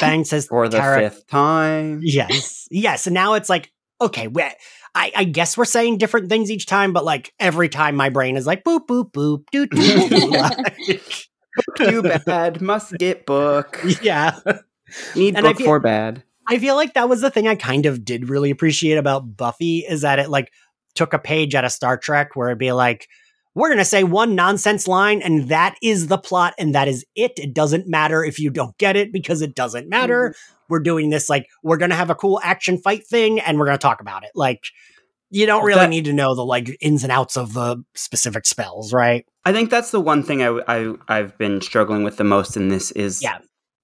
Bang 0.00 0.24
says 0.24 0.46
For 0.48 0.68
the 0.68 0.78
Tara, 0.78 1.10
fifth 1.10 1.26
time. 1.28 2.00
Yes. 2.02 2.66
Yes. 2.70 3.06
And 3.06 3.14
now 3.14 3.34
it's 3.34 3.48
like, 3.48 3.72
okay, 4.00 4.28
we 4.28 4.42
I, 4.92 5.12
I 5.14 5.24
guess 5.24 5.56
we're 5.56 5.64
saying 5.66 5.98
different 5.98 6.28
things 6.28 6.50
each 6.50 6.66
time, 6.66 6.92
but 6.92 7.04
like 7.04 7.32
every 7.38 7.68
time 7.68 7.94
my 7.94 8.08
brain 8.08 8.36
is 8.36 8.46
like 8.46 8.64
boop, 8.64 8.86
boop, 8.86 9.12
boop, 9.12 9.44
doo, 9.52 9.66
doo, 9.66 10.08
doo. 10.08 10.30
Like, 10.88 11.26
Too 11.76 12.02
bad. 12.02 12.60
Must 12.60 12.92
get 12.98 13.26
book. 13.26 13.80
yeah. 14.02 14.38
Need 15.16 15.36
And 15.36 15.44
book 15.44 15.56
feel- 15.58 15.66
for 15.66 15.80
bad. 15.80 16.22
I 16.50 16.58
feel 16.58 16.74
like 16.74 16.94
that 16.94 17.08
was 17.08 17.20
the 17.20 17.30
thing 17.30 17.48
I 17.48 17.54
kind 17.54 17.86
of 17.86 18.04
did 18.04 18.28
really 18.28 18.50
appreciate 18.50 18.96
about 18.96 19.36
Buffy 19.36 19.78
is 19.88 20.02
that 20.02 20.18
it 20.18 20.28
like 20.28 20.52
took 20.94 21.12
a 21.12 21.18
page 21.18 21.54
out 21.54 21.64
of 21.64 21.72
Star 21.72 21.96
Trek 21.96 22.34
where 22.34 22.48
it'd 22.48 22.58
be 22.58 22.72
like, 22.72 23.06
we're 23.54 23.68
going 23.68 23.78
to 23.78 23.84
say 23.84 24.04
one 24.04 24.34
nonsense 24.34 24.86
line 24.86 25.22
and 25.22 25.48
that 25.48 25.76
is 25.82 26.06
the 26.08 26.18
plot 26.18 26.54
and 26.58 26.74
that 26.74 26.88
is 26.88 27.04
it. 27.16 27.32
It 27.36 27.54
doesn't 27.54 27.88
matter 27.88 28.24
if 28.24 28.38
you 28.38 28.50
don't 28.50 28.76
get 28.78 28.96
it 28.96 29.12
because 29.12 29.42
it 29.42 29.54
doesn't 29.54 29.88
matter. 29.88 30.30
Mm-hmm. 30.30 30.54
We're 30.68 30.80
doing 30.80 31.10
this 31.10 31.28
like, 31.28 31.46
we're 31.62 31.76
going 31.76 31.90
to 31.90 31.96
have 31.96 32.10
a 32.10 32.14
cool 32.14 32.40
action 32.42 32.78
fight 32.78 33.06
thing 33.06 33.40
and 33.40 33.58
we're 33.58 33.66
going 33.66 33.78
to 33.78 33.82
talk 33.82 34.00
about 34.00 34.24
it. 34.24 34.30
Like, 34.34 34.62
you 35.30 35.46
don't 35.46 35.64
really 35.64 35.80
That- 35.80 35.90
need 35.90 36.06
to 36.06 36.12
know 36.12 36.34
the 36.34 36.44
like 36.44 36.76
ins 36.80 37.02
and 37.04 37.12
outs 37.12 37.36
of 37.36 37.52
the 37.54 37.84
specific 37.94 38.46
spells, 38.46 38.92
right? 38.92 39.24
I 39.44 39.52
think 39.52 39.70
that's 39.70 39.90
the 39.90 40.00
one 40.00 40.22
thing 40.22 40.42
I, 40.42 40.60
I 40.68 40.94
I've 41.08 41.38
been 41.38 41.60
struggling 41.60 42.02
with 42.02 42.16
the 42.16 42.24
most 42.24 42.56
in 42.56 42.68
this 42.68 42.90
is 42.92 43.22
Yeah. 43.22 43.38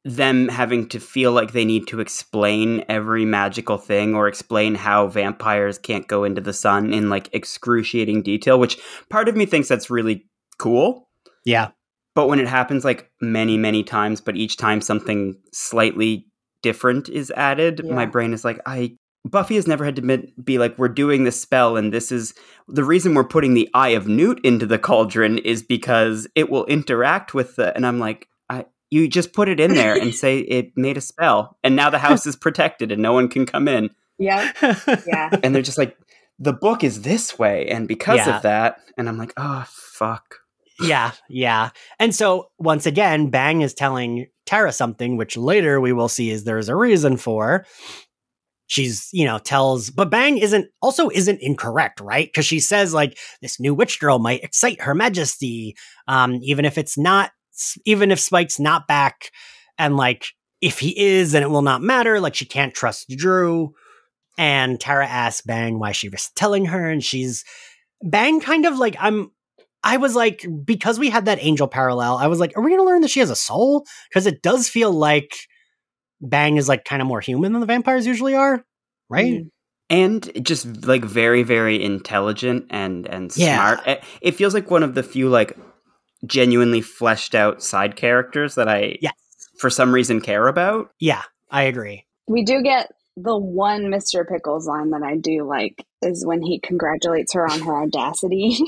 Them 0.06 0.48
having 0.48 0.88
to 0.88 1.00
feel 1.00 1.32
like 1.32 1.52
they 1.52 1.64
need 1.64 1.88
to 1.88 1.98
explain 1.98 2.84
every 2.88 3.24
magical 3.24 3.76
thing 3.76 4.14
or 4.14 4.28
explain 4.28 4.76
how 4.76 5.08
vampires 5.08 5.78
can't 5.78 6.06
go 6.06 6.22
into 6.22 6.40
the 6.40 6.52
sun 6.52 6.92
in 6.94 7.10
like 7.10 7.28
excruciating 7.32 8.22
detail, 8.22 8.60
which 8.60 8.78
part 9.10 9.28
of 9.28 9.36
me 9.36 9.44
thinks 9.44 9.66
that's 9.66 9.90
really 9.90 10.24
cool. 10.58 11.08
Yeah. 11.44 11.70
But 12.14 12.28
when 12.28 12.38
it 12.38 12.46
happens 12.46 12.84
like 12.84 13.10
many, 13.20 13.58
many 13.58 13.82
times, 13.82 14.20
but 14.20 14.36
each 14.36 14.56
time 14.56 14.80
something 14.80 15.36
slightly 15.52 16.28
different 16.62 17.08
is 17.08 17.32
added, 17.32 17.84
my 17.84 18.06
brain 18.06 18.32
is 18.32 18.44
like, 18.44 18.60
I 18.64 18.96
Buffy 19.24 19.56
has 19.56 19.66
never 19.66 19.84
had 19.84 19.96
to 19.96 20.32
be 20.44 20.58
like, 20.58 20.78
we're 20.78 20.88
doing 20.88 21.24
this 21.24 21.40
spell, 21.40 21.76
and 21.76 21.92
this 21.92 22.12
is 22.12 22.32
the 22.68 22.84
reason 22.84 23.12
we're 23.12 23.24
putting 23.24 23.54
the 23.54 23.68
Eye 23.74 23.88
of 23.88 24.06
Newt 24.06 24.38
into 24.44 24.66
the 24.66 24.78
cauldron 24.78 25.38
is 25.38 25.64
because 25.64 26.28
it 26.36 26.48
will 26.48 26.64
interact 26.66 27.34
with 27.34 27.56
the. 27.56 27.74
And 27.74 27.84
I'm 27.84 27.98
like, 27.98 28.28
I, 28.28 28.35
you 28.90 29.08
just 29.08 29.32
put 29.32 29.48
it 29.48 29.60
in 29.60 29.74
there 29.74 29.94
and 29.94 30.14
say 30.22 30.38
it 30.38 30.72
made 30.76 30.96
a 30.96 31.00
spell, 31.00 31.56
and 31.64 31.74
now 31.76 31.90
the 31.90 31.98
house 31.98 32.26
is 32.26 32.36
protected 32.36 32.92
and 32.92 33.02
no 33.02 33.12
one 33.12 33.28
can 33.28 33.46
come 33.46 33.68
in. 33.68 33.90
Yeah, 34.18 34.50
yeah. 35.06 35.30
And 35.42 35.54
they're 35.54 35.62
just 35.62 35.78
like, 35.78 35.96
the 36.38 36.52
book 36.52 36.82
is 36.84 37.02
this 37.02 37.38
way, 37.38 37.66
and 37.68 37.86
because 37.88 38.26
Yeah. 38.26 38.36
of 38.36 38.42
that, 38.42 38.78
and 38.96 39.08
I'm 39.08 39.18
like, 39.18 39.32
oh 39.36 39.64
fuck. 39.68 40.36
yeah, 40.80 41.12
yeah. 41.28 41.70
And 41.98 42.14
so 42.14 42.48
once 42.58 42.86
again, 42.86 43.30
Bang 43.30 43.62
is 43.62 43.72
telling 43.74 44.26
Tara 44.44 44.72
something, 44.72 45.16
which 45.16 45.36
later 45.36 45.80
we 45.80 45.92
will 45.92 46.08
see 46.08 46.30
is 46.30 46.44
there's 46.44 46.68
a 46.68 46.76
reason 46.76 47.16
for. 47.16 47.64
She's, 48.68 49.08
you 49.12 49.24
know, 49.24 49.38
tells, 49.38 49.90
but 49.90 50.10
Bang 50.10 50.38
isn't 50.38 50.66
also 50.82 51.08
isn't 51.08 51.40
incorrect, 51.40 52.00
right? 52.00 52.26
Because 52.26 52.46
she 52.46 52.58
says 52.58 52.92
like 52.92 53.16
this 53.40 53.60
new 53.60 53.74
witch 53.74 54.00
girl 54.00 54.18
might 54.18 54.42
excite 54.42 54.80
Her 54.80 54.92
Majesty, 54.94 55.76
um, 56.08 56.40
even 56.42 56.64
if 56.64 56.76
it's 56.76 56.98
not, 56.98 57.30
even 57.84 58.10
if 58.10 58.20
Spike's 58.20 58.60
not 58.60 58.86
back, 58.86 59.30
and 59.78 59.96
like 59.96 60.26
if 60.60 60.78
he 60.78 60.98
is, 60.98 61.32
then 61.32 61.42
it 61.42 61.50
will 61.50 61.62
not 61.62 61.82
matter. 61.82 62.20
Like 62.20 62.34
she 62.34 62.44
can't 62.46 62.74
trust 62.74 63.08
Drew. 63.10 63.72
And 64.38 64.78
Tara 64.78 65.06
asks 65.06 65.40
Bang 65.40 65.78
why 65.78 65.92
she 65.92 66.08
was 66.08 66.30
telling 66.36 66.66
her, 66.66 66.90
and 66.90 67.02
she's 67.02 67.44
Bang 68.02 68.40
kind 68.40 68.66
of 68.66 68.78
like 68.78 68.96
I'm 68.98 69.30
I 69.82 69.98
was 69.98 70.14
like, 70.14 70.44
because 70.64 70.98
we 70.98 71.10
had 71.10 71.26
that 71.26 71.38
angel 71.40 71.68
parallel, 71.68 72.16
I 72.16 72.26
was 72.26 72.40
like, 72.40 72.56
are 72.56 72.62
we 72.62 72.70
going 72.70 72.80
to 72.80 72.84
learn 72.84 73.02
that 73.02 73.10
she 73.10 73.20
has 73.20 73.30
a 73.30 73.36
soul? 73.36 73.86
Because 74.10 74.26
it 74.26 74.42
does 74.42 74.68
feel 74.68 74.90
like 74.90 75.36
Bang 76.20 76.56
is 76.56 76.68
like 76.68 76.84
kind 76.84 77.00
of 77.00 77.06
more 77.08 77.20
human 77.20 77.52
than 77.52 77.60
the 77.60 77.66
vampires 77.66 78.06
usually 78.06 78.34
are, 78.34 78.64
right? 79.08 79.32
Mm. 79.34 79.50
and 79.88 80.44
just 80.44 80.84
like 80.84 81.04
very 81.04 81.44
very 81.44 81.82
intelligent 81.82 82.66
and 82.70 83.06
and 83.06 83.32
Yeah. 83.36 83.76
smart 83.76 83.86
it, 83.86 84.02
it 84.20 84.32
feels 84.32 84.52
like 84.52 84.68
one 84.70 84.82
of 84.82 84.94
the 84.96 85.02
few 85.04 85.28
like 85.28 85.56
genuinely 86.24 86.80
fleshed 86.80 87.34
out 87.34 87.62
side 87.62 87.96
characters 87.96 88.54
that 88.54 88.68
i 88.68 88.96
Yes. 89.00 89.12
for 89.58 89.68
some 89.70 89.92
reason 89.92 90.20
care 90.20 90.46
about 90.48 90.90
Yeah, 90.98 91.22
I 91.50 91.62
agree. 91.64 92.06
We 92.28 92.42
do 92.44 92.62
get 92.62 92.90
the 93.16 93.36
one 93.38 93.84
Mr. 93.84 94.28
Pickles 94.28 94.66
line 94.66 94.90
that 94.90 95.02
I 95.02 95.16
do 95.16 95.44
like 95.48 95.84
is 96.02 96.26
when 96.26 96.42
he 96.42 96.58
congratulates 96.60 97.32
her 97.34 97.46
on 97.50 97.60
her 97.60 97.82
audacity. 97.82 98.58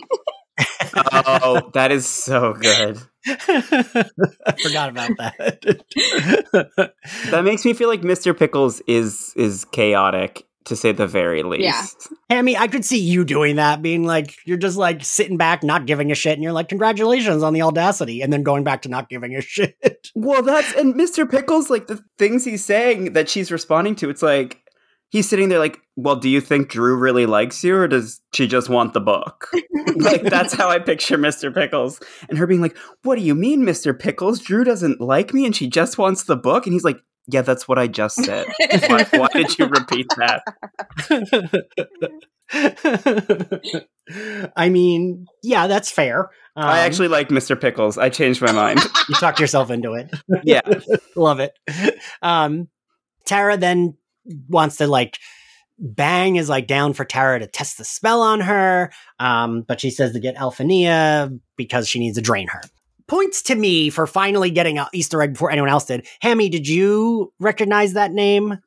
oh 1.12 1.70
that 1.74 1.92
is 1.92 2.06
so 2.06 2.54
good 2.54 2.98
I 3.26 4.54
forgot 4.62 4.88
about 4.90 5.10
that. 5.18 5.82
that 7.30 7.44
makes 7.44 7.64
me 7.64 7.74
feel 7.74 7.88
like 7.88 8.00
mr 8.02 8.36
pickles 8.36 8.80
is 8.88 9.32
is 9.36 9.64
chaotic 9.66 10.44
to 10.68 10.76
say 10.76 10.92
the 10.92 11.06
very 11.06 11.42
least 11.42 11.62
Yeah. 11.62 11.84
Hammy, 12.30 12.56
I 12.56 12.68
could 12.68 12.84
see 12.84 12.98
you 13.00 13.24
doing 13.24 13.56
that, 13.56 13.82
being 13.82 14.04
like, 14.04 14.34
you're 14.44 14.56
just 14.58 14.76
like 14.76 15.04
sitting 15.04 15.36
back, 15.36 15.62
not 15.62 15.86
giving 15.86 16.12
a 16.12 16.14
shit, 16.14 16.34
and 16.34 16.42
you're 16.42 16.52
like, 16.52 16.68
congratulations 16.68 17.42
on 17.42 17.52
the 17.52 17.62
audacity, 17.62 18.20
and 18.22 18.32
then 18.32 18.42
going 18.42 18.64
back 18.64 18.82
to 18.82 18.88
not 18.88 19.08
giving 19.08 19.34
a 19.34 19.40
shit. 19.42 20.08
well 20.14 20.42
that's 20.42 20.72
and 20.74 20.94
mr 20.94 21.30
pickles 21.30 21.70
like 21.70 21.86
the 21.86 22.02
things 22.18 22.44
he's 22.44 22.64
saying 22.64 23.12
that 23.12 23.28
she's 23.28 23.52
responding 23.52 23.94
to 23.94 24.08
it's 24.10 24.22
like 24.22 24.60
he's 25.10 25.28
sitting 25.28 25.48
there 25.48 25.58
like 25.58 25.78
well 25.96 26.16
do 26.16 26.28
you 26.28 26.40
think 26.40 26.68
drew 26.68 26.96
really 26.96 27.26
likes 27.26 27.62
you 27.62 27.76
or 27.76 27.86
does 27.88 28.20
she 28.32 28.46
just 28.46 28.68
want 28.68 28.92
the 28.94 29.00
book 29.00 29.48
like 29.96 30.22
that's 30.22 30.54
how 30.54 30.68
I 30.68 30.78
picture 30.78 31.18
Mr. 31.18 31.52
Pickles. 31.52 32.00
And 32.28 32.38
her 32.38 32.46
being 32.46 32.60
like, 32.60 32.76
"What 33.02 33.16
do 33.16 33.22
you 33.22 33.34
mean, 33.34 33.62
Mr. 33.62 33.98
Pickles? 33.98 34.38
Drew 34.40 34.64
doesn't 34.64 35.00
like 35.00 35.32
me, 35.34 35.44
and 35.46 35.54
she 35.56 35.66
just 35.68 35.98
wants 35.98 36.24
the 36.24 36.36
book." 36.36 36.66
And 36.66 36.72
he's 36.72 36.84
like, 36.84 37.00
"Yeah, 37.28 37.42
that's 37.42 37.68
what 37.68 37.78
I 37.78 37.86
just 37.86 38.16
said. 38.24 38.46
why, 38.88 39.04
why 39.12 39.28
did 39.32 39.56
you 39.58 39.66
repeat 39.66 40.06
that?" 40.16 40.42
I 44.56 44.68
mean, 44.70 45.26
yeah, 45.42 45.66
that's 45.66 45.90
fair. 45.90 46.30
I 46.56 46.80
Um, 46.80 46.86
actually 46.86 47.08
like 47.08 47.28
Mr. 47.28 47.60
Pickles. 47.60 47.98
I 47.98 48.08
changed 48.08 48.40
my 48.42 48.52
mind. 48.52 48.80
you 49.08 49.14
talked 49.16 49.40
yourself 49.40 49.70
into 49.70 49.92
it. 49.94 50.10
yeah, 50.44 50.60
Love 51.16 51.40
it. 51.40 51.52
Um, 52.22 52.68
Tara 53.26 53.56
then 53.56 53.96
wants 54.48 54.76
to 54.78 54.86
like 54.86 55.18
Bang 55.78 56.36
is 56.36 56.48
like 56.48 56.66
down 56.66 56.92
for 56.94 57.04
Tara 57.04 57.38
to 57.38 57.46
test 57.46 57.78
the 57.78 57.84
spell 57.84 58.22
on 58.22 58.40
her, 58.40 58.90
um, 59.20 59.62
but 59.62 59.80
she 59.80 59.90
says 59.90 60.12
to 60.12 60.20
get 60.20 60.36
Alphania 60.36 61.38
because 61.56 61.88
she 61.88 62.00
needs 62.00 62.16
to 62.16 62.22
drain 62.22 62.48
her. 62.48 62.60
Points 63.08 63.40
to 63.44 63.54
me 63.54 63.88
for 63.88 64.06
finally 64.06 64.50
getting 64.50 64.78
an 64.78 64.86
Easter 64.92 65.22
egg 65.22 65.32
before 65.32 65.50
anyone 65.50 65.70
else 65.70 65.86
did. 65.86 66.06
Hammy, 66.20 66.50
did 66.50 66.68
you 66.68 67.32
recognize 67.40 67.94
that 67.94 68.12
name? 68.12 68.58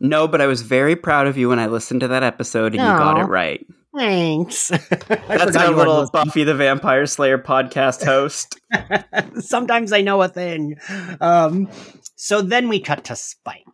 No, 0.00 0.26
but 0.26 0.40
I 0.40 0.46
was 0.46 0.62
very 0.62 0.96
proud 0.96 1.26
of 1.26 1.36
you 1.36 1.48
when 1.50 1.58
I 1.58 1.66
listened 1.66 2.00
to 2.00 2.08
that 2.08 2.22
episode, 2.22 2.74
and 2.74 2.76
you 2.76 2.80
got 2.80 3.18
it 3.20 3.24
right. 3.24 3.64
Thanks. 3.96 4.68
That's 4.68 5.08
forgot 5.08 5.56
our 5.56 5.72
little. 5.72 6.08
Buffy 6.10 6.44
the 6.44 6.54
Vampire 6.54 7.06
Slayer 7.06 7.38
podcast 7.38 8.04
host. 8.04 8.60
Sometimes 9.40 9.92
I 9.92 10.00
know 10.00 10.22
a 10.22 10.28
thing. 10.28 10.76
Um, 11.20 11.68
so 12.14 12.40
then 12.40 12.68
we 12.68 12.80
cut 12.80 13.04
to 13.04 13.16
Spike. 13.16 13.64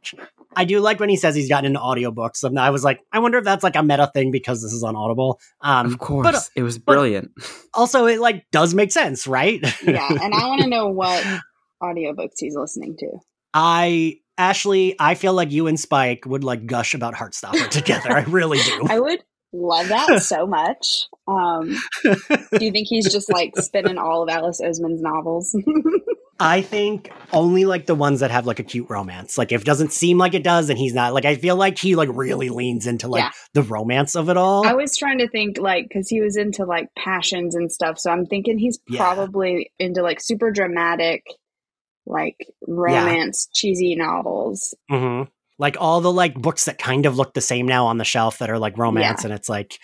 I 0.59 0.65
do 0.65 0.81
like 0.81 1.01
when 1.01 1.11
he 1.11 1.17
says 1.17 1.35
he's 1.35 1.51
gotten 1.51 1.67
into 1.67 1.81
audiobooks. 1.81 2.43
And 2.45 2.59
I 2.59 2.71
was 2.71 2.83
like, 2.83 3.01
I 3.13 3.19
wonder 3.19 3.37
if 3.37 3.45
that's 3.45 3.63
like 3.63 3.77
a 3.77 3.83
meta 3.83 4.11
thing 4.15 4.31
because 4.31 4.63
this 4.63 4.73
is 4.73 4.83
on 4.83 4.97
Audible. 4.97 5.39
Um, 5.61 5.87
Of 5.87 5.99
course, 5.99 6.25
But, 6.25 6.35
uh, 6.35 6.41
it 6.57 6.63
was 6.63 6.79
brilliant. 6.79 7.33
also, 7.75 8.07
it 8.07 8.19
like 8.19 8.47
does 8.53 8.73
make 8.75 8.93
sense, 8.93 9.27
right? 9.27 9.61
yeah, 9.85 10.09
and 10.11 10.35
I 10.35 10.49
want 10.49 10.63
to 10.63 10.67
know 10.67 10.89
what 10.89 11.23
audiobooks 11.83 12.37
he's 12.39 12.57
listening 12.57 12.97
to. 13.01 13.19
I 13.53 14.21
Ashley, 14.39 14.95
I 14.99 15.15
feel 15.15 15.33
like 15.33 15.51
you 15.51 15.67
and 15.67 15.79
Spike 15.79 16.25
would 16.27 16.45
like 16.45 16.67
gush 16.67 16.95
about 16.95 17.15
Heartstopper 17.15 17.69
together. 17.71 18.13
I 18.13 18.23
really 18.25 18.59
do. 18.59 18.87
I 18.89 19.01
would 19.01 19.23
love 19.53 19.89
that 19.89 20.23
so 20.23 20.47
much. 20.47 21.05
Um, 21.29 21.77
do 22.05 22.65
you 22.65 22.71
think 22.73 22.87
he's 22.89 23.11
just 23.13 23.33
like 23.33 23.53
spinning 23.57 23.99
all 23.99 24.23
of 24.23 24.29
Alice 24.29 24.61
Oseman's 24.61 25.01
novels? 25.03 25.57
I 26.39 26.61
think 26.61 27.11
only 27.33 27.65
like 27.65 27.87
the 27.87 27.95
ones 27.95 28.21
that 28.21 28.31
have 28.31 28.47
like 28.47 28.59
a 28.59 28.63
cute 28.63 28.91
romance. 28.91 29.39
Like 29.39 29.53
if 29.53 29.63
it 29.63 29.65
doesn't 29.65 29.93
seem 29.93 30.19
like 30.19 30.35
it 30.35 30.45
does, 30.45 30.69
and 30.69 30.79
he's 30.79 30.93
not. 30.93 31.15
Like 31.15 31.25
I 31.25 31.37
feel 31.37 31.57
like 31.57 31.79
he 31.79 31.95
like 31.97 32.11
really 32.13 32.51
leans 32.51 32.87
into 32.87 33.09
like 33.09 33.23
Yeah. 33.23 33.31
the 33.55 33.63
romance 33.63 34.15
of 34.15 34.29
it 34.29 34.37
all. 34.37 34.67
I 34.67 34.75
was 34.75 34.95
trying 34.99 35.19
to 35.21 35.29
think 35.29 35.57
like 35.59 35.87
because 35.89 36.11
he 36.11 36.21
was 36.21 36.37
into 36.37 36.67
like 36.67 36.89
passions 36.95 37.55
and 37.55 37.73
stuff, 37.73 37.99
so 37.99 38.11
I'm 38.11 38.27
thinking 38.27 38.59
he's 38.59 38.79
Yeah. 38.87 38.99
probably 38.99 39.73
into 39.79 40.03
like 40.03 40.21
super 40.21 40.51
dramatic, 40.51 41.25
like 42.07 42.37
romance, 42.67 43.49
cheesy 43.53 43.95
novels. 43.97 44.75
hmm 44.89 45.23
Like 45.59 45.77
all 45.81 46.01
the 46.01 46.13
like 46.13 46.35
books 46.35 46.65
that 46.67 46.79
kind 46.79 47.07
of 47.07 47.17
look 47.17 47.35
the 47.35 47.41
same 47.41 47.67
now 47.67 47.87
on 47.87 47.99
the 47.99 48.05
shelf 48.05 48.39
that 48.39 48.51
are 48.51 48.59
like 48.59 48.79
romance, 48.79 49.23
Yeah. 49.23 49.27
and 49.29 49.35
it's 49.35 49.49
like 49.49 49.79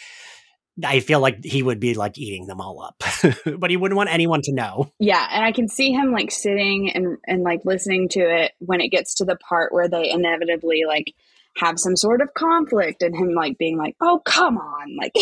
I 0.83 1.01
feel 1.01 1.21
like 1.21 1.45
he 1.45 1.63
would 1.63 1.81
be 1.81 1.93
like 1.93 2.17
eating 2.17 2.47
them 2.47 2.61
all 2.61 2.81
up, 2.83 3.03
but 3.59 3.69
he 3.71 3.77
wouldn't 3.77 3.97
want 3.97 4.09
anyone 4.11 4.41
to 4.45 4.53
know. 4.55 4.91
Yeah, 4.99 5.27
and 5.31 5.45
I 5.45 5.53
can 5.53 5.69
see 5.69 5.93
him 5.93 6.13
like 6.13 6.31
sitting 6.31 6.91
and 6.95 7.19
and 7.27 7.43
like 7.43 7.61
listening 7.67 8.09
to 8.11 8.21
it 8.21 8.53
when 8.59 8.81
it 8.81 8.89
gets 8.89 9.15
to 9.17 9.27
the 9.27 9.37
part 9.37 9.75
where 9.75 9.87
they 9.89 10.11
inevitably 10.11 10.85
like 10.87 11.13
have 11.59 11.79
some 11.79 11.95
sort 11.95 12.23
of 12.23 12.33
conflict 12.33 13.03
and 13.03 13.15
him 13.15 13.35
like 13.35 13.59
being 13.59 13.77
like, 13.77 13.97
"Oh, 14.01 14.23
come 14.25 14.57
on." 14.57 14.97
Like 14.97 15.13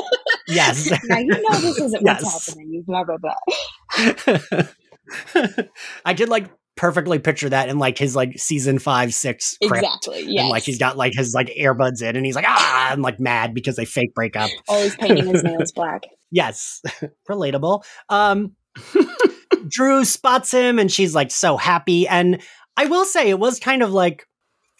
Yes. 0.48 0.90
now 1.04 1.18
you 1.18 1.28
know 1.28 1.60
this 1.60 1.78
isn't 1.86 2.02
Yes. 2.04 2.24
what's 2.24 2.48
happening. 2.48 2.82
Blah 2.84 3.04
blah 3.04 3.18
blah. 3.18 4.62
I 6.04 6.12
did 6.12 6.28
like 6.28 6.50
perfectly 6.76 7.18
picture 7.18 7.48
that 7.48 7.68
in 7.68 7.78
like 7.78 7.96
his 7.96 8.14
like 8.14 8.38
season 8.38 8.78
five, 8.78 9.14
six. 9.14 9.56
Exactly. 9.60 10.24
Yes. 10.28 10.40
And 10.42 10.48
like 10.50 10.62
he's 10.62 10.78
got 10.78 10.96
like 10.96 11.14
his 11.14 11.32
like 11.34 11.48
earbuds 11.58 12.02
in 12.02 12.16
and 12.16 12.26
he's 12.26 12.34
like, 12.36 12.44
ah, 12.46 12.90
I'm 12.92 13.00
like 13.02 13.18
mad 13.18 13.54
because 13.54 13.76
they 13.76 13.84
fake 13.84 14.14
break 14.14 14.36
up. 14.36 14.50
always 14.68 14.94
painting 14.96 15.26
his 15.26 15.42
nails 15.42 15.72
black. 15.74 16.02
Yes. 16.30 16.82
Relatable. 17.30 17.82
Um 18.08 18.52
Drew 19.68 20.04
spots 20.04 20.50
him 20.52 20.78
and 20.78 20.92
she's 20.92 21.14
like 21.14 21.30
so 21.30 21.56
happy. 21.56 22.06
And 22.06 22.42
I 22.76 22.86
will 22.86 23.04
say 23.04 23.30
it 23.30 23.38
was 23.38 23.58
kind 23.58 23.82
of 23.82 23.92
like 23.92 24.24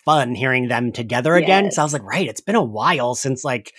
fun 0.05 0.35
hearing 0.35 0.69
them 0.69 0.93
together 0.93 1.35
again. 1.35 1.71
So 1.73 1.83
I 1.83 1.85
was 1.85 1.93
like, 1.93 2.05
right, 2.05 2.29
it's 2.29 2.41
been 2.43 2.55
a 2.55 2.63
while 2.63 3.15
since 3.15 3.43
like 3.43 3.73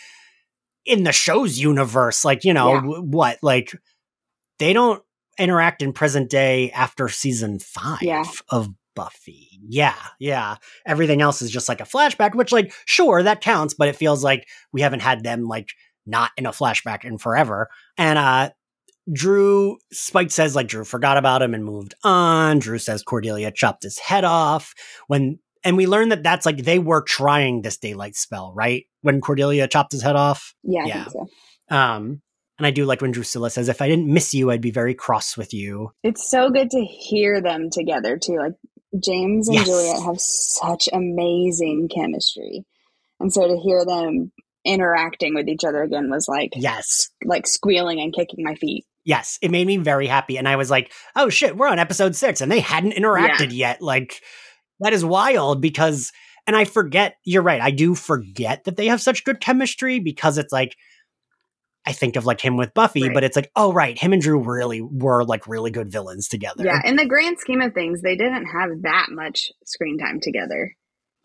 in 0.86 1.04
the 1.04 1.12
show's 1.14 1.58
universe, 1.60 2.26
like, 2.26 2.44
you 2.44 2.54
know, 2.54 2.74
Yeah. 2.74 2.82
w- 2.82 3.04
what, 3.04 3.38
like 3.42 3.72
they 4.60 4.74
don't 4.74 5.02
interact 5.38 5.82
in 5.82 5.94
present 5.94 6.30
day 6.30 6.72
after 6.72 7.10
season 7.10 7.60
five 7.60 8.02
Yeah. 8.02 8.24
of 8.50 8.70
Buffy. 8.96 9.50
Yeah, 9.68 9.96
yeah. 10.20 10.56
Everything 10.86 11.22
else 11.22 11.42
is 11.44 11.52
just 11.52 11.70
like 11.70 11.82
a 11.82 11.86
flashback, 11.86 12.34
which 12.34 12.52
like 12.52 12.74
sure 12.86 13.22
that 13.22 13.42
counts, 13.42 13.74
but 13.76 13.88
it 13.88 13.96
feels 13.96 14.24
like 14.24 14.48
we 14.74 14.82
haven't 14.82 15.02
had 15.02 15.24
them 15.24 15.44
like 15.44 15.70
not 16.08 16.32
in 16.38 16.46
a 16.48 16.52
flashback 16.52 17.06
in 17.06 17.18
forever. 17.20 17.70
And 17.98 18.18
uh 18.18 18.50
Drew 19.14 19.78
Spike 19.94 20.32
says 20.32 20.56
like 20.56 20.68
Drew 20.68 20.84
forgot 20.84 21.18
about 21.18 21.42
him 21.42 21.54
and 21.54 21.64
moved 21.64 21.94
on. 22.04 22.60
Drew 22.60 22.80
says 22.80 23.04
Cordelia 23.04 23.52
chopped 23.52 23.84
his 23.84 24.00
head 24.00 24.24
off 24.24 24.74
when 25.08 25.40
and 25.64 25.78
we 25.78 25.86
learn 25.88 26.10
that 26.10 26.24
that's 26.24 26.46
like 26.46 26.58
they 26.64 26.80
were 26.80 27.02
trying 27.04 27.62
this 27.62 27.78
daylight 27.78 28.16
spell, 28.16 28.52
right? 28.56 28.86
When 29.02 29.22
Cordelia 29.22 29.68
chopped 29.68 29.92
his 29.92 30.02
head 30.02 30.16
off. 30.16 30.54
Yeah, 30.64 30.86
Yeah. 30.86 31.08
so. 31.08 31.28
Um 31.70 32.22
and 32.58 32.66
I 32.68 32.72
do 32.72 32.86
like 32.86 33.02
when 33.02 33.12
Drusilla 33.12 33.50
says, 33.50 33.70
if 33.70 33.82
I 33.82 33.88
didn't 33.88 34.12
miss 34.12 34.34
you, 34.34 34.50
I'd 34.52 34.62
be 34.62 34.72
very 34.72 34.94
cross 34.94 35.38
with 35.38 35.54
you. 35.54 35.92
It's 36.04 36.30
so 36.30 36.50
good 36.50 36.70
to 36.72 36.84
hear 36.84 37.42
them 37.42 37.70
together 37.72 38.18
too. 38.18 38.38
Like 38.38 38.54
James 39.04 39.48
and 39.48 39.56
Yes. 39.58 39.68
Juliet 39.68 40.02
have 40.04 40.20
such 40.20 40.90
amazing 40.94 41.90
chemistry. 41.94 42.66
And 43.20 43.32
so 43.34 43.48
to 43.48 43.58
hear 43.58 43.86
them 43.86 44.32
interacting 44.66 45.34
with 45.36 45.48
each 45.48 45.64
other 45.64 45.82
again 45.84 46.10
was 46.10 46.28
like 46.28 46.52
Yes. 46.56 47.10
like 47.24 47.48
squealing 47.48 48.00
and 48.00 48.14
kicking 48.14 48.44
my 48.44 48.56
feet. 48.56 48.86
Yes. 49.06 49.38
It 49.42 49.52
made 49.52 49.68
me 49.68 49.78
very 49.78 50.08
happy. 50.08 50.38
And 50.38 50.48
I 50.48 50.56
was 50.58 50.70
like, 50.70 50.92
oh 51.16 51.30
shit, 51.30 51.56
we're 51.56 51.70
on 51.70 51.80
episode 51.80 52.16
six 52.16 52.42
and 52.42 52.52
they 52.52 52.60
hadn't 52.60 52.94
interacted 52.94 53.54
yet. 53.54 53.82
Like, 53.82 54.22
that 54.80 54.94
is 54.94 55.06
wild 55.06 55.62
because, 55.62 56.12
and 56.46 56.56
I 56.56 56.66
forget, 56.66 57.16
you're 57.24 57.42
right. 57.42 57.62
I 57.62 57.72
do 57.72 57.96
forget 57.96 58.66
that 58.66 58.76
they 58.78 58.88
have 58.88 59.02
such 59.02 59.24
good 59.24 59.40
chemistry 59.40 60.00
because 60.00 60.38
it's 60.38 60.52
like, 60.52 60.76
I 61.88 61.94
think 61.94 62.18
of 62.18 62.26
like 62.26 62.42
him 62.42 62.58
with 62.58 62.74
Buffy, 62.74 63.04
Right. 63.04 63.14
but 63.14 63.24
it's 63.24 63.38
like, 63.38 63.50
oh, 63.56 63.72
right. 63.72 63.98
Him 63.98 64.12
and 64.12 64.22
Drew 64.22 64.40
really 64.40 64.82
were 64.82 65.24
like 65.24 65.48
really 65.48 65.72
good 65.72 65.90
villains 65.90 66.28
together. 66.28 66.66
Yeah, 66.66 66.82
in 66.84 66.98
the 66.98 67.06
grand 67.06 67.40
scheme 67.40 67.62
of 67.62 67.74
things, 67.74 68.02
they 68.02 68.18
didn't 68.18 68.46
have 68.48 68.82
that 68.82 69.08
much 69.12 69.52
screen 69.66 69.98
time 69.98 70.20
together 70.20 70.76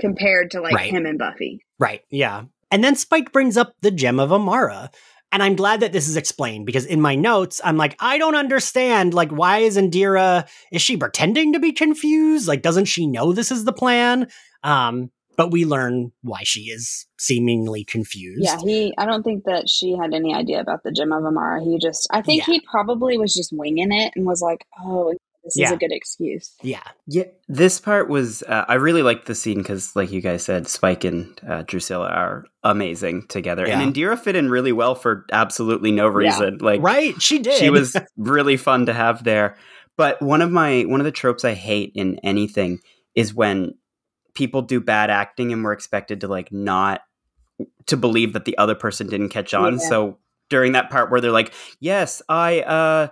compared 0.01 0.53
to 0.53 0.61
like 0.61 0.75
Right. 0.75 0.91
him 0.91 1.05
and 1.05 1.19
Buffy. 1.19 1.65
Right. 1.81 2.03
Yeah. 2.11 2.45
And 2.71 2.83
then 2.85 2.95
Spike 2.95 3.33
brings 3.33 3.57
up 3.57 3.75
the 3.83 3.91
gem 3.91 4.21
of 4.21 4.33
Amara. 4.33 4.91
And 5.33 5.43
I'm 5.43 5.57
glad 5.57 5.81
that 5.81 5.93
this 5.93 6.09
is 6.09 6.17
explained 6.17 6.67
because 6.67 6.85
in 6.87 7.01
my 7.01 7.15
notes, 7.15 7.61
I'm 7.65 7.77
like, 7.77 7.97
I 7.99 8.19
don't 8.19 8.37
understand. 8.37 9.15
Like, 9.15 9.31
why 9.31 9.59
is 9.59 9.77
Indira, 9.77 10.47
is 10.71 10.81
she 10.83 10.97
pretending 10.97 11.55
to 11.55 11.59
be 11.59 11.73
confused? 11.73 12.47
Like, 12.47 12.63
doesn't 12.63 12.85
she 12.85 13.07
know 13.07 13.33
this 13.33 13.51
is 13.51 13.65
the 13.65 13.73
plan? 13.73 14.29
Um, 14.63 15.11
but 15.37 15.51
we 15.51 15.65
learn 15.65 16.13
why 16.23 16.41
she 16.45 16.63
is 16.63 17.07
seemingly 17.19 17.85
confused. 17.85 18.43
Yeah, 18.45 18.59
he. 18.63 18.93
I 18.99 19.07
don't 19.07 19.23
think 19.23 19.45
that 19.45 19.69
she 19.69 19.93
had 19.97 20.13
any 20.15 20.35
idea 20.35 20.61
about 20.61 20.83
the 20.85 20.93
gem 20.93 21.13
of 21.13 21.25
Amara. 21.25 21.63
He 21.63 21.79
just. 21.79 22.07
I 22.11 22.23
think 22.23 22.47
Yeah. 22.47 22.55
he 22.55 22.61
probably 22.71 23.19
was 23.19 23.35
just 23.35 23.53
winging 23.53 23.93
it 23.93 24.13
and 24.17 24.27
was 24.27 24.41
like, 24.43 24.65
"Oh, 24.85 25.15
this 25.45 25.57
is 25.57 25.71
a 25.73 25.77
good 25.77 25.91
excuse." 25.93 26.55
Yeah. 26.63 26.83
Yeah, 27.07 27.25
this 27.49 27.81
part 27.81 28.09
was. 28.09 28.43
Uh, 28.45 28.65
I 28.69 28.75
really 28.75 29.03
liked 29.03 29.27
the 29.27 29.35
scene 29.35 29.59
because, 29.59 29.95
like 29.97 30.11
you 30.13 30.21
guys 30.21 30.45
said, 30.45 30.69
Spike 30.69 31.05
and 31.05 31.39
uh, 31.49 31.63
Drusilla 31.67 32.09
are 32.09 32.45
amazing 32.63 33.27
together, 33.29 33.67
Yeah. 33.67 33.81
and 33.81 33.95
Indira 33.95 34.19
fit 34.19 34.37
in 34.37 34.51
really 34.51 34.73
well 34.73 34.95
for 34.95 35.27
absolutely 35.33 35.91
no 35.93 36.07
Yeah. 36.09 36.15
reason. 36.29 36.59
Like, 36.61 36.81
Right. 36.83 37.21
She 37.21 37.39
did. 37.39 37.55
she 37.59 37.71
was 37.71 37.97
really 38.17 38.57
fun 38.57 38.87
to 38.87 38.93
have 38.93 39.25
there. 39.25 39.57
But 39.97 40.23
one 40.23 40.43
of 40.43 40.51
my 40.51 40.83
one 40.83 41.01
of 41.01 41.05
the 41.05 41.11
tropes 41.13 41.45
I 41.45 41.55
hate 41.55 41.93
in 41.95 42.19
anything 42.21 42.79
is 43.15 43.35
when 43.35 43.75
people 44.35 44.63
do 44.63 44.81
bad 44.81 45.11
acting 45.11 45.53
and 45.53 45.63
we're 45.65 45.73
expected 45.73 46.21
to 46.21 46.29
like 46.29 46.53
not 46.53 47.03
to 47.87 47.97
believe 47.97 48.33
that 48.33 48.45
the 48.45 48.57
other 48.59 48.75
person 48.75 49.07
didn't 49.07 49.29
catch 49.29 49.55
on. 49.55 49.75
Yeah. 49.75 49.89
So 49.89 50.19
during 50.49 50.73
that 50.73 50.91
part 50.91 51.11
where 51.11 51.21
they're 51.21 51.31
like, 51.31 51.53
"Yes, 51.81 52.23
I 52.29 52.61
uh 52.63 53.09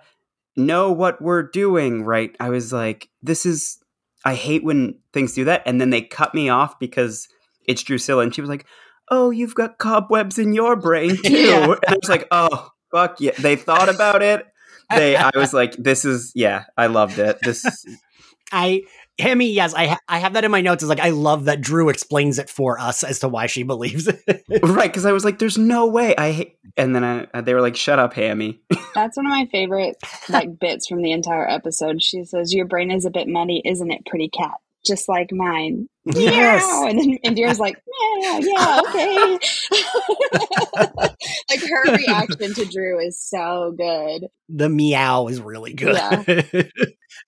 know 0.57 0.93
what 0.93 1.21
we're 1.23 1.43
doing," 1.43 2.05
right? 2.05 2.35
I 2.41 2.51
was 2.51 2.73
like, 2.73 3.09
"This 3.23 3.47
is 3.47 3.79
I 4.25 4.35
hate 4.35 4.65
when 4.65 4.99
things 5.13 5.35
do 5.35 5.45
that." 5.45 5.63
And 5.67 5.81
then 5.81 5.91
they 5.91 6.03
cut 6.03 6.35
me 6.35 6.49
off 6.49 6.79
because 6.79 7.29
it's 7.67 7.83
Drusilla 7.83 8.23
and 8.23 8.35
she 8.35 8.41
was 8.41 8.51
like, 8.51 8.67
"Oh, 9.11 9.31
you've 9.31 9.55
got 9.55 9.79
cobwebs 9.79 10.39
in 10.39 10.53
your 10.53 10.77
brain 10.77 11.17
too." 11.25 11.33
Yeah. 11.33 11.65
And 11.65 11.79
I 11.89 11.97
was 12.01 12.09
like, 12.11 12.27
"Oh, 12.31 12.71
fuck 12.91 13.21
yeah." 13.21 13.33
They 13.39 13.57
thought 13.57 13.89
about 13.89 14.23
it 14.23 14.47
they 14.91 15.17
i 15.17 15.31
was 15.37 15.53
like 15.53 15.75
this 15.77 16.05
is 16.05 16.33
yeah 16.35 16.65
i 16.77 16.87
loved 16.87 17.19
it 17.19 17.39
this 17.43 17.65
I, 18.53 18.83
Hammy, 19.21 19.51
yes, 19.51 19.75
I, 19.75 19.87
ha- 19.89 20.01
I 20.09 20.19
have 20.19 20.33
that 20.33 20.45
in 20.45 20.51
my 20.51 20.61
notes. 20.61 20.83
Is 20.83 20.89
like, 20.89 21.01
I 21.01 21.11
love 21.11 21.45
that 21.45 21.61
Drew 21.61 21.89
explains 21.89 22.39
it 22.39 22.51
for 22.51 22.79
us 22.79 23.05
as 23.05 23.21
to 23.21 23.29
why 23.29 23.47
she 23.47 23.63
believes 23.63 24.09
it. 24.09 24.45
right 24.63 24.91
because 24.91 25.05
i 25.05 25.13
was 25.13 25.25
like 25.25 25.39
there's 25.39 25.59
no 25.59 25.87
way 25.87 26.15
i 26.17 26.33
hate 26.33 26.59
and 26.77 26.95
then 26.95 27.05
I, 27.05 27.27
uh, 27.33 27.41
they 27.41 27.55
were 27.55 27.61
like 27.61 27.77
shut 27.77 27.99
up 27.99 28.13
hammy 28.15 28.61
That's 28.95 29.17
one 29.17 29.27
of 29.27 29.31
my 29.31 29.47
favorite 29.53 29.97
like 30.29 30.59
bits 30.59 30.87
from 30.87 31.03
the 31.03 31.13
entire 31.13 31.49
episode. 31.49 32.03
She 32.03 32.25
says, 32.25 32.53
"Your 32.53 32.67
brain 32.67 32.91
is 32.91 33.05
a 33.05 33.11
bit 33.11 33.29
muddy, 33.29 33.63
isn't 33.65 33.91
it, 33.91 34.05
pretty 34.07 34.29
cat? 34.29 34.55
Just 34.87 35.09
like 35.09 35.31
mine." 35.33 35.87
Yes. 36.07 36.63
Meow. 36.65 36.87
And 36.89 36.99
then 36.99 37.19
Indira's 37.25 37.59
like, 37.59 37.77
"Yeah, 38.23 38.41
yeah, 38.43 38.81
okay." 38.89 39.39
like 41.51 41.61
her 41.61 41.97
reaction 41.97 42.55
to 42.55 42.65
Drew 42.65 42.99
is 42.99 43.21
so 43.21 43.75
good. 43.77 44.27
the 44.49 44.69
meow 44.69 45.27
is 45.29 45.41
really 45.41 45.75
good. 45.75 45.95
Yeah. 45.95 46.23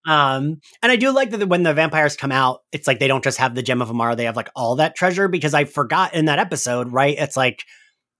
um, 0.07 0.61
and 0.82 0.92
I 0.92 0.96
do 0.96 1.11
like 1.12 1.30
that 1.30 1.48
when 1.48 1.62
the 1.62 1.74
vampires 1.74 2.16
come 2.16 2.32
out, 2.32 2.61
it's 2.72 2.86
like 2.86 2.98
they 2.98 3.09
don't 3.09 3.24
just 3.24 3.38
have 3.38 3.55
the 3.55 3.62
gem 3.62 3.82
of 3.82 3.90
Amara; 3.90 4.16
they 4.16 4.24
have 4.24 4.36
like 4.36 4.50
all 4.57 4.76
that 4.76 4.96
treasure. 4.96 5.28
Because 5.28 5.55
I 5.55 5.64
forgot 5.64 6.14
in 6.14 6.26
that 6.26 6.38
episode, 6.38 6.92
right? 6.92 7.16
It's 7.18 7.36
like 7.36 7.62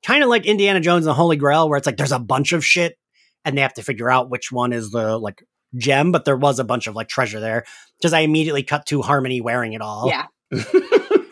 kind 0.05 0.23
of 0.23 0.29
like 0.29 0.47
Indiana 0.47 0.81
Jones 0.81 1.07
and 1.07 1.11
the 1.11 1.15
Holy 1.15 1.37
Grail, 1.37 1.69
where 1.69 1.79
it's 1.79 1.87
like 1.87 1.97
there's 1.97 2.13
a 2.13 2.19
bunch 2.19 2.53
of 2.53 2.65
shit, 2.65 2.97
and 3.45 3.57
they 3.57 3.63
have 3.63 3.75
to 3.75 3.83
figure 3.83 4.11
out 4.11 4.31
which 4.31 4.53
one 4.53 4.73
is 4.73 4.91
the 4.91 5.17
like 5.19 5.43
gem. 5.77 6.13
But 6.13 6.25
there 6.25 6.37
was 6.37 6.59
a 6.59 6.65
bunch 6.65 6.87
of 6.87 6.95
like 6.95 7.09
treasure 7.09 7.41
there 7.41 7.65
because 7.99 8.13
I 8.13 8.21
immediately 8.21 8.63
cut 8.63 8.87
to 8.87 9.03
Harmony 9.03 9.41
wearing 9.41 9.73
it 9.73 9.81
all 9.81 10.09
Yeah, 10.09 10.27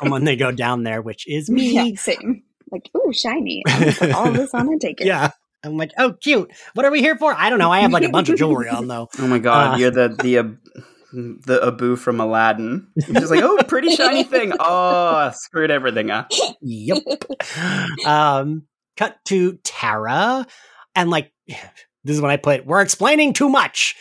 and 0.01 0.11
when 0.11 0.25
they 0.25 0.37
go 0.37 0.51
down 0.53 0.83
there, 0.83 1.03
which 1.03 1.27
is 1.29 1.51
me. 1.51 1.73
yeah, 1.75 1.95
same. 1.97 2.43
Like, 2.73 2.89
ooh, 2.97 3.13
shiny. 3.13 3.63
I'm 3.67 3.93
put 3.93 4.13
all 4.13 4.31
this 4.33 4.55
on 4.55 4.69
and 4.69 4.81
take 4.81 5.01
it. 5.01 5.07
Yeah. 5.09 5.31
I'm 5.63 5.77
like, 5.77 5.91
oh, 5.99 6.15
cute. 6.15 6.51
What 6.73 6.87
are 6.87 6.91
we 6.91 7.01
here 7.01 7.17
for? 7.19 7.35
I 7.37 7.51
don't 7.51 7.59
know. 7.59 7.71
I 7.71 7.81
have 7.81 7.93
like 7.93 8.05
a 8.05 8.09
bunch 8.09 8.31
of 8.31 8.39
jewelry 8.39 8.71
on 8.71 8.89
though. 8.89 9.09
oh 9.19 9.27
my 9.27 9.39
god 9.39 9.75
Uh. 9.75 9.77
you're 9.77 9.91
the 9.91 10.09
the 10.23 10.39
Ab- 10.39 10.59
the 11.13 11.61
abu 11.67 11.97
from 11.97 12.21
aladdin 12.21 12.87
just 12.97 13.33
like 13.33 13.43
oh 13.43 13.59
pretty 13.67 13.95
shiny 13.97 14.23
thing 14.23 14.53
oh 14.61 15.33
screwed 15.35 15.73
everything 15.73 16.09
up 16.09 16.31
Yep. 16.63 16.99
um, 18.07 18.63
cut 18.97 19.17
to 19.27 19.59
Tara, 19.65 20.47
and 20.95 21.11
like, 21.11 21.33
this 21.49 22.15
is 22.17 22.21
when 22.21 22.31
I 22.31 22.37
put, 22.37 22.65
we're 22.67 22.81
explaining 22.81 23.33
too 23.33 23.49
much. 23.49 23.97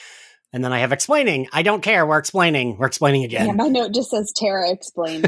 And 0.52 0.64
then 0.64 0.74
I 0.74 0.80
have 0.80 0.92
explaining. 0.92 1.48
I 1.54 1.62
don't 1.62 1.82
care. 1.82 2.06
We're 2.08 2.18
explaining. 2.18 2.78
We're 2.78 2.88
explaining 2.88 3.22
Yeah, 3.30 3.44
again. 3.44 3.58
my 3.58 3.68
note 3.68 3.94
just 3.94 4.10
says 4.10 4.32
Tara 4.36 4.72
explains. 4.72 5.26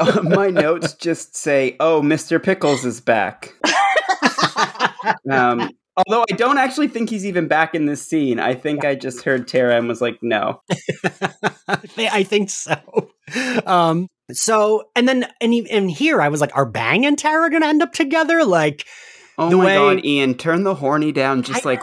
Uh, 0.00 0.20
my 0.34 0.48
notes 0.48 0.94
just 0.94 1.36
say 1.36 1.76
oh 1.80 2.00
mr 2.02 2.42
pickles 2.42 2.84
is 2.84 3.00
back 3.00 3.54
um 5.30 5.70
although 5.96 6.24
i 6.30 6.34
don't 6.34 6.58
actually 6.58 6.88
think 6.88 7.08
he's 7.10 7.24
even 7.26 7.48
back 7.48 7.74
in 7.74 7.86
this 7.86 8.04
scene 8.06 8.38
i 8.38 8.54
think 8.54 8.84
i 8.84 8.94
just 8.94 9.22
heard 9.24 9.46
tara 9.48 9.76
and 9.76 9.88
was 9.88 10.00
like 10.00 10.18
no 10.22 10.60
I 11.68 12.24
think 12.24 12.50
so. 12.50 12.76
Um, 13.64 14.08
so, 14.32 14.84
and 14.96 15.08
then, 15.08 15.26
and, 15.40 15.54
and 15.70 15.88
here 15.90 16.20
I 16.20 16.28
was 16.28 16.40
like, 16.40 16.50
are 16.56 16.66
Bang 16.66 17.06
and 17.06 17.16
Tara 17.16 17.48
going 17.48 17.62
to 17.62 17.68
end 17.68 17.80
up 17.82 17.92
together? 17.92 18.44
Like, 18.44 18.84
oh 19.38 19.50
The 19.50 19.56
my 19.56 19.64
way- 19.66 19.74
god 19.76 20.04
ian 20.04 20.34
turn 20.34 20.64
the 20.64 20.74
horny 20.74 21.12
down 21.12 21.42
just 21.42 21.64
like 21.64 21.80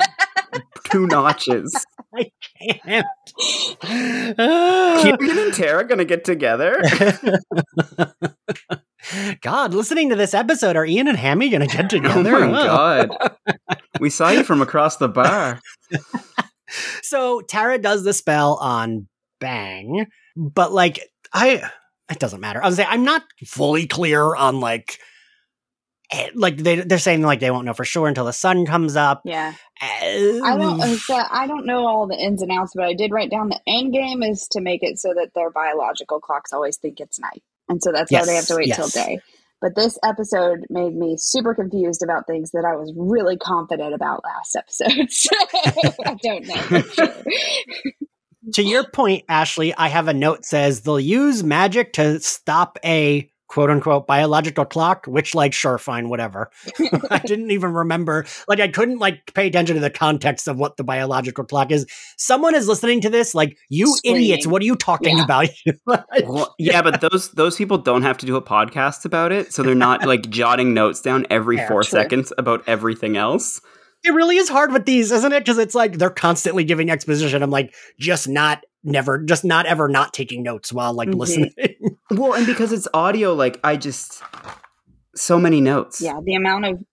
two 0.90 1.08
notches 1.08 1.74
I 2.16 2.32
can't. 2.84 3.06
Kieran 3.82 5.40
and 5.40 5.54
Tara 5.54 5.86
gonna 5.88 6.06
get 6.06 6.24
together? 6.26 6.82
God, 9.42 9.74
listening 9.74 10.10
to 10.10 10.16
this 10.16 10.34
episode, 10.34 10.76
are 10.76 10.86
Ian 10.86 11.08
and 11.08 11.18
Hammy 11.18 11.50
going 11.50 11.68
to 11.68 11.76
get 11.76 11.90
together? 11.90 12.36
oh 12.36 12.48
my 12.50 12.64
god. 12.64 13.10
we 14.00 14.10
saw 14.10 14.30
you 14.30 14.44
from 14.44 14.62
across 14.62 14.98
the 14.98 15.08
bar. 15.08 15.62
so 17.02 17.42
Tara 17.42 17.78
does 17.78 18.04
the 18.04 18.14
spell 18.14 18.56
on 18.56 19.08
Bang, 19.40 20.08
but 20.36 20.74
like 20.74 21.00
I 21.32 21.62
it 22.10 22.20
doesn't 22.20 22.42
matter. 22.42 22.62
I 22.62 22.68
was 22.68 22.78
saying 22.78 22.90
I'm 22.92 23.04
not 23.04 23.24
fully 23.46 23.86
clear 23.88 24.36
on 24.36 24.60
like 24.60 24.98
like 26.36 26.58
they 26.58 26.78
they're 26.78 27.00
saying 27.00 27.22
like 27.22 27.40
they 27.40 27.52
won't 27.52 27.66
know 27.66 27.74
for 27.74 27.86
sure 27.86 28.08
until 28.08 28.26
the 28.26 28.34
sun 28.34 28.66
comes 28.66 28.96
up. 28.96 29.22
Yeah. 29.26 29.54
I 29.82 30.56
don't 30.58 30.82
uh, 30.82 30.96
so 30.96 31.16
I 31.16 31.48
don't 31.48 31.66
know 31.66 31.86
all 31.86 32.08
the 32.08 32.16
ins 32.18 32.42
and 32.42 32.52
outs, 32.52 32.72
but 32.76 32.86
I 32.86 32.94
did 32.94 33.12
write 33.12 33.30
down 33.30 33.50
the 33.50 33.60
end 33.68 33.94
game 33.94 34.24
is 34.24 34.48
to 34.52 34.62
make 34.62 34.84
it 34.84 35.00
so 35.00 35.14
that 35.14 35.32
their 35.36 35.52
biological 35.52 36.20
clocks 36.20 36.54
always 36.54 36.78
think 36.78 37.00
it's 37.00 37.20
night. 37.20 37.44
And 37.70 37.82
so 37.84 37.92
that's 37.92 38.12
Yes, 38.12 38.22
why 38.22 38.26
they 38.32 38.36
have 38.36 38.46
to 38.48 38.56
wait 38.56 38.68
yes. 38.68 38.78
till 38.78 39.04
day. 39.04 39.20
But 39.60 39.76
this 39.76 39.98
episode 40.04 40.66
made 40.70 40.96
me 40.96 41.16
super 41.18 41.56
confused 41.56 42.04
about 42.04 42.28
things 42.28 42.52
that 42.52 42.64
I 42.64 42.76
was 42.76 42.94
really 42.96 43.38
confident 43.38 43.94
about 43.94 44.24
last 44.24 44.56
episode. 44.56 45.10
So 45.10 45.36
I 46.06 46.16
don't 46.24 46.48
know 46.48 46.82
sure. 46.82 47.14
to 48.54 48.64
your 48.64 48.90
point, 48.90 49.26
Ashley, 49.28 49.74
I 49.76 49.88
have 49.88 50.08
a 50.08 50.14
note 50.14 50.46
says 50.46 50.82
they'll 50.82 51.00
use 51.00 51.44
magic 51.44 51.94
to 51.94 52.20
stop 52.20 52.78
a 52.86 53.30
quote 53.48 53.70
unquote 53.70 54.08
biological 54.08 54.66
clock, 54.66 55.06
which 55.08 55.34
like 55.36 55.54
sure, 55.54 55.78
fine, 55.78 56.10
whatever. 56.10 56.50
I 57.10 57.20
didn't 57.26 57.52
even 57.52 57.74
remember. 57.74 58.26
Like 58.48 58.60
I 58.60 58.68
couldn't 58.68 59.00
like 59.00 59.34
pay 59.34 59.48
attention 59.48 59.76
to 59.76 59.82
the 59.82 59.90
context 59.90 60.48
of 60.48 60.58
what 60.58 60.78
the 60.78 60.84
biological 60.84 61.44
clock 61.46 61.72
is. 61.72 61.86
Someone 62.18 62.56
is 62.56 62.68
listening 62.68 63.02
to 63.02 63.10
this, 63.10 63.34
like, 63.36 63.58
you 63.70 63.96
Screaming. 63.98 64.22
idiots, 64.24 64.48
what 64.48 64.62
are 64.62 64.66
you 64.66 64.76
talking 64.76 65.18
Yeah. 65.18 65.24
about? 65.24 65.48
Well, 66.26 66.56
yeah, 66.58 66.82
but 66.82 67.02
those 67.02 67.32
those 67.32 67.56
people 67.56 67.78
don't 67.78 68.02
have 68.02 68.18
to 68.20 68.26
do 68.26 68.36
a 68.36 68.42
podcast 68.42 69.06
about 69.06 69.32
it, 69.32 69.54
so 69.54 69.64
they're 69.64 69.76
not 69.76 70.06
like 70.06 70.30
jotting 70.30 70.74
notes 70.74 71.02
down 71.02 71.26
every 71.30 71.58
Yeah, 71.58 71.68
four 71.68 71.84
true. 71.84 71.92
seconds 71.92 72.34
about 72.38 72.64
everything 72.68 73.18
else. 73.18 73.62
It 74.04 74.12
really 74.14 74.38
is 74.38 74.50
hard 74.50 74.72
with 74.72 74.86
these, 74.86 75.12
isn't 75.12 75.32
it? 75.34 75.40
Because 75.40 75.58
it's 75.58 75.76
like 75.76 75.98
they're 75.98 76.10
constantly 76.10 76.64
giving 76.64 76.90
exposition. 76.90 77.42
I'm 77.44 77.50
like, 77.52 77.74
just 78.00 78.28
not 78.28 78.64
never, 78.84 79.18
just 79.20 79.44
not 79.44 79.66
ever 79.66 79.88
not 79.88 80.14
taking 80.14 80.44
notes 80.44 80.72
while 80.72 80.94
like 80.94 81.10
Mhm. 81.10 81.16
listening. 81.20 81.52
Well, 82.12 82.34
and 82.34 82.46
because 82.46 82.72
it's 82.72 82.88
audio, 82.94 83.34
like 83.34 83.60
I 83.64 83.76
just 83.76 84.22
so 85.16 85.40
many 85.40 85.60
notes. 85.60 86.00
Yeah, 86.00 86.20
the 86.24 86.36
amount 86.36 86.66
of 86.66 86.84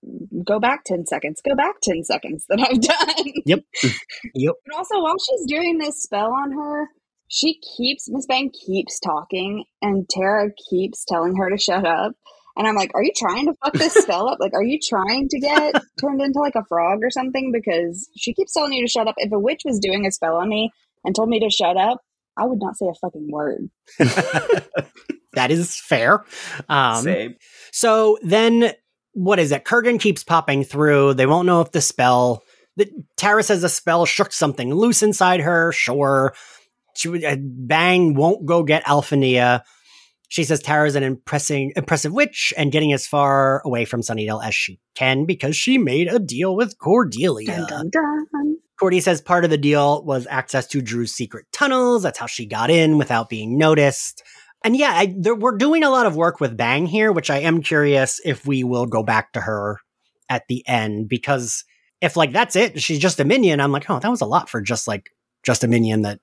go 0.45 0.59
back 0.59 0.85
10 0.85 1.07
seconds, 1.07 1.41
go 1.47 1.55
back 1.55 1.81
10 1.83 2.03
seconds 2.05 2.47
that 2.49 2.59
I've 2.61 2.81
done. 3.25 3.33
Yep. 3.47 3.61
Yep. 4.35 4.55
But 4.67 4.77
also, 4.77 5.01
while 5.03 5.17
she's 5.19 5.47
doing 5.47 5.79
this 5.79 6.03
spell 6.03 6.33
on 6.33 6.53
her, 6.53 6.89
she 7.29 7.61
keeps, 7.77 8.09
Miss 8.11 8.27
Bang 8.27 8.51
keeps 8.67 8.99
talking, 8.99 9.65
and 9.83 10.09
Tara 10.09 10.51
keeps 10.71 11.05
telling 11.05 11.37
her 11.37 11.51
to 11.51 11.57
shut 11.59 11.87
up. 11.87 12.15
And 12.57 12.69
I'm 12.69 12.77
like, 12.77 12.93
are 12.95 13.03
you 13.03 13.13
trying 13.17 13.47
to 13.47 13.55
fuck 13.55 13.73
this 13.73 13.95
spell 13.95 14.29
up? 14.29 14.39
Like, 14.41 14.55
are 14.55 14.63
you 14.63 14.79
trying 14.81 15.29
to 15.29 15.41
get 15.41 15.75
turned 16.01 16.21
into 16.21 16.39
like 16.39 16.55
a 16.55 16.65
frog 16.65 17.01
or 17.03 17.11
something? 17.11 17.51
Because 17.53 18.09
she 18.17 18.33
keeps 18.33 18.53
telling 18.53 18.73
you 18.73 18.85
to 18.85 18.91
shut 18.91 19.09
up. 19.09 19.17
If 19.19 19.33
a 19.33 19.39
witch 19.39 19.63
was 19.65 19.81
doing 19.81 20.07
a 20.07 20.13
spell 20.13 20.37
on 20.37 20.49
me 20.49 20.71
and 21.05 21.15
told 21.15 21.29
me 21.29 21.41
to 21.41 21.51
shut 21.51 21.77
up, 21.77 22.01
I 22.37 22.47
would 22.47 22.61
not 22.61 22.77
say 22.77 22.87
a 22.87 22.95
fucking 22.95 23.29
word. 23.31 23.71
that 25.35 25.51
is 25.51 25.79
fair. 25.79 26.25
Um, 26.69 27.03
Same. 27.03 27.37
So 27.73 28.19
then, 28.23 28.73
what 29.13 29.39
is 29.39 29.53
it? 29.53 29.65
Kurgan 29.65 30.01
keeps 30.01 30.25
popping 30.25 30.65
through. 30.65 31.15
They 31.15 31.27
won't 31.27 31.47
know 31.47 31.61
if 31.61 31.73
the 31.73 31.81
spell. 31.81 32.43
The, 32.77 32.91
Tara 33.17 33.43
says 33.43 33.63
the 33.63 33.69
spell 33.69 34.05
shook 34.05 34.33
something 34.33 34.75
loose 34.75 35.03
inside 35.03 35.41
her. 35.41 35.71
Sure. 35.73 36.35
She 36.97 37.09
would, 37.09 37.25
uh, 37.25 37.37
Bang 37.39 38.15
won't 38.15 38.47
go 38.47 38.63
get 38.65 38.85
Alphania. 38.85 39.63
She 40.35 40.43
says 40.43 40.59
Tara's 40.59 40.97
an 40.97 41.05
impressing, 41.05 41.72
impressive 41.76 42.12
witch 42.12 42.53
and 42.57 42.72
getting 42.72 42.93
as 42.93 43.07
far 43.07 43.62
away 43.64 43.85
from 43.85 44.01
Sunnydale 44.01 44.45
as 44.45 44.53
she 44.53 44.80
can 44.97 45.26
because 45.26 45.55
she 45.55 45.78
made 45.78 46.09
a 46.09 46.18
deal 46.18 46.57
with 46.57 46.76
Cordelia. 46.80 47.47
Dun, 47.68 47.68
dun, 47.68 47.91
dun. 48.32 48.57
Cordy 48.80 48.99
says 48.99 49.22
part 49.22 49.45
of 49.45 49.51
the 49.51 49.57
deal 49.57 50.05
was 50.05 50.26
access 50.28 50.66
to 50.66 50.82
Drew's 50.82 51.14
secret 51.14 51.47
tunnels. 51.53 52.03
That's 52.03 52.18
how 52.18 52.26
she 52.26 52.47
got 52.47 52.68
in 52.68 52.99
without 52.99 53.28
being 53.28 53.57
noticed. 53.57 54.24
And 54.64 54.76
yeah, 54.76 54.91
I, 54.91 55.14
there, 55.16 55.37
we're 55.37 55.57
doing 55.57 55.85
a 55.85 55.91
lot 55.91 56.05
of 56.05 56.16
work 56.16 56.41
with 56.41 56.57
Bang 56.57 56.87
here, 56.87 57.12
which 57.12 57.30
I 57.30 57.39
am 57.39 57.62
curious 57.62 58.20
if 58.24 58.45
we 58.45 58.64
will 58.64 58.87
go 58.87 59.05
back 59.05 59.35
to 59.35 59.41
her 59.41 59.78
at 60.28 60.49
the 60.49 60.66
end 60.66 61.09
because 61.09 61.62
if 62.01 62.16
like 62.16 62.32
that's 62.32 62.57
it, 62.57 62.82
she's 62.82 62.99
just 62.99 63.20
a 63.20 63.24
minion. 63.24 63.61
I'm 63.61 63.70
like, 63.70 63.89
oh, 63.89 64.01
that 64.01 64.11
was 64.11 64.20
a 64.20 64.26
lot 64.26 64.49
for 64.49 64.61
just 64.61 64.89
like 64.89 65.11
just 65.45 65.62
a 65.62 65.68
minion 65.68 66.03
that 66.03 66.18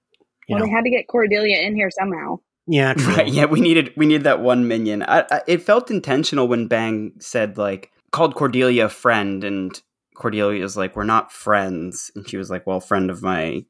you 0.50 0.56
Well, 0.56 0.60
know. 0.60 0.66
they 0.66 0.72
had 0.72 0.84
to 0.84 0.90
get 0.90 1.08
Cordelia 1.08 1.62
in 1.62 1.78
here 1.78 1.90
somehow. 1.98 2.40
Yeah, 2.72 2.94
true. 2.98 3.14
Right, 3.16 3.28
yeah, 3.28 3.46
we 3.46 3.60
needed 3.60 3.92
we 3.98 4.06
needed 4.06 4.24
that 4.24 4.40
one 4.40 4.66
minion. 4.66 5.04
I, 5.04 5.26
I, 5.30 5.42
it 5.46 5.62
felt 5.62 5.92
intentional 5.92 6.48
when 6.48 6.68
Bang 6.68 7.12
said 7.20 7.58
like 7.58 7.92
called 8.12 8.34
Cordelia 8.36 8.86
a 8.86 8.90
friend, 8.90 9.44
and 9.44 9.80
Cordelia's 10.16 10.78
like, 10.78 10.96
"We're 10.96 11.04
not 11.04 11.34
friends," 11.34 12.12
and 12.16 12.28
she 12.28 12.38
was 12.38 12.50
like, 12.50 12.66
"Well, 12.66 12.80
friend 12.80 13.10
of 13.12 13.22
my 13.22 13.66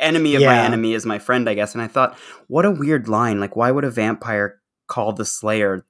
enemy 0.00 0.34
of 0.34 0.42
my 0.42 0.58
enemy 0.58 0.94
is 0.94 1.04
my 1.04 1.18
friend, 1.18 1.46
I 1.46 1.52
guess." 1.52 1.74
And 1.74 1.82
I 1.82 1.88
thought, 1.88 2.16
what 2.46 2.64
a 2.64 2.70
weird 2.70 3.06
line. 3.06 3.38
Like, 3.38 3.54
why 3.54 3.70
would 3.70 3.84
a 3.84 3.90
vampire 3.90 4.60
call 4.86 5.12
the 5.12 5.26
Slayer 5.26 5.84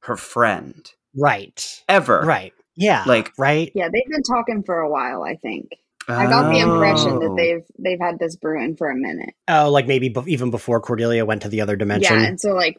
her 0.00 0.16
friend 0.16 0.90
Right. 1.14 1.84
ever? 1.88 2.22
Right. 2.22 2.52
Yeah. 2.76 3.04
Like, 3.06 3.32
right. 3.38 3.70
Yeah, 3.76 3.88
they've 3.92 4.10
been 4.10 4.22
talking 4.22 4.64
for 4.64 4.80
a 4.80 4.90
while, 4.90 5.22
I 5.22 5.36
think. 5.36 5.70
I 6.08 6.26
got 6.26 6.50
the 6.52 6.58
impression 6.60 7.18
that 7.18 7.30
Oh. 7.30 7.36
they've 7.36 7.62
they've 7.78 8.00
had 8.00 8.18
this 8.18 8.36
brewing 8.36 8.76
for 8.76 8.90
a 8.90 8.94
minute. 8.96 9.34
Oh, 9.48 9.70
like 9.70 9.86
maybe 9.86 10.08
be- 10.08 10.22
even 10.26 10.50
before 10.50 10.80
Cordelia 10.80 11.24
went 11.24 11.42
to 11.42 11.48
the 11.48 11.60
other 11.60 11.76
dimension. 11.76 12.16
Yeah, 12.18 12.26
and 12.26 12.40
so 12.40 12.50
like 12.54 12.76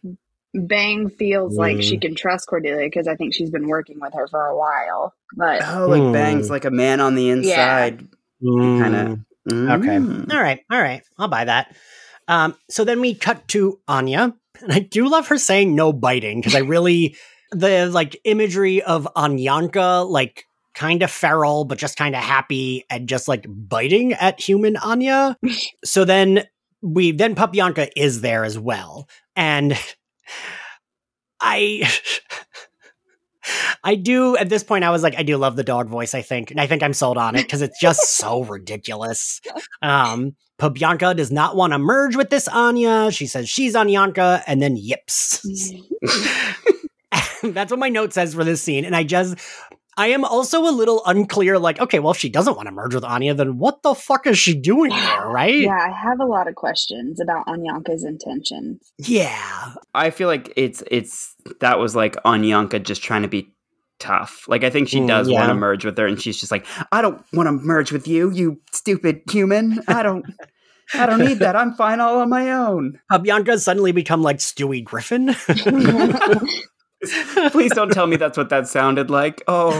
Bang 0.53 1.09
feels 1.09 1.55
like 1.57 1.77
Mm. 1.77 1.83
she 1.83 1.97
can 1.97 2.15
trust 2.15 2.47
Cordelia 2.47 2.85
because 2.87 3.07
I 3.07 3.15
think 3.15 3.33
she's 3.33 3.51
been 3.51 3.67
working 3.67 3.99
with 3.99 4.13
her 4.13 4.27
for 4.27 4.45
a 4.45 4.57
while. 4.57 5.13
But 5.35 5.61
Oh, 5.67 5.87
like 5.87 6.01
Hmm. 6.01 6.13
Bang's 6.13 6.49
like 6.49 6.65
a 6.65 6.71
man 6.71 6.99
on 7.01 7.15
the 7.15 7.29
inside. 7.29 8.07
Mm. 8.41 8.79
Kind 8.81 8.95
of. 8.95 9.19
Okay. 9.81 9.97
All 10.35 10.41
right. 10.41 10.59
All 10.71 10.81
right. 10.81 11.01
I'll 11.17 11.27
buy 11.27 11.45
that. 11.45 11.75
Um, 12.27 12.55
so 12.69 12.83
then 12.85 13.01
we 13.01 13.13
cut 13.13 13.47
to 13.49 13.79
Anya. 13.87 14.33
And 14.61 14.73
I 14.73 14.79
do 14.79 15.07
love 15.07 15.27
her 15.27 15.37
saying 15.37 15.75
no 15.75 15.93
biting 15.93 16.39
because 16.41 16.55
I 16.55 16.59
really, 16.59 17.15
the 17.51 17.87
like 17.91 18.19
imagery 18.23 18.81
of 18.81 19.07
Anyanka, 19.15 20.09
like 20.09 20.45
kind 20.77 21.01
of 21.01 21.09
feral, 21.09 21.65
but 21.65 21.79
just 21.79 21.97
kind 21.97 22.15
of 22.15 22.23
happy 22.23 22.85
and 22.89 23.09
just 23.09 23.27
like 23.27 23.45
biting 23.49 24.13
at 24.13 24.39
human 24.39 24.77
Anya. 24.77 25.35
so 25.83 26.05
then 26.05 26.43
we, 26.81 27.11
then 27.11 27.35
Papyanka 27.35 27.89
is 27.95 28.21
there 28.21 28.45
as 28.45 28.57
well. 28.57 29.09
And 29.35 29.77
I. 31.41 31.89
I 33.81 33.95
do 33.95 34.35
at 34.35 34.49
this 34.49 34.61
point 34.61 34.83
I 34.83 34.89
was 34.89 35.03
like 35.03 35.17
I 35.17 35.23
do 35.23 35.37
love 35.37 35.55
the 35.55 35.63
dog 35.63 35.87
voice 35.87 36.13
I 36.13 36.21
think 36.21 36.51
and 36.51 36.59
I 36.59 36.67
think 36.67 36.83
I'm 36.83 36.91
sold 36.91 37.17
on 37.17 37.33
it 37.37 37.43
because 37.43 37.61
it's 37.61 37.79
just 37.79 38.01
so 38.17 38.43
ridiculous. 38.43 39.39
Um 39.81 40.35
Pobyanka 40.59 41.15
does 41.15 41.31
not 41.31 41.55
want 41.55 41.71
to 41.71 41.79
merge 41.79 42.17
with 42.17 42.29
this 42.29 42.49
Anya. 42.49 43.09
She 43.09 43.25
says 43.25 43.47
she's 43.47 43.73
Anyanka 43.73 44.43
and 44.47 44.61
then 44.61 44.75
yips. 44.75 45.47
That's 47.41 47.71
what 47.71 47.79
my 47.79 47.87
note 47.87 48.11
says 48.11 48.33
for 48.33 48.43
this 48.43 48.61
scene 48.61 48.83
and 48.83 48.93
I 48.93 49.03
just 49.03 49.37
I 49.97 50.07
am 50.07 50.23
also 50.23 50.61
a 50.67 50.71
little 50.71 51.01
unclear 51.05 51.57
like 51.59 51.79
okay 51.79 51.99
well 51.99 52.11
if 52.11 52.17
she 52.17 52.29
doesn't 52.29 52.55
want 52.55 52.67
to 52.67 52.71
merge 52.71 52.93
with 52.95 53.03
Anya 53.03 53.33
then 53.33 53.57
what 53.57 53.81
the 53.83 53.95
fuck 53.95 54.27
is 54.27 54.37
she 54.37 54.53
doing 54.53 54.91
there 54.91 55.27
right? 55.27 55.55
yeah, 55.55 55.77
I 55.77 55.89
have 55.91 56.19
a 56.19 56.25
lot 56.25 56.47
of 56.47 56.55
questions 56.55 57.19
about 57.19 57.45
Anyanka's 57.47 58.03
intentions. 58.03 58.91
Yeah. 58.97 59.73
I 59.93 60.09
feel 60.11 60.27
like 60.27 60.53
it's 60.55 60.83
it's 60.89 61.35
that 61.59 61.79
was 61.79 61.95
like 61.95 62.15
Anyanka 62.23 62.83
just 62.83 63.03
trying 63.03 63.23
to 63.23 63.27
be 63.27 63.53
tough. 63.99 64.45
Like 64.47 64.63
I 64.63 64.69
think 64.69 64.87
she 64.89 64.99
Mm, 64.99 65.07
does 65.07 65.31
want 65.31 65.49
to 65.49 65.55
merge 65.55 65.83
with 65.83 65.97
her, 65.97 66.05
and 66.05 66.21
she's 66.21 66.39
just 66.39 66.51
like, 66.51 66.65
I 66.91 67.01
don't 67.01 67.21
want 67.33 67.47
to 67.47 67.51
merge 67.51 67.91
with 67.91 68.07
you, 68.07 68.31
you 68.31 68.61
stupid 68.71 69.21
human. 69.29 69.79
I 69.87 70.03
don't. 70.03 70.25
I 70.93 71.05
don't 71.05 71.19
need 71.19 71.39
that. 71.39 71.55
I'm 71.55 71.73
fine 71.73 71.99
all 71.99 72.19
on 72.19 72.29
my 72.29 72.51
own. 72.51 72.99
Pobyanka's 73.11 73.63
suddenly 73.63 73.91
become 73.91 74.21
like 74.21 74.37
Stewie 74.37 74.83
Griffin. 74.83 75.35
Please 77.51 77.73
don't 77.73 77.91
tell 77.91 78.07
me 78.07 78.15
that's 78.15 78.37
what 78.37 78.49
that 78.49 78.67
sounded 78.67 79.09
like. 79.09 79.43
Oh, 79.47 79.71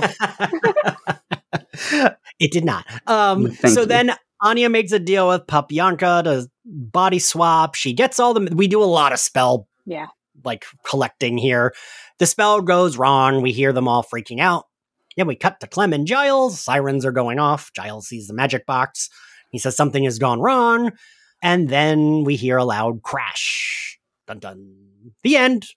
it 2.39 2.51
did 2.51 2.63
not. 2.63 2.85
Um, 3.07 3.51
so 3.53 3.81
you. 3.81 3.87
then 3.87 4.11
Anya 4.41 4.69
makes 4.69 4.91
a 4.91 4.99
deal 4.99 5.27
with 5.27 5.47
Papyanka 5.47 6.23
to 6.23 6.49
body 6.65 7.19
swap. 7.19 7.75
She 7.75 7.93
gets 7.93 8.19
all 8.19 8.33
the. 8.33 8.53
We 8.53 8.67
do 8.67 8.83
a 8.83 8.85
lot 8.85 9.13
of 9.13 9.19
spell 9.19 9.67
yeah. 9.85 10.07
like 10.43 10.65
collecting 10.83 11.37
here. 11.37 11.73
The 12.19 12.25
spell 12.25 12.61
goes 12.61 12.97
wrong. 12.97 13.41
We 13.41 13.51
hear 13.51 13.73
them 13.73 13.87
all 13.87 14.03
freaking 14.03 14.39
out. 14.39 14.65
Then 15.15 15.27
we 15.27 15.35
cut 15.35 15.59
to 15.59 15.67
Clem 15.67 15.93
and 15.93 16.05
Giles. 16.05 16.59
Sirens 16.59 17.03
are 17.03 17.11
going 17.11 17.39
off. 17.39 17.71
Giles 17.73 18.07
sees 18.07 18.27
the 18.27 18.35
magic 18.35 18.67
box. 18.67 19.09
He 19.49 19.57
says 19.57 19.75
something 19.75 20.03
has 20.03 20.19
gone 20.19 20.39
wrong. 20.39 20.91
And 21.41 21.69
then 21.69 22.23
we 22.23 22.35
hear 22.35 22.57
a 22.57 22.65
loud 22.65 23.01
crash. 23.01 23.99
Dun 24.27 24.39
dun. 24.39 24.75
The 25.23 25.37
end. 25.37 25.67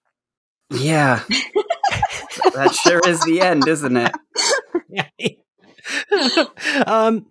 Yeah. 0.71 1.23
that 2.55 2.75
sure 2.75 3.01
is 3.07 3.23
the 3.25 3.41
end, 3.41 3.66
isn't 3.66 3.97
it? 3.97 4.12
um, 6.87 7.27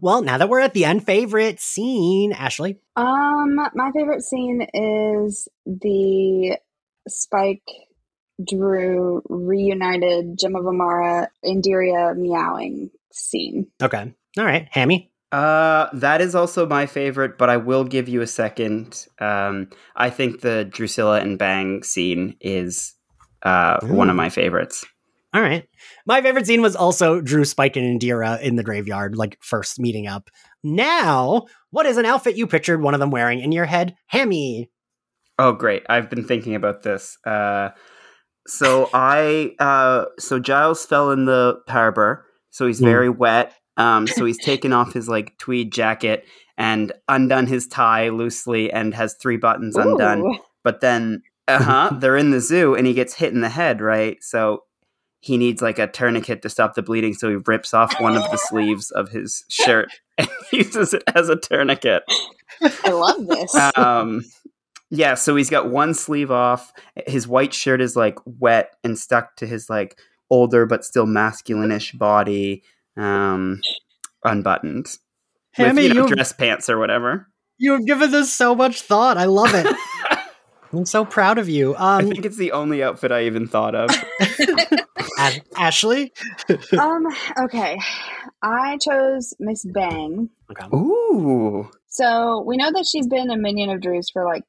well, 0.00 0.22
now 0.22 0.38
that 0.38 0.48
we're 0.48 0.60
at 0.60 0.74
the 0.74 0.84
end, 0.84 1.04
favorite 1.04 1.60
scene, 1.60 2.32
Ashley. 2.32 2.78
Um, 2.96 3.56
my 3.56 3.90
favorite 3.94 4.22
scene 4.22 4.66
is 4.72 5.48
the 5.66 6.58
Spike 7.08 7.68
Drew 8.42 9.22
reunited 9.28 10.38
Gem 10.38 10.56
of 10.56 10.66
Amara, 10.66 11.28
Indira 11.44 12.16
meowing 12.16 12.90
scene. 13.12 13.68
Okay. 13.82 14.14
All 14.38 14.44
right. 14.44 14.68
Hammy? 14.70 15.12
Uh, 15.34 15.88
that 15.92 16.20
is 16.20 16.34
also 16.36 16.64
my 16.66 16.86
favorite, 16.86 17.36
but 17.38 17.50
I 17.50 17.56
will 17.56 17.82
give 17.82 18.08
you 18.08 18.20
a 18.20 18.26
second. 18.26 19.04
Um, 19.18 19.68
I 19.96 20.08
think 20.10 20.42
the 20.42 20.64
Drusilla 20.64 21.20
and 21.20 21.36
Bang 21.38 21.82
scene 21.82 22.36
is 22.40 22.94
uh, 23.42 23.78
one 23.82 24.08
of 24.10 24.14
my 24.16 24.28
favorites. 24.28 24.84
All 25.34 25.42
right. 25.42 25.68
My 26.06 26.22
favorite 26.22 26.46
scene 26.46 26.62
was 26.62 26.76
also 26.76 27.20
Drew, 27.20 27.44
Spike, 27.44 27.74
and 27.74 28.00
Indira 28.00 28.40
in 28.40 28.54
the 28.54 28.62
graveyard, 28.62 29.16
like 29.16 29.36
first 29.42 29.80
meeting 29.80 30.06
up. 30.06 30.30
Now, 30.62 31.46
what 31.70 31.86
is 31.86 31.96
an 31.96 32.06
outfit 32.06 32.36
you 32.36 32.46
pictured 32.46 32.80
one 32.80 32.94
of 32.94 33.00
them 33.00 33.10
wearing 33.10 33.40
in 33.40 33.50
your 33.50 33.64
head? 33.64 33.96
Hammy. 34.06 34.70
Oh, 35.36 35.50
great. 35.52 35.82
I've 35.88 36.08
been 36.08 36.24
thinking 36.24 36.54
about 36.54 36.84
this. 36.84 37.18
Uh, 37.26 37.70
so 38.46 38.88
I, 38.94 39.56
uh, 39.58 40.04
so 40.20 40.38
Giles 40.38 40.86
fell 40.86 41.10
in 41.10 41.24
the 41.24 41.56
harbor, 41.68 42.24
so 42.50 42.68
he's 42.68 42.80
Mm. 42.80 42.84
very 42.84 43.08
wet. 43.08 43.52
Um, 43.76 44.06
so 44.06 44.24
he's 44.24 44.42
taken 44.42 44.72
off 44.72 44.92
his 44.92 45.08
like 45.08 45.36
tweed 45.38 45.72
jacket 45.72 46.24
and 46.56 46.92
undone 47.08 47.46
his 47.46 47.66
tie 47.66 48.08
loosely 48.10 48.72
and 48.72 48.94
has 48.94 49.14
three 49.14 49.36
buttons 49.36 49.76
undone. 49.76 50.38
But 50.62 50.80
then, 50.80 51.22
uh 51.48 51.62
huh, 51.62 51.90
they're 52.00 52.16
in 52.16 52.30
the 52.30 52.40
zoo 52.40 52.74
and 52.74 52.86
he 52.86 52.94
gets 52.94 53.14
hit 53.14 53.32
in 53.32 53.40
the 53.40 53.48
head, 53.48 53.80
right? 53.80 54.22
So 54.22 54.62
he 55.20 55.36
needs 55.36 55.62
like 55.62 55.78
a 55.78 55.86
tourniquet 55.86 56.42
to 56.42 56.50
stop 56.50 56.74
the 56.74 56.82
bleeding. 56.82 57.14
So 57.14 57.30
he 57.30 57.36
rips 57.46 57.72
off 57.72 57.98
one 58.00 58.16
of 58.16 58.22
the 58.30 58.36
sleeves 58.48 58.90
of 58.90 59.08
his 59.08 59.44
shirt 59.48 59.88
and 60.18 60.28
uses 60.52 60.94
it 60.94 61.02
as 61.14 61.28
a 61.28 61.36
tourniquet. 61.36 62.04
I 62.84 62.90
love 62.90 63.26
this. 63.26 63.54
Um, 63.76 64.22
yeah, 64.90 65.14
so 65.14 65.34
he's 65.34 65.50
got 65.50 65.70
one 65.70 65.94
sleeve 65.94 66.30
off. 66.30 66.72
His 67.06 67.26
white 67.26 67.54
shirt 67.54 67.80
is 67.80 67.96
like 67.96 68.18
wet 68.26 68.70
and 68.84 68.98
stuck 68.98 69.34
to 69.36 69.46
his 69.46 69.68
like 69.68 69.98
older 70.30 70.66
but 70.66 70.84
still 70.84 71.06
masculine-ish 71.06 71.92
body, 71.92 72.62
um, 72.96 73.60
unbuttoned. 74.24 74.86
Hammy, 75.52 75.82
with, 75.82 75.92
you 75.92 75.94
know, 75.94 76.08
you, 76.08 76.14
dress 76.14 76.32
pants 76.32 76.68
or 76.68 76.78
whatever. 76.78 77.28
you've 77.58 77.86
given 77.86 78.10
this 78.10 78.34
so 78.34 78.54
much 78.54 78.80
thought. 78.82 79.16
I 79.16 79.24
love 79.26 79.50
it. 79.54 79.66
I'm 80.72 80.84
so 80.86 81.04
proud 81.04 81.38
of 81.38 81.48
you. 81.48 81.74
I 81.76 82.00
Um, 82.00 82.08
think 82.10 82.24
it's 82.24 82.36
the 82.36 82.50
only 82.50 82.82
outfit 82.82 83.12
I 83.12 83.26
even 83.26 83.46
thought 83.46 83.76
of. 83.76 83.90
Ash- 85.18 85.40
Ashley? 85.56 86.12
um, 86.76 87.06
okay. 87.44 87.78
I 88.42 88.78
chose 88.78 89.34
Miss 89.38 89.64
Bang. 89.64 90.30
Okay. 90.50 90.66
Ooh. 90.76 91.70
So 91.86 92.42
we 92.44 92.56
know 92.56 92.72
that 92.72 92.86
she's 92.90 93.06
been 93.06 93.30
a 93.30 93.36
minion 93.36 93.70
of 93.70 93.80
Drew's 93.80 94.10
for 94.10 94.24
like 94.24 94.42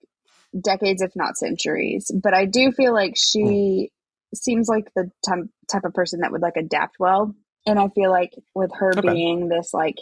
decades, 0.59 1.03
if 1.03 1.11
not 1.15 1.37
centuries. 1.37 2.09
But 2.23 2.33
I 2.33 2.45
do 2.45 2.71
feel 2.71 2.93
like 2.93 3.13
she 3.15 3.91
seems 4.33 4.67
like 4.67 4.85
the 4.95 5.11
type 5.27 5.45
type 5.71 5.83
of 5.85 5.93
person 5.93 6.21
that 6.21 6.31
would 6.31 6.41
like 6.41 6.57
adapt 6.57 6.95
well. 6.99 7.35
And 7.65 7.79
I 7.79 7.89
feel 7.89 8.11
like 8.11 8.33
with 8.53 8.71
her 8.75 8.91
Okay. 8.97 9.11
being 9.11 9.47
this 9.49 9.73
like 9.73 9.97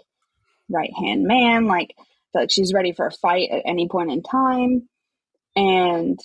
right 0.69 0.91
hand 0.99 1.23
man, 1.23 1.67
like 1.67 1.95
I 1.97 2.03
feel 2.31 2.41
like 2.43 2.51
she's 2.51 2.73
ready 2.73 2.91
for 2.93 3.07
a 3.07 3.11
fight 3.11 3.49
at 3.51 3.63
any 3.65 3.87
point 3.87 4.11
in 4.11 4.23
time. 4.23 4.87
And 5.55 6.19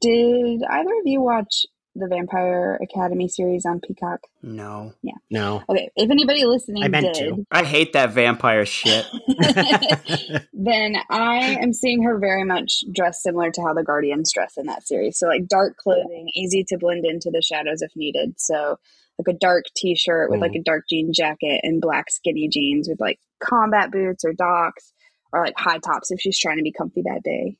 did 0.00 0.62
either 0.68 0.90
of 0.90 1.06
you 1.06 1.20
watch 1.20 1.66
the 1.94 2.08
Vampire 2.08 2.78
Academy 2.82 3.28
series 3.28 3.64
on 3.64 3.80
Peacock? 3.80 4.20
No. 4.42 4.92
Yeah. 5.02 5.14
No. 5.30 5.62
Okay, 5.68 5.90
if 5.94 6.10
anybody 6.10 6.44
listening 6.44 6.82
I 6.82 6.88
meant 6.88 7.14
did, 7.14 7.46
I 7.50 7.62
hate 7.62 7.92
that 7.92 8.10
vampire 8.10 8.66
shit. 8.66 9.06
then 10.52 10.96
I 11.08 11.58
am 11.62 11.72
seeing 11.72 12.02
her 12.02 12.18
very 12.18 12.44
much 12.44 12.82
dressed 12.92 13.22
similar 13.22 13.50
to 13.52 13.62
how 13.62 13.74
the 13.74 13.84
Guardians 13.84 14.32
dress 14.32 14.54
in 14.56 14.66
that 14.66 14.86
series. 14.86 15.18
So 15.18 15.28
like 15.28 15.46
dark 15.46 15.76
clothing, 15.76 16.30
easy 16.34 16.64
to 16.68 16.78
blend 16.78 17.04
into 17.06 17.30
the 17.30 17.42
shadows 17.42 17.80
if 17.80 17.92
needed. 17.94 18.34
So 18.38 18.78
like 19.18 19.34
a 19.34 19.38
dark 19.38 19.64
t-shirt 19.76 20.30
with 20.30 20.40
like 20.40 20.54
a 20.54 20.62
dark 20.62 20.84
jean 20.88 21.12
jacket 21.12 21.60
and 21.62 21.80
black 21.80 22.10
skinny 22.10 22.48
jeans 22.50 22.88
with 22.88 23.00
like 23.00 23.18
combat 23.40 23.90
boots 23.92 24.24
or 24.24 24.32
docks 24.32 24.92
or 25.32 25.44
like 25.44 25.54
high 25.56 25.78
tops 25.78 26.10
if 26.10 26.20
she's 26.20 26.38
trying 26.38 26.56
to 26.56 26.62
be 26.62 26.72
comfy 26.72 27.02
that 27.02 27.22
day. 27.22 27.56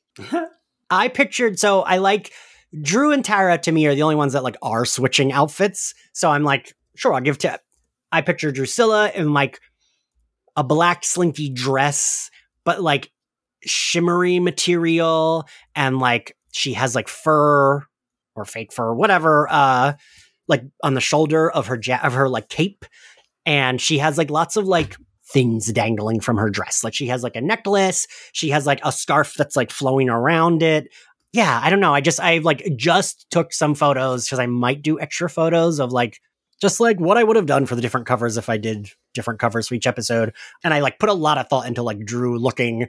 I 0.89 1.07
pictured 1.07 1.59
so 1.59 1.81
I 1.81 1.97
like 1.97 2.31
Drew 2.81 3.11
and 3.11 3.23
Tara 3.23 3.57
to 3.59 3.71
me 3.71 3.85
are 3.87 3.95
the 3.95 4.03
only 4.03 4.15
ones 4.15 4.33
that 4.33 4.43
like 4.43 4.57
are 4.61 4.85
switching 4.85 5.31
outfits. 5.31 5.93
So 6.13 6.29
I'm 6.29 6.43
like, 6.43 6.73
sure, 6.95 7.13
I'll 7.13 7.21
give 7.21 7.37
to 7.39 7.59
I 8.11 8.21
picture 8.21 8.51
Drusilla 8.51 9.11
in 9.11 9.33
like 9.33 9.59
a 10.55 10.63
black 10.63 11.03
slinky 11.03 11.49
dress, 11.49 12.29
but 12.63 12.81
like 12.81 13.11
shimmery 13.63 14.39
material 14.39 15.47
and 15.75 15.99
like 15.99 16.35
she 16.51 16.73
has 16.73 16.95
like 16.95 17.07
fur 17.07 17.83
or 18.35 18.45
fake 18.45 18.73
fur, 18.73 18.93
whatever, 18.93 19.47
uh 19.49 19.93
like 20.47 20.63
on 20.83 20.93
the 20.93 21.01
shoulder 21.01 21.49
of 21.49 21.67
her 21.67 21.79
ja- 21.81 22.01
of 22.03 22.13
her 22.13 22.29
like 22.29 22.49
cape. 22.49 22.85
And 23.45 23.79
she 23.79 23.99
has 23.99 24.17
like 24.17 24.29
lots 24.29 24.55
of 24.55 24.65
like 24.65 24.95
things 25.27 25.71
dangling 25.71 26.19
from 26.19 26.37
her 26.37 26.49
dress. 26.49 26.83
Like 26.83 26.93
she 26.93 27.07
has 27.07 27.23
like 27.23 27.35
a 27.35 27.41
necklace, 27.41 28.07
she 28.31 28.49
has 28.49 28.65
like 28.65 28.79
a 28.83 28.91
scarf 28.91 29.33
that's 29.35 29.55
like 29.55 29.71
flowing 29.71 30.09
around 30.09 30.63
it. 30.63 30.89
Yeah, 31.33 31.59
I 31.61 31.69
don't 31.69 31.81
know. 31.81 31.93
I 31.93 32.01
just 32.01 32.19
I 32.19 32.37
like 32.39 32.65
just 32.77 33.29
took 33.29 33.53
some 33.53 33.75
photos 33.75 34.25
because 34.25 34.39
I 34.39 34.45
might 34.45 34.81
do 34.81 34.99
extra 34.99 35.29
photos 35.29 35.79
of 35.79 35.91
like 35.91 36.21
just 36.61 36.79
like 36.79 36.99
what 36.99 37.17
I 37.17 37.23
would 37.23 37.35
have 37.35 37.45
done 37.45 37.65
for 37.65 37.75
the 37.75 37.81
different 37.81 38.07
covers 38.07 38.37
if 38.37 38.47
I 38.47 38.57
did 38.57 38.89
different 39.13 39.39
covers 39.39 39.67
for 39.67 39.75
each 39.75 39.87
episode. 39.87 40.33
And 40.63 40.73
I 40.73 40.79
like 40.79 40.99
put 40.99 41.09
a 41.09 41.13
lot 41.13 41.37
of 41.37 41.49
thought 41.49 41.67
into 41.67 41.83
like 41.83 42.05
Drew 42.05 42.37
looking 42.37 42.87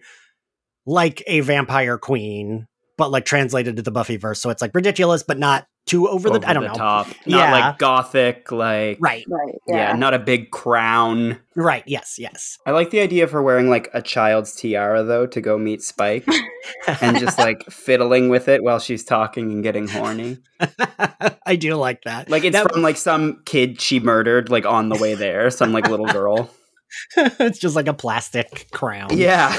like 0.87 1.23
a 1.27 1.41
vampire 1.41 1.99
queen, 1.99 2.69
but 2.97 3.11
like 3.11 3.25
translated 3.25 3.77
to 3.77 3.83
the 3.83 3.91
Buffy 3.91 4.17
verse. 4.17 4.41
So 4.41 4.51
it's 4.51 4.63
like 4.63 4.75
ridiculous, 4.75 5.25
but 5.25 5.39
not 5.39 5.67
too 5.87 6.09
over 6.09 6.29
the 6.29 6.37
Over 6.37 6.47
I 6.49 6.53
don't 6.53 6.63
the 6.65 6.69
know. 6.71 6.75
top. 6.75 7.07
Not 7.27 7.39
Yeah. 7.39 7.53
like 7.53 7.79
gothic, 7.79 8.51
like 8.53 8.99
Right. 9.01 9.25
Right. 9.29 9.55
yeah, 9.69 9.91
Yeah. 9.91 9.97
not 9.97 10.15
a 10.15 10.19
big 10.19 10.51
crown. 10.51 11.39
Right. 11.55 11.85
Yes, 11.87 12.17
yes. 12.19 12.59
I 12.67 12.73
like 12.73 12.91
the 12.91 13.01
idea 13.01 13.23
of 13.25 13.31
her 13.31 13.41
wearing 13.43 13.71
like 13.71 13.89
a 13.95 14.03
child's 14.03 14.55
tiara 14.55 15.05
though 15.05 15.27
to 15.29 15.41
go 15.41 15.57
meet 15.57 15.83
Spike 15.83 16.27
and 17.01 17.19
just 17.19 17.39
like 17.39 17.63
fiddling 17.71 18.29
with 18.29 18.49
it 18.49 18.63
while 18.65 18.81
she's 18.81 19.05
talking 19.05 19.53
and 19.53 19.63
getting 19.63 19.87
horny. 19.87 20.39
I 21.47 21.55
do 21.57 21.75
like 21.77 22.03
that. 22.03 22.29
Like 22.29 22.43
it's 22.45 22.55
That- 22.57 22.73
from 22.73 22.83
like 22.83 22.97
some 22.97 23.43
kid 23.47 23.81
she 23.81 24.01
murdered 24.01 24.51
like 24.51 24.67
on 24.67 24.89
the 24.89 24.97
way 24.97 25.15
there, 25.15 25.51
some 25.51 25.73
like 25.73 25.89
little 25.89 26.07
girl. 26.13 26.51
it's 27.17 27.59
just 27.59 27.77
like 27.77 27.87
a 27.89 27.95
plastic 27.95 28.69
crown. 28.73 29.11
Yeah. 29.17 29.57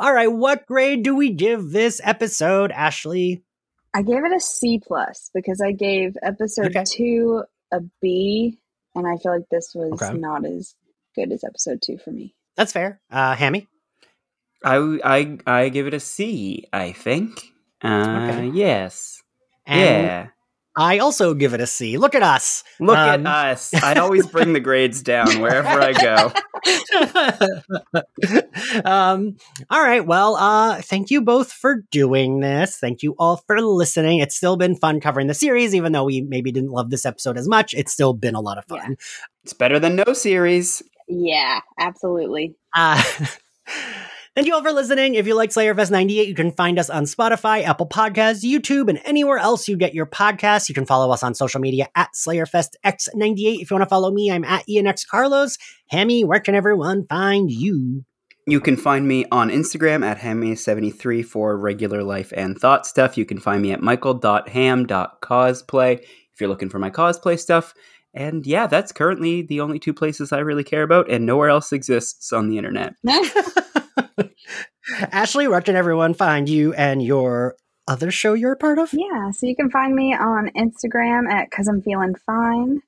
All 0.00 0.12
right, 0.12 0.30
what 0.32 0.66
grade 0.66 1.02
do 1.02 1.14
we 1.14 1.30
give 1.32 1.70
this 1.70 2.00
episode, 2.04 2.70
Ashley? 2.72 3.44
I 3.94 4.02
gave 4.02 4.24
it 4.24 4.32
a 4.32 4.40
C 4.40 4.80
plus 4.84 5.30
because 5.34 5.60
I 5.60 5.72
gave 5.72 6.16
episode 6.22 6.66
Okay. 6.76 6.84
two 6.84 7.44
a 7.72 7.80
B, 8.00 8.58
and 8.94 9.06
I 9.06 9.16
feel 9.16 9.32
like 9.32 9.48
this 9.50 9.74
was 9.74 10.00
Okay. 10.00 10.18
not 10.18 10.44
as 10.44 10.74
good 11.14 11.32
as 11.32 11.44
episode 11.44 11.80
two 11.82 11.98
for 11.98 12.10
me. 12.10 12.34
That's 12.56 12.72
fair. 12.72 13.00
Uh 13.10 13.34
Hammy? 13.34 13.66
I 14.64 14.98
I 15.04 15.38
I 15.46 15.68
give 15.68 15.86
it 15.86 15.94
a 15.94 16.00
C, 16.00 16.64
I 16.72 16.92
think. 16.92 17.40
Uh 17.82 18.28
Okay. 18.30 18.50
yes. 18.54 19.22
And 19.66 19.80
yeah. 20.06 20.26
I 20.76 20.98
also 20.98 21.34
give 21.34 21.54
it 21.54 21.60
a 21.60 21.66
C. 21.66 21.98
Look 21.98 22.14
at 22.14 22.22
us. 22.22 22.62
Look 22.78 22.96
um, 22.96 23.26
at 23.26 23.50
us. 23.50 23.74
I'd 23.82 23.98
always 23.98 24.26
bring 24.28 24.52
the 24.52 24.60
grades 24.60 25.02
down 25.02 25.40
wherever 25.40 25.68
I 25.68 25.92
go. 25.92 26.32
um, 28.84 29.36
all 29.70 29.82
right. 29.82 30.06
Well, 30.06 30.36
uh, 30.36 30.80
thank 30.82 31.10
you 31.10 31.20
both 31.20 31.52
for 31.52 31.82
doing 31.90 32.40
this. 32.40 32.76
Thank 32.76 33.02
you 33.02 33.14
all 33.18 33.38
for 33.38 33.60
listening. 33.60 34.18
It's 34.18 34.36
still 34.36 34.56
been 34.56 34.76
fun 34.76 35.00
covering 35.00 35.26
the 35.26 35.34
series, 35.34 35.74
even 35.74 35.92
though 35.92 36.04
we 36.04 36.22
maybe 36.22 36.52
didn't 36.52 36.70
love 36.70 36.90
this 36.90 37.06
episode 37.06 37.38
as 37.38 37.48
much. 37.48 37.74
It's 37.74 37.92
still 37.92 38.12
been 38.12 38.34
a 38.34 38.40
lot 38.40 38.58
of 38.58 38.64
fun. 38.66 38.96
It's 39.44 39.52
better 39.52 39.78
than 39.78 39.96
no 39.96 40.12
series. 40.12 40.82
Yeah, 41.08 41.60
absolutely. 41.78 42.54
Uh, 42.74 43.02
thank 44.38 44.46
you 44.46 44.54
all 44.54 44.62
for 44.62 44.70
listening. 44.70 45.16
If 45.16 45.26
you 45.26 45.34
like 45.34 45.50
Slayerfest 45.50 45.90
98, 45.90 46.28
you 46.28 46.34
can 46.36 46.52
find 46.52 46.78
us 46.78 46.88
on 46.88 47.06
Spotify, 47.06 47.64
Apple 47.64 47.88
Podcasts, 47.88 48.44
YouTube, 48.44 48.88
and 48.88 49.00
anywhere 49.04 49.38
else 49.38 49.66
you 49.66 49.76
get 49.76 49.94
your 49.94 50.06
podcasts. 50.06 50.68
You 50.68 50.76
can 50.76 50.86
follow 50.86 51.10
us 51.10 51.24
on 51.24 51.34
social 51.34 51.60
media 51.60 51.88
at 51.96 52.10
SlayerFestX98. 52.14 53.60
If 53.60 53.68
you 53.68 53.74
want 53.74 53.82
to 53.82 53.88
follow 53.88 54.12
me, 54.12 54.30
I'm 54.30 54.44
at 54.44 54.64
ENX 54.68 55.04
Carlos. 55.08 55.58
Hammy, 55.90 56.22
where 56.22 56.38
can 56.38 56.54
everyone 56.54 57.04
find 57.08 57.50
you? 57.50 58.04
You 58.46 58.60
can 58.60 58.76
find 58.76 59.08
me 59.08 59.24
on 59.32 59.50
Instagram 59.50 60.06
at 60.06 60.18
hammy73 60.18 61.24
for 61.24 61.58
regular 61.58 62.04
life 62.04 62.32
and 62.36 62.56
thought 62.56 62.86
stuff. 62.86 63.18
You 63.18 63.24
can 63.24 63.40
find 63.40 63.60
me 63.60 63.72
at 63.72 63.82
michael.ham.cosplay 63.82 65.98
if 65.98 66.40
you're 66.40 66.48
looking 66.48 66.70
for 66.70 66.78
my 66.78 66.90
cosplay 66.90 67.36
stuff. 67.36 67.74
And 68.14 68.46
yeah, 68.46 68.68
that's 68.68 68.92
currently 68.92 69.42
the 69.42 69.60
only 69.60 69.80
two 69.80 69.92
places 69.92 70.32
I 70.32 70.38
really 70.38 70.62
care 70.62 70.84
about, 70.84 71.10
and 71.10 71.26
nowhere 71.26 71.48
else 71.48 71.72
exists 71.72 72.32
on 72.32 72.48
the 72.48 72.56
internet. 72.56 72.94
Ashley, 75.12 75.48
where 75.48 75.60
can 75.60 75.76
everyone 75.76 76.14
find 76.14 76.48
you 76.48 76.72
and 76.74 77.02
your 77.02 77.56
other 77.86 78.10
show 78.10 78.34
you're 78.34 78.52
a 78.52 78.56
part 78.56 78.78
of? 78.78 78.92
Yeah, 78.92 79.30
so 79.30 79.46
you 79.46 79.56
can 79.56 79.70
find 79.70 79.94
me 79.94 80.14
on 80.14 80.50
Instagram 80.56 81.30
at 81.30 81.50
Cause 81.50 81.68
I'm 81.68 81.82
Feeling 81.82 82.14
Fine, 82.14 82.82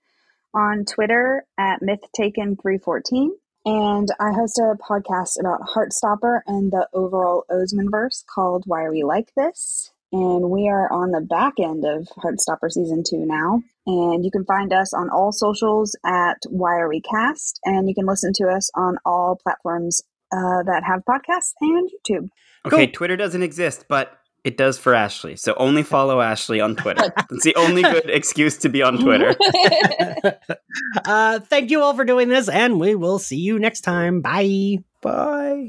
on 0.55 0.85
Twitter 0.85 1.45
at 1.59 1.81
MythTaken314, 1.81 3.31
and 3.67 4.09
I 4.19 4.33
host 4.33 4.59
a 4.59 4.77
podcast 4.81 5.39
about 5.39 5.69
Heartstopper 5.69 6.41
and 6.47 6.73
the 6.73 6.89
overall 6.93 7.45
Osemanverse 7.51 8.25
called 8.27 8.65
Why 8.67 8.85
Are 8.85 8.91
We 8.91 9.03
Like 9.03 9.33
This? 9.37 9.91
And 10.13 10.51
we 10.51 10.69
are 10.69 10.93
on 10.93 11.13
the 11.13 11.21
back 11.21 11.55
end 11.61 11.85
of 11.85 12.09
Heartstopper 12.19 12.71
season 12.71 13.05
two 13.07 13.25
now. 13.25 13.63
And 13.87 14.25
you 14.25 14.31
can 14.31 14.45
find 14.45 14.73
us 14.73 14.93
on 14.93 15.09
all 15.09 15.31
socials 15.31 15.95
at 16.05 16.39
Why 16.49 16.79
Are 16.79 16.89
We 16.89 17.01
Cast. 17.01 17.61
And 17.65 17.89
you 17.89 17.95
can 17.95 18.07
listen 18.07 18.33
to 18.37 18.49
us 18.49 18.71
on 18.75 18.99
all 19.05 19.39
platforms 19.41 20.03
uh, 20.33 20.63
that 20.65 20.83
have 20.85 21.03
podcasts 21.09 21.55
and 21.61 21.91
YouTube. 21.91 22.29
Okay, 22.67 22.87
cool. 22.87 22.93
Twitter 22.93 23.17
doesn't 23.17 23.43
exist, 23.43 23.87
but 23.89 24.21
it 24.45 24.57
does 24.57 24.79
for 24.79 24.95
Ashley. 24.95 25.37
So 25.37 25.55
only 25.57 25.83
follow 25.83 26.21
Ashley 26.21 26.61
on 26.61 26.77
Twitter. 26.77 27.13
It's 27.31 27.45
the 27.45 27.55
only 27.57 27.83
good 27.83 28.09
excuse 28.11 28.59
to 28.59 28.69
be 28.69 28.83
on 28.83 28.99
Twitter. 28.99 29.37
uh, 31.05 31.41
thank 31.41 31.71
you 31.71 31.83
all 31.83 31.95
for 31.95 32.05
doing 32.05 32.29
this, 32.29 32.49
and 32.49 32.81
we 32.81 32.95
will 32.95 33.19
see 33.19 33.39
you 33.39 33.59
next 33.59 33.83
time. 33.83 34.21
Bye. 34.21 34.79
Bye. 35.01 35.69